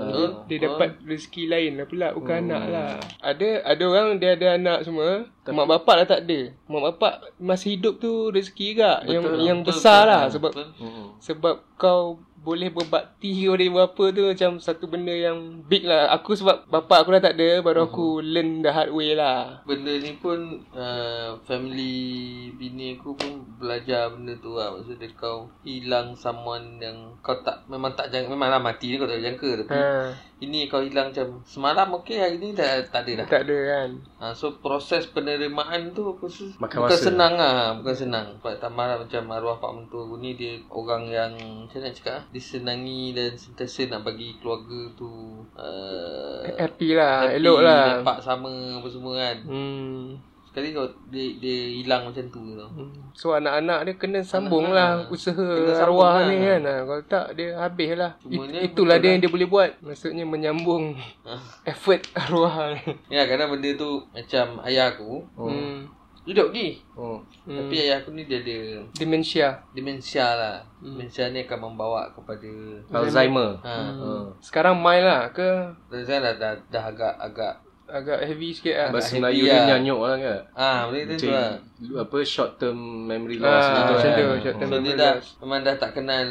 Dia, 0.09 0.25
dia 0.49 0.57
dapat 0.65 0.89
rezeki 1.05 1.43
lain 1.47 1.71
lah 1.77 1.85
pula 1.85 2.07
Bukan 2.17 2.49
anak 2.49 2.63
lah 2.67 2.91
Ada 3.21 3.61
ada 3.63 3.83
orang 3.85 4.17
dia 4.17 4.33
ada 4.33 4.57
anak 4.57 4.81
semua 4.83 5.23
Mak 5.45 5.67
bapak 5.69 5.95
dah 6.03 6.07
tak 6.17 6.21
ada 6.25 6.39
Mak 6.65 6.81
bapak 6.91 7.13
masih 7.37 7.77
hidup 7.77 8.01
tu 8.01 8.33
rezeki 8.33 8.73
juga 8.73 9.05
Yang 9.05 9.23
yang 9.39 9.59
betul, 9.61 9.69
besar 9.69 10.01
betul, 10.03 10.09
lah 10.09 10.21
betul. 10.25 10.33
Sebab 10.33 10.51
Hmm. 10.79 11.05
sebab 11.19 11.55
kau 11.75 12.19
boleh 12.39 12.71
berbakti 12.71 13.45
kepada 13.45 13.63
ibu 13.63 13.77
bapa 13.77 14.03
tu 14.15 14.23
macam 14.31 14.51
satu 14.57 14.87
benda 14.87 15.11
yang 15.11 15.63
big 15.67 15.83
lah. 15.83 16.11
Aku 16.15 16.35
sebab 16.35 16.67
bapak 16.71 17.03
aku 17.03 17.09
dah 17.15 17.23
tak 17.29 17.35
ada 17.35 17.59
baru 17.59 17.87
aku 17.91 18.23
learn 18.23 18.63
the 18.63 18.71
hard 18.71 18.91
way 18.95 19.13
lah. 19.13 19.59
Benda 19.67 19.91
ni 19.99 20.15
pun 20.17 20.63
uh, 20.71 21.35
family 21.43 22.49
bini 22.55 22.95
aku 22.95 23.15
pun 23.19 23.43
belajar 23.59 24.15
benda 24.15 24.33
tu 24.39 24.55
lah. 24.55 24.71
Maksudnya 24.75 25.11
kau 25.19 25.51
hilang 25.67 26.15
someone 26.15 26.79
yang 26.79 27.19
kau 27.19 27.35
tak 27.43 27.67
memang 27.67 27.91
tak 27.93 28.09
jangka 28.09 28.31
memanglah 28.31 28.63
mati 28.63 28.91
ni 28.91 28.95
kau 28.95 29.09
tak 29.09 29.19
jangka 29.19 29.49
tapi 29.63 29.67
Ha, 29.69 30.11
ini 30.39 30.65
kau 30.65 30.79
hilang 30.79 31.11
macam 31.11 31.43
semalam 31.43 31.87
okey 31.95 32.15
hari 32.15 32.35
ni 32.35 32.51
dah 32.51 32.79
tak 32.85 33.03
ada 33.03 33.11
dah. 33.19 33.27
tak 33.27 33.41
ada 33.43 33.57
kan. 33.65 33.89
Ha, 34.17 34.25
so 34.31 34.55
proses 34.55 35.03
penerimaan 35.05 35.91
tu 35.91 36.07
aku 36.09 36.25
rasa 36.25 36.47
Makan 36.55 36.77
bukan 36.79 36.89
masa. 36.89 37.05
senang 37.05 37.33
lah 37.35 37.75
bukan 37.75 37.91
senang 37.93 38.25
sebab 38.33 38.55
tambah 38.57 38.87
macam 38.97 39.23
arwah 39.29 39.57
pak 39.57 39.71
mentua 39.73 40.01
aku 40.01 40.15
ni 40.17 40.33
dia 40.33 40.55
orang 40.69 41.03
yang 41.05 41.31
macam 41.61 41.79
nak 41.81 41.91
cakap 41.93 42.15
ah, 42.15 42.23
disenangi 42.29 43.11
dan 43.11 43.35
sentiasa 43.35 43.87
nak 43.87 44.01
bagi 44.01 44.39
keluarga 44.39 44.79
tu 44.93 45.11
uh, 45.53 46.39
Happy 46.55 46.95
lah, 46.95 47.27
happy, 47.27 47.35
elok 47.37 47.59
lah. 47.59 47.83
lepak 47.99 48.17
sama 48.19 48.47
apa 48.75 48.87
semua 48.87 49.13
kan 49.15 49.37
Hmm. 49.43 50.15
Sekali 50.59 50.69
kau 50.71 50.83
dia, 51.07 51.25
dia 51.35 51.57
hilang 51.75 52.01
macam 52.05 52.25
tu 52.25 52.43
tau 52.53 52.67
Hmm. 52.69 52.91
So 53.11 53.31
anak-anak 53.31 53.79
dia 53.81 53.93
kena 53.95 54.19
sambung 54.21 54.69
lah 54.69 55.07
usaha 55.07 55.33
Kena 55.33 55.71
sambung 55.73 55.97
arwah 55.97 56.13
lah. 56.17 56.27
ni 56.27 56.35
kan. 56.37 56.61
Ha, 56.61 56.73
kalau 56.83 57.03
tak 57.05 57.25
dia 57.33 57.49
habis 57.55 57.89
lah. 57.93 58.11
It, 58.21 58.39
itulah 58.67 58.67
betul 58.67 58.85
dia 58.97 58.99
lah. 59.01 59.09
yang 59.09 59.21
dia 59.21 59.31
boleh 59.31 59.47
buat. 59.47 59.71
Maksudnya 59.79 60.23
menyambung 60.23 60.83
Ah. 61.23 61.39
effort 61.71 62.03
arwah 62.13 62.71
ni. 62.71 62.83
ya 63.07 63.23
kadang 63.23 63.49
benda 63.49 63.69
tu 63.73 64.03
macam 64.09 64.45
ayah 64.61 64.89
aku 64.89 65.23
Hmm. 65.33 65.87
hidup 66.21 66.51
lagi 66.51 66.77
Oh. 66.93 67.17
Hmm. 67.43 67.57
tapi 67.57 67.75
ayah 67.79 67.97
aku 67.97 68.11
ni 68.11 68.23
dia 68.23 68.37
ada 68.37 68.83
Demensia. 68.93 69.49
demensia 69.71 70.27
lah 70.29 70.57
demensia 70.77 71.25
ni 71.27 71.41
akan 71.41 71.59
membawa 71.65 72.11
kepada 72.11 72.45
Alzheimer. 72.91 73.57
ha, 73.59 73.75
Hmm. 73.89 74.23
Sekarang 74.37 74.75
main 74.75 75.01
lah 75.01 75.31
ke 75.31 75.47
saya 75.89 76.21
dah, 76.21 76.33
dah, 76.35 76.53
dah 76.67 76.83
agak 76.85 77.13
agak 77.17 77.53
agak 77.91 78.19
heavy 78.21 78.49
sikit 78.49 78.75
lah. 78.75 78.89
Bahasa 78.91 79.13
Melayu 79.15 79.43
lah. 79.43 79.49
dia 79.49 79.59
nyanyuk 79.67 79.99
lah 79.99 80.15
kan. 80.15 80.39
ah 80.53 80.79
boleh 80.85 81.03
tu 81.11 81.27
lah 81.27 81.49
apa 81.97 82.17
short 82.23 82.51
term 82.55 82.77
memory 83.03 83.37
loss 83.37 83.49
Ah, 83.63 83.73
gitu 83.75 83.91
macam 83.91 84.09
kan. 84.09 84.15
tu, 84.15 84.27
short 84.39 84.55
term 84.55 84.69
So 84.69 84.77
dia 84.79 84.93
dah 84.93 85.13
loss. 85.15 85.27
memang 85.39 85.59
dah 85.61 85.75
tak 85.75 85.91
kenal 85.93 86.27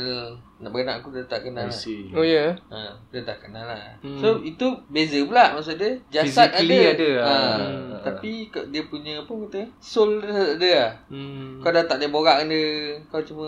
nak 0.59 0.75
beranak 0.75 0.99
aku 0.99 1.15
dah 1.15 1.23
tak 1.31 1.47
kenal 1.47 1.71
lah. 1.71 1.83
Oh 2.19 2.27
ya. 2.27 2.51
Ha, 2.67 2.91
dia 3.15 3.23
tak 3.23 3.47
kenal 3.47 3.63
lah. 3.63 3.95
Hmm. 4.03 4.19
So 4.19 4.43
itu 4.43 4.67
beza 4.91 5.23
pula 5.23 5.55
maksud 5.55 5.79
dia. 5.79 5.95
Jasad 6.11 6.51
Physically 6.51 6.79
ada. 6.83 6.93
ada, 6.99 7.11
Ha, 7.19 7.31
ah. 7.31 8.01
Tapi 8.03 8.51
dia 8.51 8.83
punya 8.91 9.23
apa 9.23 9.31
kata? 9.47 9.63
Soul 9.79 10.19
dia 10.19 10.59
ada 10.59 10.69
lah. 10.75 10.91
Hmm. 11.15 11.63
Kau 11.63 11.71
dah 11.71 11.87
tak 11.87 12.03
boleh 12.03 12.11
borak 12.11 12.37
dengan 12.43 12.59
dia. 12.59 12.99
Kau 13.07 13.23
cuma 13.23 13.47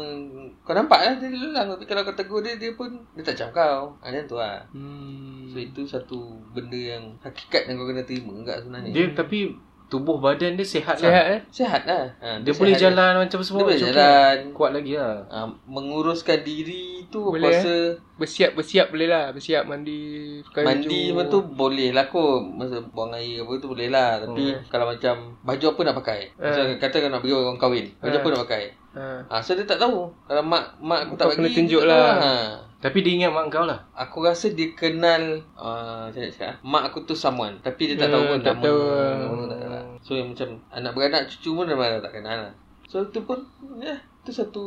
kau 0.63 0.75
nampak 0.75 1.01
lah 1.03 1.15
dia 1.19 1.29
lelang 1.35 1.67
tapi 1.75 1.85
kalau 1.91 2.07
kau 2.07 2.15
tegur 2.15 2.41
dia 2.47 2.55
dia 2.55 2.71
pun 2.79 2.95
dia 3.19 3.27
tak 3.27 3.35
macam 3.35 3.49
kau. 3.59 3.81
Ha, 3.99 4.15
macam 4.15 4.25
tu 4.31 4.37
lah. 4.39 4.59
Hmm. 4.71 5.51
So 5.51 5.59
itu 5.59 5.83
satu 5.83 6.39
benda 6.55 6.79
yang 6.79 7.19
hakikat 7.27 7.67
yang 7.67 7.83
kau 7.83 7.91
kena 7.91 8.07
terima 8.07 8.39
enggak 8.39 8.63
sebenarnya. 8.63 8.95
Dia 8.95 9.07
tapi 9.19 9.51
tubuh 9.91 10.17
badan 10.17 10.55
dia 10.55 10.63
sihat, 10.63 10.95
Sihat 10.95 11.11
lah. 11.13 11.35
eh? 11.35 11.41
sihat 11.51 11.83
lah. 11.83 12.03
Ha, 12.17 12.39
Dia 12.39 12.55
boleh 12.55 12.73
sihat 12.73 12.83
jalan 12.89 13.13
macam 13.19 13.39
semua. 13.41 13.59
Dia 13.59 13.67
boleh 13.67 13.77
macam 13.77 13.91
jalan. 13.93 14.37
Kuat 14.55 14.71
lagi 14.73 14.93
lah. 14.95 15.15
Ha, 15.27 15.37
menguruskan 15.67 16.39
diri 16.41 16.87
tu 17.07 17.27
Boleh, 17.27 17.51
aku 17.51 17.59
rasa 17.59 17.75
Bersiap 18.15 18.51
bersiap 18.53 18.87
boleh 18.89 19.07
lah. 19.07 19.25
Bersiap 19.31 19.63
mandi 19.65 19.99
pakai 20.45 20.63
Mandi 20.63 21.03
semua 21.09 21.25
tu 21.27 21.41
boleh 21.43 21.91
lah 21.91 22.07
kot 22.07 22.39
Masa 22.47 22.79
buang 22.87 23.11
air 23.11 23.41
apa 23.41 23.53
tu 23.57 23.69
boleh 23.69 23.89
lah 23.89 24.21
Tapi 24.21 24.45
Hmm. 24.49 24.63
kalau 24.69 24.87
macam 24.87 25.15
Baju 25.41 25.67
apa 25.67 25.81
nak 25.83 25.97
pakai 25.97 26.21
Macam 26.35 26.65
Eh. 26.65 26.77
kata 26.77 26.97
kau 26.97 27.11
nak 27.11 27.21
pergi 27.21 27.35
orang 27.35 27.59
kahwin 27.59 27.87
Baju 27.97 28.13
Eh. 28.13 28.21
apa 28.21 28.29
nak 28.29 28.43
pakai 28.45 28.65
Ha. 28.91 29.23
ha, 29.25 29.39
So 29.39 29.55
dia 29.55 29.63
tak 29.65 29.79
tahu 29.79 30.11
Kalau 30.21 30.43
mak 30.43 30.75
mak 30.79 31.07
aku 31.07 31.15
tak 31.15 31.25
Kau 31.25 31.35
kena 31.37 31.47
bagi 31.47 31.57
tunjuk 31.57 31.79
dia 31.81 31.91
lah. 31.91 32.15
ha. 32.17 32.33
Tapi 32.81 32.99
dia 33.01 33.13
ingat 33.15 33.31
mak 33.31 33.47
kau 33.49 33.63
lah. 33.63 33.79
Aku 33.95 34.19
rasa 34.21 34.51
dia 34.51 34.73
kenal 34.73 35.21
uh, 35.53 36.07
Macam 36.07 36.19
nak 36.19 36.31
cakap 36.31 36.49
ah? 36.49 36.57
Mak 36.61 36.83
aku 36.87 36.99
tu 37.05 37.15
someone 37.15 37.55
Tapi 37.57 37.83
dia 37.87 37.97
tak 37.97 38.09
Eh, 38.09 38.13
tahu 38.13 38.23
pun 38.27 38.39
tak 38.41 38.51
nama 38.53 38.65
tahu. 38.67 38.79
nama 39.17 39.33
tu 39.33 39.47
tak 39.47 39.59
tahu 39.59 39.71
lah. 39.71 39.80
So 40.01 40.13
yang 40.13 40.33
macam 40.33 40.59
Anak 40.71 40.93
beranak 40.93 41.23
cucu 41.27 41.53
pun 41.53 41.65
memang 41.65 41.99
tak 41.99 42.13
kenal 42.13 42.37
lah 42.43 42.55
So 42.85 43.03
itu 43.03 43.21
pun 43.21 43.39
Ya 43.77 43.95
Itu 44.21 44.33
satu 44.35 44.65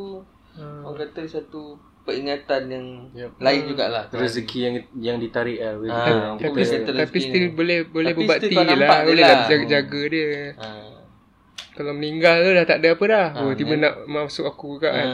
Hmm. 0.53 0.85
Orang 0.85 1.01
kata 1.03 1.25
satu 1.25 1.73
Peringatan 2.03 2.69
yang 2.69 2.85
Yep. 3.09 3.41
Lain 3.41 3.61
jugalah 3.65 4.05
Rezeki 4.07 4.59
yang 4.61 4.75
yang 4.95 5.17
ditarik 5.17 5.57
lah. 5.57 5.73
Ah, 5.83 5.89
Ah, 5.89 6.31
kita 6.35 6.45
Tapi, 6.45 6.61
kata 6.61 6.91
tapi 6.99 7.17
still 7.17 7.45
ni. 7.47 7.49
boleh 7.49 7.77
boleh 7.85 8.11
Tapi 8.11 8.21
berbakti 8.21 8.53
nampak 8.53 8.77
lah. 8.77 8.99
dia 8.99 9.07
Boleh 9.07 9.23
lah. 9.23 9.33
lah 9.33 9.47
jaga-jaga 9.47 10.01
dia. 10.05 10.29
ha. 10.53 10.67
Kalau 11.73 11.89
meninggal 11.91 12.35
tu 12.37 12.51
dah 12.53 12.65
tak 12.67 12.77
ada 12.77 12.93
apa 12.93 13.03
dah. 13.07 13.27
Ah, 13.33 13.41
oh, 13.41 13.53
tiba 13.57 13.73
kan? 13.73 13.81
nak 13.81 13.93
masuk 14.05 14.45
aku 14.45 14.77
juga 14.77 14.93
kan. 14.93 15.07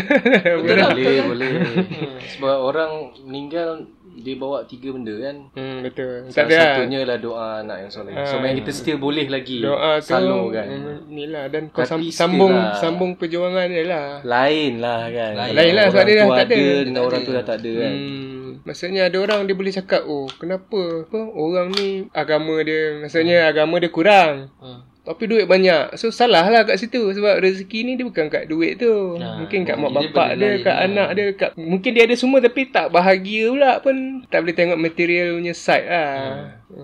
boleh, 0.64 0.88
boleh, 0.88 1.16
boleh. 1.28 1.50
Sebab 2.32 2.56
orang 2.56 2.90
meninggal 3.20 3.84
dia 4.12 4.34
bawa 4.34 4.64
tiga 4.64 4.90
benda 4.90 5.14
kan. 5.14 5.36
hmm, 5.52 5.78
betul. 5.82 6.12
Tak 6.24 6.32
Salah 6.32 6.44
ada 6.44 6.52
lah. 6.52 6.64
satunya 6.74 6.98
lah 7.02 7.16
doa 7.16 7.46
anak 7.60 7.76
yang 7.78 7.90
soleh. 7.90 8.12
So 8.22 8.36
Ah. 8.36 8.42
yang 8.42 8.58
kita 8.58 8.70
still 8.70 8.98
boleh 8.98 9.26
lagi 9.26 9.58
Doa 9.58 9.96
tu 9.96 10.10
salurkan. 10.10 10.66
mm, 10.66 10.98
ni 11.08 11.24
lah 11.26 11.46
dan 11.46 11.68
kau 11.68 11.82
sam- 11.82 12.02
sambung 12.06 12.50
lah. 12.50 12.74
sambung 12.74 13.14
perjuangan 13.14 13.66
dia 13.66 13.84
lah. 13.84 14.08
Lain 14.22 14.72
lah 14.76 15.06
kan. 15.06 15.32
Lain. 15.36 15.54
Lain 15.54 15.72
lah, 15.72 15.84
sebab 15.88 16.04
dia 16.04 16.16
dah 16.16 16.26
tak 16.28 16.46
ada. 16.46 16.58
dengan 16.82 17.02
orang 17.02 17.16
ada. 17.16 17.26
tu 17.26 17.32
dah 17.32 17.44
tak 17.44 17.56
ada 17.58 17.72
kan. 17.78 17.94
Hmm, 17.94 18.48
maksudnya 18.62 19.02
ada 19.04 19.18
orang 19.18 19.40
dia 19.42 19.54
boleh 19.54 19.72
cakap, 19.72 20.02
"Oh, 20.04 20.26
kenapa? 20.32 20.80
Apa 21.02 21.18
orang 21.32 21.66
ni 21.70 21.88
agama 22.10 22.60
dia, 22.60 22.98
maksudnya 22.98 23.46
agama 23.46 23.78
dia 23.78 23.88
kurang." 23.88 24.50
Hmm. 24.58 24.89
Tapi 25.00 25.22
duit 25.24 25.48
banyak. 25.48 25.96
So 25.96 26.12
salah 26.12 26.44
lah 26.44 26.62
kat 26.68 26.76
situ 26.76 27.00
sebab 27.16 27.40
rezeki 27.40 27.88
ni 27.88 27.92
dia 27.96 28.04
bukan 28.04 28.28
kat 28.28 28.46
duit 28.46 28.76
tu. 28.76 29.16
Ha, 29.16 29.40
mungkin 29.40 29.64
kat 29.64 29.80
mak 29.80 29.90
dia 29.96 29.98
bapak 30.12 30.28
dia, 30.36 30.50
kat 30.60 30.76
lah. 30.76 30.86
anak 30.86 31.08
dia, 31.16 31.26
kat 31.32 31.50
mungkin 31.56 31.90
dia 31.96 32.04
ada 32.04 32.16
semua 32.20 32.38
tapi 32.44 32.68
tak 32.68 32.92
bahagia 32.92 33.48
pula 33.48 33.80
pun. 33.80 33.96
Tak 34.28 34.38
boleh 34.44 34.56
tengok 34.56 34.78
material 34.78 35.40
punya 35.40 35.54
side 35.56 35.88
lah. 35.88 36.20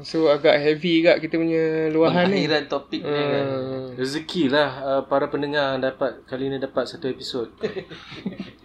So 0.02 0.32
agak 0.32 0.56
heavy 0.58 1.04
kat 1.04 1.20
kita 1.20 1.36
punya 1.36 1.92
luahan 1.92 2.32
ni. 2.32 2.48
Pengakhiran 2.48 2.64
topik 2.66 3.02
ni 3.04 3.22
kan 3.22 3.44
Hmm. 3.46 3.94
Rezeki 3.94 4.48
lah 4.50 4.70
uh, 4.82 5.02
para 5.06 5.28
pendengar 5.30 5.76
dapat 5.78 6.24
kali 6.26 6.48
ni 6.50 6.56
dapat 6.56 6.88
satu 6.88 7.06
episod. 7.06 7.52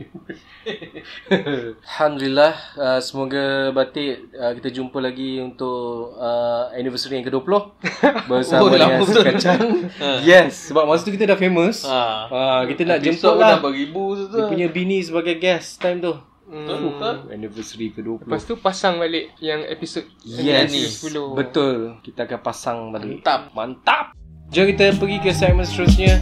Alhamdulillah 1.81 2.53
uh, 2.75 2.99
semoga 2.99 3.69
batik 3.71 4.31
uh, 4.33 4.53
kita 4.53 4.69
jumpa 4.71 4.97
lagi 4.97 5.37
untuk 5.37 6.13
uh, 6.15 6.69
anniversary 6.71 7.17
yang 7.17 7.25
ke-20 7.25 7.51
bersama 8.29 8.61
Oh, 8.61 8.69
dengan 8.69 8.81
lama 8.87 9.03
si 9.03 9.09
betul. 9.09 9.23
kacang. 9.25 9.61
yes, 10.29 10.69
sebab 10.69 10.85
masa 10.85 11.01
tu 11.01 11.13
kita 11.13 11.25
dah 11.25 11.37
famous. 11.37 11.81
Ha. 11.83 12.01
Ah, 12.29 12.61
kita 12.65 12.85
nak 12.85 13.01
jemput 13.01 13.25
pun 13.25 13.41
dah 13.41 13.57
lah 13.57 13.59
beribu 13.59 14.03
tu 14.17 14.25
dia 14.29 14.45
punya 14.45 14.67
bini 14.69 15.01
sebagai 15.01 15.35
guest 15.37 15.81
time 15.81 15.97
tu. 15.99 16.13
Betul 16.51 17.31
Anniversary 17.31 17.95
ke-20. 17.95 18.27
Lepas 18.27 18.43
tu 18.43 18.59
pasang 18.59 18.99
balik 18.99 19.31
yang 19.39 19.63
episod 19.63 20.03
Yes, 20.21 20.67
ni. 20.67 20.83
10. 20.83 21.31
betul. 21.31 21.95
Kita 22.03 22.27
akan 22.27 22.39
pasang 22.43 22.77
balik. 22.91 23.23
Mantap 23.23 23.41
Mantap. 23.55 24.05
Jom 24.51 24.67
kita 24.67 24.91
pergi 24.99 25.17
ke 25.23 25.31
segmen 25.31 25.63
seterusnya. 25.63 26.19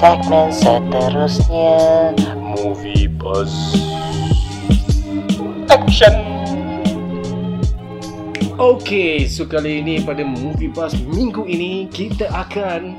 Segmen 0.00 0.48
seterusnya. 0.48 2.16
Movie 2.40 3.04
Buzz. 3.04 3.52
Action. 5.68 6.16
Okay, 8.56 9.28
so 9.28 9.44
kali 9.44 9.84
ini 9.84 10.00
pada 10.00 10.24
Movie 10.24 10.72
Bus 10.72 10.96
minggu 11.04 11.44
ini 11.44 11.84
kita 11.92 12.32
akan 12.32 12.96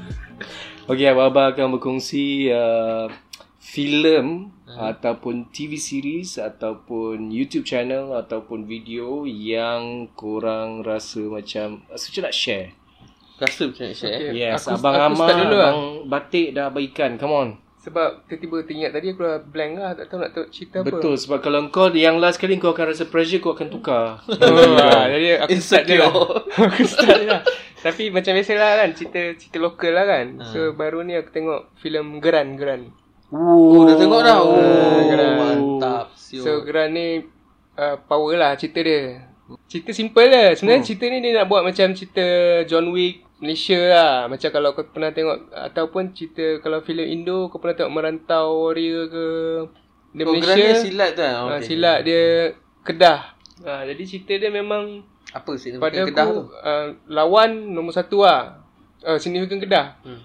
Okay, 0.88 1.12
Abang 1.12 1.52
akan 1.52 1.76
berkongsi 1.76 2.48
uh, 2.48 3.12
filem 3.60 4.48
ataupun 4.64 5.52
TV 5.52 5.76
series 5.76 6.40
ataupun 6.40 7.28
YouTube 7.28 7.68
channel 7.68 8.16
ataupun 8.16 8.64
video 8.64 9.28
yang 9.28 10.08
korang 10.16 10.80
rasa 10.88 11.20
macam 11.28 11.84
rasa 11.92 12.08
nak 12.24 12.32
share. 12.32 12.72
Rasa 13.44 13.62
macam 13.64 13.84
nak 13.84 13.94
share 13.94 14.10
Okay. 14.10 14.24
okay. 14.24 14.36
Yes, 14.36 14.60
Aku- 14.60 14.72
Abang 14.74 14.94
aku 14.94 15.04
Amar, 15.06 15.16
start 15.16 15.36
dulu 15.38 15.56
lah. 15.56 15.70
Abang 15.70 15.82
Batik 16.04 16.48
dah 16.52 16.66
bagikan. 16.68 17.10
Come 17.16 17.32
on. 17.32 17.48
Sebab 17.84 18.24
tiba-tiba 18.24 18.56
teringat 18.64 18.90
tadi 18.90 19.12
aku 19.12 19.20
dah 19.20 19.36
blank 19.44 19.72
lah. 19.76 19.90
Tak 19.92 20.06
tahu 20.08 20.18
nak 20.18 20.32
tahu 20.32 20.44
cerita 20.48 20.80
apa. 20.80 20.88
Betul 20.88 21.14
sebab 21.20 21.38
kalau 21.38 21.60
kau 21.68 21.92
yang 21.92 22.16
last 22.16 22.40
kali 22.40 22.56
kau 22.56 22.72
akan 22.72 22.96
rasa 22.96 23.04
pressure 23.04 23.44
kau 23.44 23.52
akan 23.52 23.68
tukar. 23.68 24.24
Oh, 24.24 24.72
ah, 24.80 25.04
jadi 25.04 25.44
aku 25.44 25.52
start 25.60 25.84
je 25.84 25.94
Insecure. 25.94 26.00
lah. 26.00 26.12
aku 26.64 26.82
start 26.82 27.18
je 27.20 27.26
lah. 27.28 27.42
Tapi 27.84 28.08
macam 28.08 28.32
biasalah 28.32 28.70
kan, 28.80 28.90
cerita 28.96 29.20
cerita 29.36 29.58
lokal 29.60 29.92
lah 29.92 30.04
kan. 30.08 30.26
So 30.48 30.72
baru 30.72 31.04
ni 31.04 31.12
aku 31.12 31.28
tengok 31.28 31.76
filem 31.76 32.24
Geran 32.24 32.56
Geran. 32.56 32.88
Oh, 33.28 33.84
dah 33.84 33.96
tengok 34.00 34.20
dah. 34.24 34.38
Oh, 34.40 35.04
gerak. 35.04 35.32
mantap. 35.36 36.04
Siul. 36.16 36.40
So 36.40 36.50
Geran 36.64 36.96
ni 36.96 37.20
uh, 37.76 37.96
power 38.00 38.40
lah 38.40 38.56
cerita 38.56 38.80
dia. 38.80 39.28
Cerita 39.74 39.90
simple 39.90 40.30
lah. 40.30 40.54
Sebenarnya 40.54 40.86
cerita 40.86 41.10
ni 41.10 41.18
dia 41.18 41.34
nak 41.34 41.50
buat 41.50 41.66
macam 41.66 41.90
cerita 41.98 42.22
John 42.70 42.94
Wick 42.94 43.26
Malaysia 43.42 43.74
lah. 43.74 44.30
Macam 44.30 44.46
kalau 44.54 44.70
kau 44.70 44.86
pernah 44.86 45.10
tengok 45.10 45.50
ataupun 45.50 46.14
cerita 46.14 46.62
kalau 46.62 46.78
filem 46.86 47.10
Indo 47.10 47.50
kau 47.50 47.58
pernah 47.58 47.74
tengok 47.74 47.90
Merantau 47.90 48.70
Warrior 48.70 49.10
ke 49.10 49.26
dia 50.14 50.22
oh, 50.22 50.30
Malaysia. 50.30 50.54
Malaysia. 50.54 50.78
silat 50.78 51.10
tu 51.18 51.22
kan? 51.26 51.34
Ah, 51.50 51.58
silat 51.58 51.98
dia 52.06 52.22
Kedah. 52.86 53.20
Ah, 53.66 53.82
jadi 53.82 54.02
cerita 54.06 54.32
dia 54.38 54.50
memang 54.54 55.02
Apa 55.34 55.58
sih? 55.58 55.74
pada 55.82 56.06
Kedah 56.06 56.22
aku 56.22 56.30
tu? 56.30 56.42
uh, 56.54 56.86
lawan 57.10 57.50
nombor 57.74 57.98
satu 57.98 58.22
lah. 58.22 58.62
Uh, 59.02 59.18
signifikan 59.18 59.58
Kedah. 59.58 59.98
Hmm. 60.06 60.22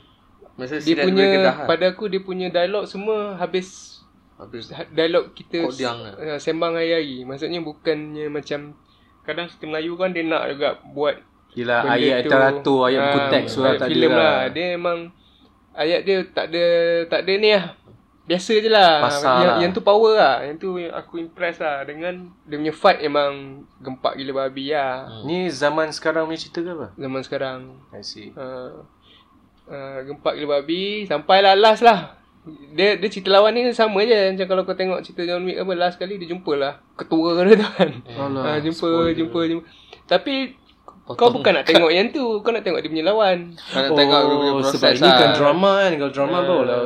Masa 0.62 0.78
Dia 0.78 1.02
punya 1.02 1.26
Kedah 1.26 1.56
kan? 1.66 1.68
pada 1.74 1.86
aku 1.90 2.06
dia 2.06 2.22
punya 2.22 2.54
dialog 2.54 2.86
semua 2.86 3.34
habis 3.34 3.98
Habis. 4.38 4.70
dialog 4.94 5.34
kita 5.34 5.66
lah. 5.66 6.38
uh, 6.38 6.38
sembang 6.38 6.78
hari-hari. 6.78 7.26
Maksudnya 7.26 7.66
bukannya 7.66 8.30
macam 8.30 8.78
kadang 9.24 9.46
cerita 9.48 9.66
Melayu 9.66 9.94
kan 9.96 10.10
dia 10.10 10.24
nak 10.24 10.44
juga 10.50 10.70
buat 10.92 11.16
Yelah 11.50 11.82
benda 11.82 11.98
ayat 11.98 12.18
tu. 12.22 12.30
teratur, 12.30 12.80
ayat 12.86 13.02
buku 13.02 13.20
Ah, 13.20 13.30
teks 13.34 13.54
lah 13.58 13.72
tak 13.74 13.88
ada 13.90 14.06
lah. 14.06 14.14
lah. 14.14 14.38
Dia 14.54 14.66
memang 14.78 14.98
ayat 15.74 16.00
dia 16.06 16.16
tak 16.30 16.46
ada 16.54 16.66
tak 17.10 17.20
ada 17.26 17.34
ni 17.36 17.50
lah. 17.52 17.66
Biasa 18.30 18.54
je 18.62 18.70
lah. 18.70 18.94
Pasal 19.02 19.26
yang, 19.26 19.50
lah. 19.50 19.58
yang 19.58 19.72
tu 19.74 19.82
power 19.82 20.14
lah. 20.14 20.36
Yang 20.46 20.56
tu 20.62 20.70
yang 20.78 20.94
aku 20.94 21.18
impress 21.18 21.58
lah 21.58 21.82
dengan 21.82 22.30
dia 22.46 22.62
punya 22.62 22.70
fight 22.70 23.02
memang 23.02 23.66
gempak 23.82 24.14
gila 24.14 24.46
babi 24.46 24.70
lah. 24.70 25.10
Hmm. 25.10 25.26
Ni 25.26 25.50
zaman 25.50 25.90
sekarang 25.90 26.30
ni 26.30 26.38
cerita 26.38 26.62
ke 26.62 26.70
apa? 26.70 26.88
Zaman 26.94 27.22
sekarang. 27.26 27.60
I 27.90 28.06
see. 28.06 28.30
Uh, 28.38 28.86
uh, 29.66 29.98
gempak 30.06 30.38
gila 30.38 30.62
babi 30.62 31.10
Sampailah 31.10 31.58
last 31.58 31.82
lah 31.82 32.22
dia, 32.72 32.96
dia 32.96 33.10
cerita 33.10 33.30
lawan 33.30 33.52
ni 33.52 33.68
sama 33.70 34.00
je 34.02 34.16
Macam 34.32 34.48
kalau 34.48 34.64
kau 34.64 34.74
tengok 34.74 35.00
cerita 35.02 35.22
John 35.24 35.44
Wick 35.44 35.56
apa 35.56 35.72
Last 35.74 35.96
kali 35.96 36.16
dia 36.16 36.26
jumpa 36.26 36.56
lah 36.56 36.80
Ketua 36.96 37.44
dia 37.44 37.56
tu 37.56 37.68
kan 37.68 37.90
Alah, 38.10 38.44
uh, 38.48 38.58
Jumpa 38.60 38.80
spoiler. 38.80 39.14
jumpa 39.14 39.40
jumpa 39.46 39.66
Tapi 40.06 40.36
Kau 41.06 41.14
Potong. 41.16 41.34
bukan 41.36 41.52
nak 41.54 41.66
tengok 41.66 41.90
yang 41.90 42.08
tu 42.10 42.24
Kau 42.40 42.50
nak 42.50 42.64
tengok 42.64 42.80
dia 42.80 42.90
punya 42.90 43.06
lawan 43.06 43.38
Kau 43.54 43.82
nak 43.82 43.92
tengok 43.94 44.20
dia 44.22 44.36
punya 44.36 44.52
Oh, 44.52 44.58
proses 44.58 44.74
sebab 44.74 44.92
ini 44.94 45.10
kan 45.10 45.20
lah. 45.22 45.36
drama 45.36 45.72
kan. 45.78 45.92
Kalau 45.96 46.12
drama 46.12 46.34
Ah. 46.34 46.42
baru 46.42 46.64
lah. 46.64 46.80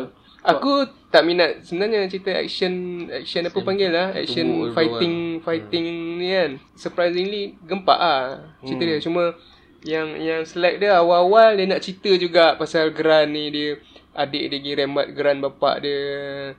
Aku 0.44 0.74
tak 1.08 1.24
minat 1.24 1.62
sebenarnya 1.62 2.04
cerita 2.06 2.34
action 2.34 2.74
action 3.08 3.46
apa 3.46 3.60
panggil 3.62 3.88
lah 3.88 4.12
action 4.12 4.44
Tubuh 4.44 4.74
fighting 4.74 5.16
fighting 5.40 5.86
ni 6.18 6.28
kan 6.28 6.52
surprisingly 6.74 7.54
gempak 7.62 7.96
ah 7.96 8.42
cerita 8.60 8.84
dia 8.84 8.98
cuma 9.00 9.38
yang 9.84 10.10
yang 10.18 10.42
select 10.42 10.82
dia 10.82 10.98
awal-awal 10.98 11.54
dia 11.54 11.64
nak 11.64 11.80
cerita 11.80 12.12
juga 12.18 12.58
pasal 12.58 12.92
geran 12.92 13.30
ni 13.30 13.48
dia 13.48 13.78
adik 14.14 14.44
dia 14.44 14.56
pergi 14.56 14.72
rembat 14.76 15.08
geran 15.12 15.38
bapak 15.40 15.76
dia 15.80 16.02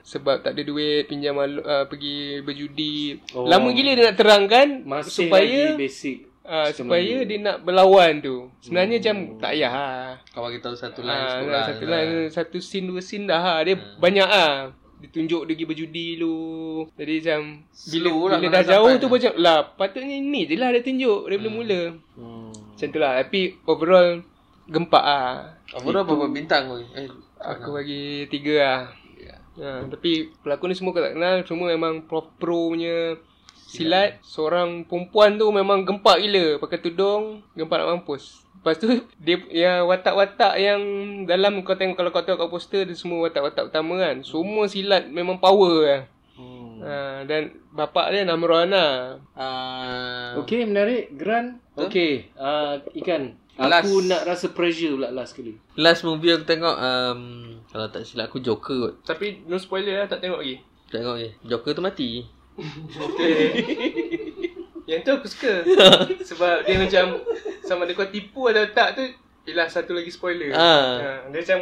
sebab 0.00 0.42
tak 0.42 0.52
ada 0.52 0.62
duit 0.62 1.07
pinjam 1.07 1.34
uh, 1.36 1.46
pergi 1.84 2.38
berjudi 2.40 3.22
Oh. 3.30 3.46
lama 3.46 3.70
gila 3.70 3.90
dia 3.92 4.05
nak 4.05 4.16
terangkan 4.16 4.68
Masih 4.82 5.26
supaya 5.26 5.70
lagi 5.70 5.78
basic. 5.78 6.16
uh, 6.42 6.68
supaya 6.68 7.22
dia 7.22 7.38
nak 7.38 7.62
berlawan 7.62 8.18
tu 8.18 8.50
sebenarnya 8.59 8.96
macam 8.98 9.16
tak 9.38 9.52
payah 9.52 9.72
lah 9.72 10.07
Kau 10.28 10.42
bagi 10.42 10.59
tahu 10.59 10.74
satu 10.74 11.00
line 11.00 11.14
Ah, 11.14 11.30
cukup 11.32 11.46
nah, 11.46 11.55
lah. 11.55 11.64
satu 11.64 11.84
line 11.86 12.12
satu 12.28 12.57
scene 12.59 12.86
dua 12.86 13.00
scene 13.00 13.24
dah 13.24 13.40
ha. 13.40 13.55
dia 13.62 13.74
hmm. 13.74 13.98
banyak 13.98 14.28
ah 14.28 14.55
dia 14.96 15.09
tunjuk 15.12 15.42
dia 15.44 15.52
pergi 15.52 15.66
berjudi 15.68 16.07
dulu 16.16 16.38
jadi 16.96 17.14
macam 17.20 17.40
bila, 17.61 18.02
Slow 18.02 18.18
lah 18.24 18.38
bila 18.40 18.50
dah 18.50 18.62
jauh 18.66 18.92
tu 18.94 19.00
dah. 19.00 19.11
macam 19.12 19.32
lah 19.36 19.59
patutnya 19.74 20.16
ni 20.16 20.42
je 20.42 20.55
lah 20.57 20.68
dia 20.70 20.80
tunjuk 20.80 21.18
daripada 21.24 21.46
hmm. 21.46 21.55
mula 21.55 21.80
Hmm. 22.14 22.50
macam 22.50 22.88
tu 22.88 22.98
lah 22.98 23.12
tapi 23.20 23.40
overall 23.62 24.09
gempak 24.64 25.05
ah 25.05 25.55
Overall 25.74 26.07
berapa 26.07 26.26
bintang 26.30 26.62
kau? 26.66 26.78
Eh, 26.78 27.11
aku 27.41 27.68
bagi 27.74 28.28
tiga 28.28 28.57
lah 28.61 28.82
Ya. 29.55 29.78
ha, 29.78 29.87
tapi 29.87 30.35
pelakon 30.43 30.74
ni 30.74 30.76
semua 30.76 30.91
kau 30.91 30.99
tak 30.99 31.14
kenal 31.14 31.47
semua 31.47 31.70
memang 31.70 32.03
pro, 32.11 32.26
pro 32.43 32.74
punya 32.74 33.14
silat 33.55 34.18
seorang 34.26 34.82
perempuan 34.82 35.39
tu 35.39 35.47
memang 35.55 35.87
gempak 35.87 36.18
gila 36.18 36.59
pakai 36.59 36.82
tudung 36.82 37.39
gempak 37.55 37.78
nak 37.78 38.03
mampus 38.03 38.45
Lepas 38.64 38.80
tu 38.80 38.89
dia 39.28 39.37
yang 39.53 39.85
watak-watak 39.93 40.57
yang 40.57 40.80
dalam 41.28 41.61
kau 41.61 41.76
tengok 41.76 42.01
kalau 42.01 42.09
kau 42.09 42.24
tengok 42.24 42.49
kat 42.49 42.51
poster 42.51 42.82
dia 42.89 42.97
semua 42.97 43.28
watak-watak 43.28 43.68
utama 43.68 44.01
kan. 44.01 44.24
Semua 44.24 44.64
silat 44.72 45.05
memang 45.12 45.37
power 45.37 45.85
lah. 45.85 46.03
Hmm. 46.32 46.80
Ha, 46.80 47.28
dan 47.28 47.61
bapak 47.76 48.16
dia 48.16 48.24
Namron 48.24 48.72
lah. 48.72 49.20
Ah, 49.37 50.41
Okey, 50.41 50.64
menarik. 50.64 51.12
Gran. 51.12 51.61
Okey, 51.76 52.32
uh, 52.41 52.80
Ikan. 52.97 53.37
Last. 53.55 53.86
Aku 53.86 54.02
nak 54.02 54.26
rasa 54.26 54.50
pressure 54.50 54.98
pula 54.98 55.14
last 55.14 55.38
kali. 55.38 55.55
Last 55.78 56.02
movie 56.02 56.34
aku 56.34 56.42
tengok 56.42 56.74
um, 56.74 57.55
Kalau 57.70 57.86
tak 57.86 58.02
silap 58.02 58.26
aku 58.26 58.42
Joker 58.42 58.74
kot 58.74 58.94
Tapi 59.07 59.46
no 59.46 59.55
spoiler 59.62 60.02
lah 60.02 60.11
tak 60.11 60.26
tengok 60.26 60.42
lagi. 60.42 60.59
Tengok 60.90 61.14
je 61.22 61.30
Joker 61.46 61.70
tu 61.70 61.82
mati 61.82 62.11
Yang 64.90 65.00
tu 65.00 65.11
aku 65.16 65.26
suka. 65.30 65.64
Sebab 66.34 66.68
dia 66.68 66.76
macam 66.76 67.24
sama 67.64 67.88
ada 67.88 67.96
kau 67.96 68.11
tipu 68.11 68.52
atau 68.52 68.64
tak 68.74 68.98
tu 68.98 69.05
ialah 69.48 69.68
satu 69.68 69.96
lagi 69.96 70.12
spoiler. 70.12 70.52
Ah. 70.52 71.00
Ha, 71.00 71.09
dia 71.32 71.40
macam 71.40 71.59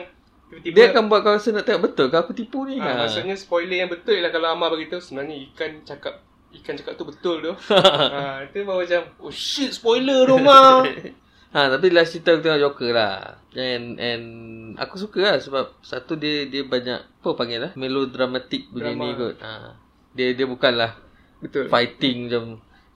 tiba-tiba 0.52 0.74
Dia 0.74 0.84
akan 0.92 1.02
buat 1.08 1.20
kau 1.24 1.32
rasa 1.32 1.48
nak 1.54 1.64
tengok 1.64 1.82
betul 1.88 2.06
ke 2.12 2.16
aku 2.18 2.32
tipu 2.36 2.68
ni 2.68 2.76
ha, 2.76 2.84
ha. 2.84 2.98
maksudnya 3.06 3.36
spoiler 3.38 3.76
yang 3.84 3.90
betul 3.90 4.12
ialah 4.12 4.32
kalau 4.34 4.48
Amar 4.52 4.68
beritahu 4.68 5.00
sebenarnya 5.00 5.48
ikan 5.48 5.80
cakap 5.86 6.20
ikan 6.52 6.74
cakap 6.76 6.94
tu 7.00 7.04
betul 7.08 7.40
tu. 7.40 7.52
ha, 7.72 8.42
itu 8.44 8.68
baru 8.68 8.84
macam 8.84 9.02
oh 9.24 9.32
shit 9.32 9.72
spoiler 9.72 10.28
tu 10.28 10.36
Amar. 10.36 10.84
Ha 11.52 11.68
tapi 11.68 11.92
last 11.92 12.16
cerita 12.16 12.32
aku 12.32 12.40
tengok 12.48 12.62
Joker 12.64 12.90
lah 12.96 13.36
And 13.52 14.00
and 14.00 14.24
aku 14.80 14.96
suka 14.96 15.20
lah 15.20 15.36
sebab 15.36 15.76
satu 15.84 16.16
dia 16.16 16.48
dia 16.48 16.64
banyak 16.64 17.00
apa 17.20 17.30
panggil 17.36 17.60
lah 17.60 17.72
melodramatic 17.76 18.72
begini 18.72 19.12
Drama. 19.12 19.20
kot. 19.20 19.34
Ha. 19.44 19.50
Dia 20.16 20.32
dia 20.32 20.46
bukanlah 20.48 20.96
betul. 21.44 21.68
fighting 21.68 22.28
macam 22.28 22.44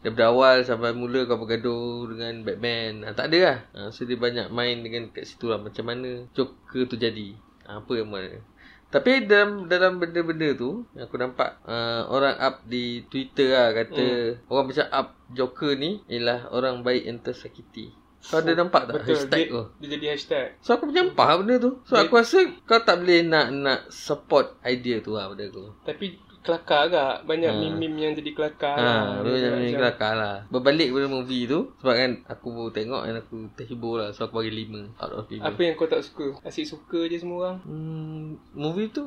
daripada 0.01 0.31
awal 0.31 0.57
sampai 0.63 0.97
mula 0.97 1.29
kau 1.29 1.37
bergaduh 1.37 2.09
dengan 2.09 2.47
Batman. 2.47 3.05
Ha, 3.05 3.13
tak 3.13 3.29
ada 3.35 3.39
lah. 3.43 3.59
Ha, 3.75 3.81
so 3.93 4.09
dia 4.09 4.17
banyak 4.17 4.49
main 4.49 4.81
dengan 4.81 5.11
kat 5.13 5.29
situ 5.29 5.51
lah 5.53 5.61
macam 5.61 5.85
mana 5.85 6.25
Joker 6.33 6.89
tu 6.89 6.97
jadi. 6.97 7.37
Ha, 7.69 7.85
apa 7.85 7.93
yang 7.93 8.09
mana. 8.09 8.41
Tapi 8.87 9.27
dalam 9.27 9.67
dalam 9.67 9.99
benda-benda 9.99 10.55
tu 10.55 10.87
aku 10.95 11.19
nampak 11.19 11.59
uh, 11.67 12.07
orang 12.07 12.39
up 12.39 12.63
di 12.65 13.03
Twitter 13.11 13.51
lah 13.51 13.75
kata 13.75 14.07
hmm. 14.07 14.47
orang 14.47 14.67
macam 14.71 14.87
up 14.95 15.09
Joker 15.35 15.75
ni 15.75 16.01
ialah 16.07 16.55
orang 16.55 16.87
baik 16.87 17.05
yang 17.05 17.19
tersakiti. 17.19 18.06
Kau 18.27 18.39
ada 18.39 18.53
nampak 18.53 18.83
tak 18.85 18.95
Betul. 18.97 19.09
hashtag 19.13 19.39
dia, 19.41 19.53
tu? 19.53 19.63
dia 19.79 19.89
jadi 19.93 20.07
hashtag. 20.13 20.47
So 20.59 20.71
aku 20.73 20.85
menyampah 20.87 21.29
benda 21.39 21.55
tu. 21.57 21.71
So 21.83 21.95
aku 21.95 22.15
rasa 22.17 22.39
kau 22.63 22.79
tak 22.79 22.97
boleh 22.99 23.23
nak 23.23 23.47
nak 23.51 23.81
support 23.89 24.59
idea 24.63 24.99
tu 24.99 25.13
lah 25.13 25.29
benda 25.29 25.47
tu. 25.49 25.71
Tapi 25.83 26.07
kelakar 26.41 26.87
agak 26.87 27.27
banyak 27.27 27.51
Ha. 27.51 27.59
meme-meme 27.59 27.99
yang 28.01 28.15
jadi 28.15 28.31
kelakar. 28.31 28.79
lah. 28.79 29.19
Ha, 29.19 29.21
dia 29.21 29.31
macam 29.33 29.51
ni 29.53 29.67
Macam- 29.67 29.79
kelakar 29.81 30.13
lah. 30.15 30.35
Berbalik 30.49 30.89
pada 30.89 31.07
movie 31.09 31.43
tu 31.45 31.59
sebab 31.77 31.95
kan 31.97 32.11
aku 32.25 32.47
baru 32.49 32.71
tengok 32.71 33.03
dan 33.03 33.15
aku 33.17 33.37
terhibur 33.53 33.95
lah. 33.99 34.09
So 34.11 34.25
aku 34.25 34.35
bagi 34.39 34.53
5 34.65 34.95
out 34.97 35.13
of 35.13 35.27
5. 35.27 35.43
Apa 35.43 35.61
yang 35.61 35.75
kau 35.75 35.87
tak 35.87 36.03
suka? 36.03 36.39
Asyik 36.43 36.67
suka 36.69 37.03
je 37.05 37.19
semua 37.19 37.39
orang. 37.41 37.59
Hmm, 37.63 38.23
movie 38.53 38.87
tu 38.89 39.03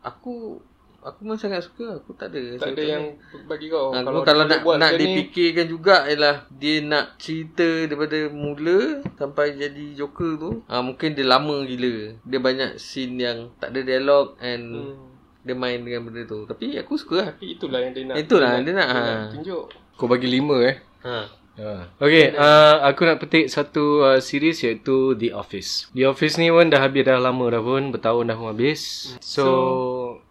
aku 0.00 0.64
aku 1.02 1.18
memang 1.26 1.38
sangat 1.38 1.66
suka. 1.66 1.98
Aku 1.98 2.14
tak 2.14 2.30
ada. 2.30 2.42
Tak 2.62 2.78
ada 2.78 2.82
yang 2.82 3.04
bagi 3.50 3.66
kau. 3.68 3.90
Ha, 3.90 4.06
kalau, 4.06 4.22
kalau 4.22 4.44
dia 4.46 4.52
nak 4.54 4.60
buat 4.62 4.76
nak 4.78 4.94
macam 4.94 5.02
ni, 5.02 5.06
dipikirkan 5.10 5.66
juga 5.66 5.96
ialah 6.06 6.36
dia 6.48 6.74
nak 6.80 7.18
cerita 7.18 7.68
daripada 7.90 8.18
mula 8.30 9.02
sampai 9.18 9.58
jadi 9.58 9.86
Joker 9.98 10.32
tu. 10.38 10.50
Ha, 10.70 10.80
mungkin 10.80 11.12
dia 11.18 11.26
lama 11.26 11.66
gila. 11.66 12.16
Dia 12.22 12.38
banyak 12.38 12.78
scene 12.78 13.18
yang 13.18 13.38
tak 13.58 13.74
ada 13.74 13.80
dialog 13.82 14.38
and 14.38 14.64
Hmm. 14.72 14.94
dia 15.42 15.58
main 15.58 15.82
dengan 15.82 16.06
benda 16.06 16.22
tu. 16.22 16.46
Tapi 16.46 16.78
aku 16.78 16.94
suka 16.94 17.16
lah. 17.18 17.28
Tapi 17.34 17.58
itulah 17.58 17.78
yang 17.82 17.92
dia 17.92 18.02
nak. 18.06 18.16
Itulah 18.16 18.50
dia 18.62 18.72
nak, 18.72 18.88
ha. 18.88 19.02
tunjuk. 19.34 19.64
Kau 19.98 20.06
bagi 20.06 20.30
lima 20.30 20.56
eh. 20.62 20.76
Ha. 21.02 21.42
Okay, 22.00 22.32
uh, 22.32 22.80
aku 22.80 23.04
nak 23.04 23.20
petik 23.20 23.52
satu 23.52 24.00
uh, 24.00 24.18
series 24.24 24.64
iaitu 24.64 25.12
The 25.20 25.36
Office. 25.36 25.92
The 25.92 26.08
Office 26.08 26.40
ni 26.40 26.48
pun 26.48 26.72
dah 26.72 26.80
habis 26.80 27.04
dah 27.04 27.20
lama 27.20 27.44
dah 27.52 27.60
pun, 27.60 27.92
bertahun 27.92 28.24
dah 28.24 28.36
pun 28.40 28.56
habis. 28.56 29.12
So, 29.20 29.44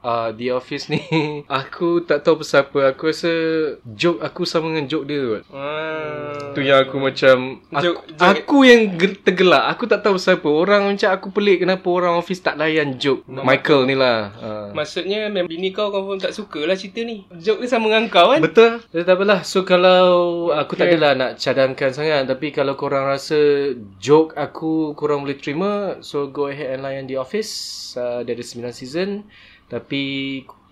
uh, 0.01 0.29
The 0.31 0.51
Office 0.51 0.87
ni 0.87 1.01
Aku 1.61 2.01
tak 2.01 2.21
tahu 2.21 2.41
pasal 2.41 2.65
apa. 2.65 2.91
Aku 2.91 3.07
rasa 3.07 3.31
Joke 3.87 4.19
aku 4.19 4.43
sama 4.43 4.69
dengan 4.69 4.85
joke 4.85 5.05
dia 5.05 5.21
kot. 5.21 5.43
Ah. 5.49 6.51
Tu 6.51 6.61
yang 6.61 6.81
aku 6.81 6.97
macam 6.97 7.61
Aku, 7.69 7.81
Joke- 7.81 8.03
joke- 8.09 8.25
aku 8.37 8.57
yang 8.61 8.81
tergelak. 9.21 9.63
Aku 9.69 9.83
tak 9.85 10.01
tahu 10.01 10.15
pasal 10.15 10.37
apa. 10.37 10.49
Orang 10.49 10.81
macam 10.87 11.09
aku 11.09 11.27
pelik 11.29 11.61
Kenapa 11.61 11.87
orang 11.87 12.13
office 12.15 12.39
tak 12.39 12.55
layan 12.55 12.97
joke 12.97 13.23
Michael 13.25 13.85
ni 13.85 13.95
lah. 13.95 14.19
Uh. 14.35 14.67
Maksudnya 14.73 15.27
memang 15.27 15.47
bini 15.47 15.69
kau 15.69 15.89
confirm 15.89 16.17
tak 16.17 16.33
suka 16.33 16.61
lah 16.61 16.73
cerita 16.73 17.01
ni. 17.01 17.23
Joke 17.33 17.61
dia 17.61 17.69
sama 17.69 17.87
dengan 17.87 18.07
kau 18.07 18.31
kan? 18.31 18.41
Betul. 18.41 18.81
Jadi 18.89 19.03
tak 19.03 19.15
apalah. 19.15 19.39
So 19.41 19.61
kalau 19.61 20.03
Aku 20.51 20.73
tak 20.73 20.83
Okay. 20.83 20.97
adalah 20.97 21.13
nak 21.13 21.31
cadangkan 21.37 21.91
sangat. 21.91 22.25
Tapi 22.25 22.49
kalau 22.49 22.73
korang 22.73 23.05
rasa 23.05 23.37
Joke 23.97 24.33
aku 24.33 24.91
Korang 24.93 25.21
boleh 25.21 25.35
terima 25.35 25.71
So 25.99 26.27
go 26.27 26.47
ahead 26.47 26.73
and 26.73 26.81
layan 26.81 27.05
The 27.05 27.15
Office. 27.15 27.51
Uh, 27.91 28.23
Dia 28.23 28.33
ada 28.33 28.41
9 28.41 28.71
season 28.71 29.23
Tapi 29.71 30.03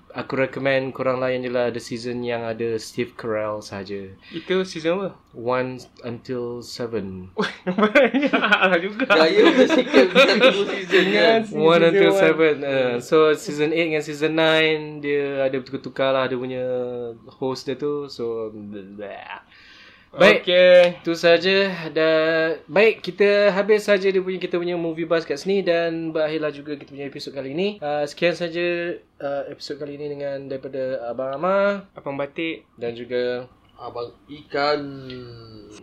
Aku 0.10 0.42
recommend 0.42 0.90
korang 0.90 1.22
layan 1.22 1.46
je 1.46 1.54
lah 1.54 1.70
The 1.70 1.78
season 1.78 2.26
yang 2.26 2.42
ada 2.42 2.82
Steve 2.82 3.14
Carell 3.14 3.62
sahaja 3.62 4.10
Itu 4.34 4.66
season 4.66 4.98
apa? 4.98 5.10
1 5.38 6.02
until 6.02 6.66
7 6.66 7.30
Banyak 7.70 8.82
juga. 8.90 9.06
Gaya 9.06 9.54
bersikap 9.54 10.10
Kita 10.10 10.34
tunggu 10.42 10.66
season 10.66 11.06
kan 11.14 11.40
One 11.54 11.84
until 11.94 12.10
one. 12.10 12.18
seven. 12.26 12.56
Uh, 12.66 12.96
so 12.98 13.38
season 13.38 13.70
8 13.70 13.78
dengan 13.94 14.02
season 14.02 14.34
9 14.34 15.06
dia 15.06 15.46
ada 15.46 15.56
bertukar-tukar 15.62 16.10
lah 16.10 16.26
dia 16.26 16.42
punya 16.42 16.66
host 17.38 17.70
dia 17.70 17.78
tu. 17.78 18.10
So 18.10 18.50
blah. 18.50 19.46
Baik. 20.10 20.42
Okay. 20.50 20.98
Itu 21.06 21.14
saja 21.14 21.70
dan 21.94 22.58
baik 22.66 23.06
kita 23.06 23.54
habis 23.54 23.86
saja 23.86 24.10
dia 24.10 24.22
punya 24.24 24.42
kita 24.42 24.58
punya 24.58 24.74
movie 24.74 25.06
buzz 25.06 25.28
kat 25.28 25.38
sini 25.38 25.62
dan 25.62 26.10
berakhirlah 26.10 26.50
juga 26.50 26.74
kita 26.82 26.90
punya 26.90 27.06
episod 27.06 27.32
kali 27.36 27.54
ini. 27.54 27.78
Uh, 27.78 28.02
sekian 28.10 28.34
saja 28.34 28.98
uh, 29.22 29.44
episod 29.54 29.78
kali 29.78 30.02
ini 30.02 30.10
dengan 30.10 30.50
daripada 30.50 31.06
Abang 31.06 31.38
Amar 31.38 31.86
Abang 31.94 32.18
Batik. 32.18 32.66
dan 32.80 32.98
juga 32.98 33.46
Abang 33.80 34.12
Ikan. 34.28 34.82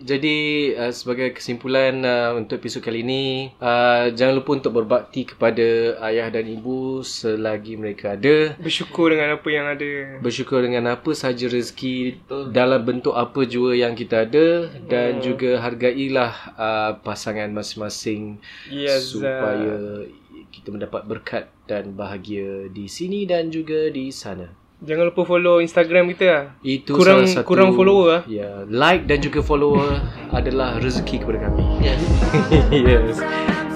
Jadi 0.05 0.71
uh, 0.77 0.93
sebagai 0.93 1.33
kesimpulan 1.33 2.05
uh, 2.05 2.37
untuk 2.37 2.61
episod 2.61 2.85
kali 2.85 3.01
ini 3.01 3.55
uh, 3.63 4.13
Jangan 4.13 4.35
lupa 4.37 4.51
untuk 4.59 4.73
berbakti 4.77 5.25
kepada 5.25 5.97
ayah 6.05 6.29
dan 6.29 6.45
ibu 6.45 7.01
selagi 7.01 7.81
mereka 7.81 8.13
ada. 8.13 8.53
Bersyukur 8.61 9.17
dengan 9.17 9.41
apa 9.41 9.49
yang 9.49 9.67
ada. 9.73 10.21
Bersyukur 10.21 10.61
dengan 10.61 10.93
apa 10.93 11.11
sahaja 11.17 11.49
rezeki 11.49 12.29
dalam 12.53 12.85
bentuk 12.85 13.17
apa 13.17 13.49
jua 13.49 13.73
yang 13.73 13.97
kita 13.97 14.29
ada. 14.29 14.69
Dan 14.85 15.25
juga 15.25 15.65
hargailah 15.65 16.33
uh, 16.59 16.93
pasangan 17.01 17.49
masing-masing 17.49 18.37
Yes, 18.69 19.17
Supaya 19.17 20.05
kita 20.53 20.69
mendapat 20.69 21.09
berkat 21.09 21.45
dan 21.65 21.97
bahagia 21.97 22.69
di 22.69 22.87
sini 22.87 23.25
dan 23.25 23.49
juga 23.49 23.89
di 23.89 24.13
sana 24.13 24.66
Jangan 24.77 25.09
lupa 25.09 25.25
follow 25.25 25.57
Instagram 25.59 26.05
kita 26.13 26.27
lah. 26.29 26.45
itu 26.61 26.93
Kurang- 26.93 27.25
salah 27.25 27.41
satu, 27.41 27.49
kurang 27.49 27.73
follower 27.73 28.07
lah. 28.11 28.23
Ya, 28.29 28.69
like 28.69 29.09
dan 29.09 29.25
juga 29.25 29.41
follower 29.41 30.05
adalah 30.31 30.77
rezeki 30.77 31.25
kepada 31.25 31.49
kami. 31.49 31.65
Yes 31.81 32.01
yes. 32.85 33.17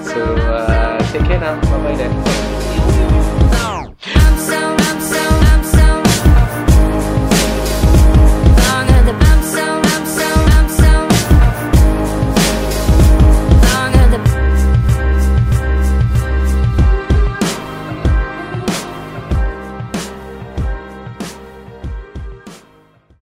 So, 0.01 0.21
uh, 0.45 1.01
take 1.09 1.25
care 1.25 1.41
now. 1.41 1.57
Bye 1.57 1.81
bye 1.83 1.97
then. 1.97 2.50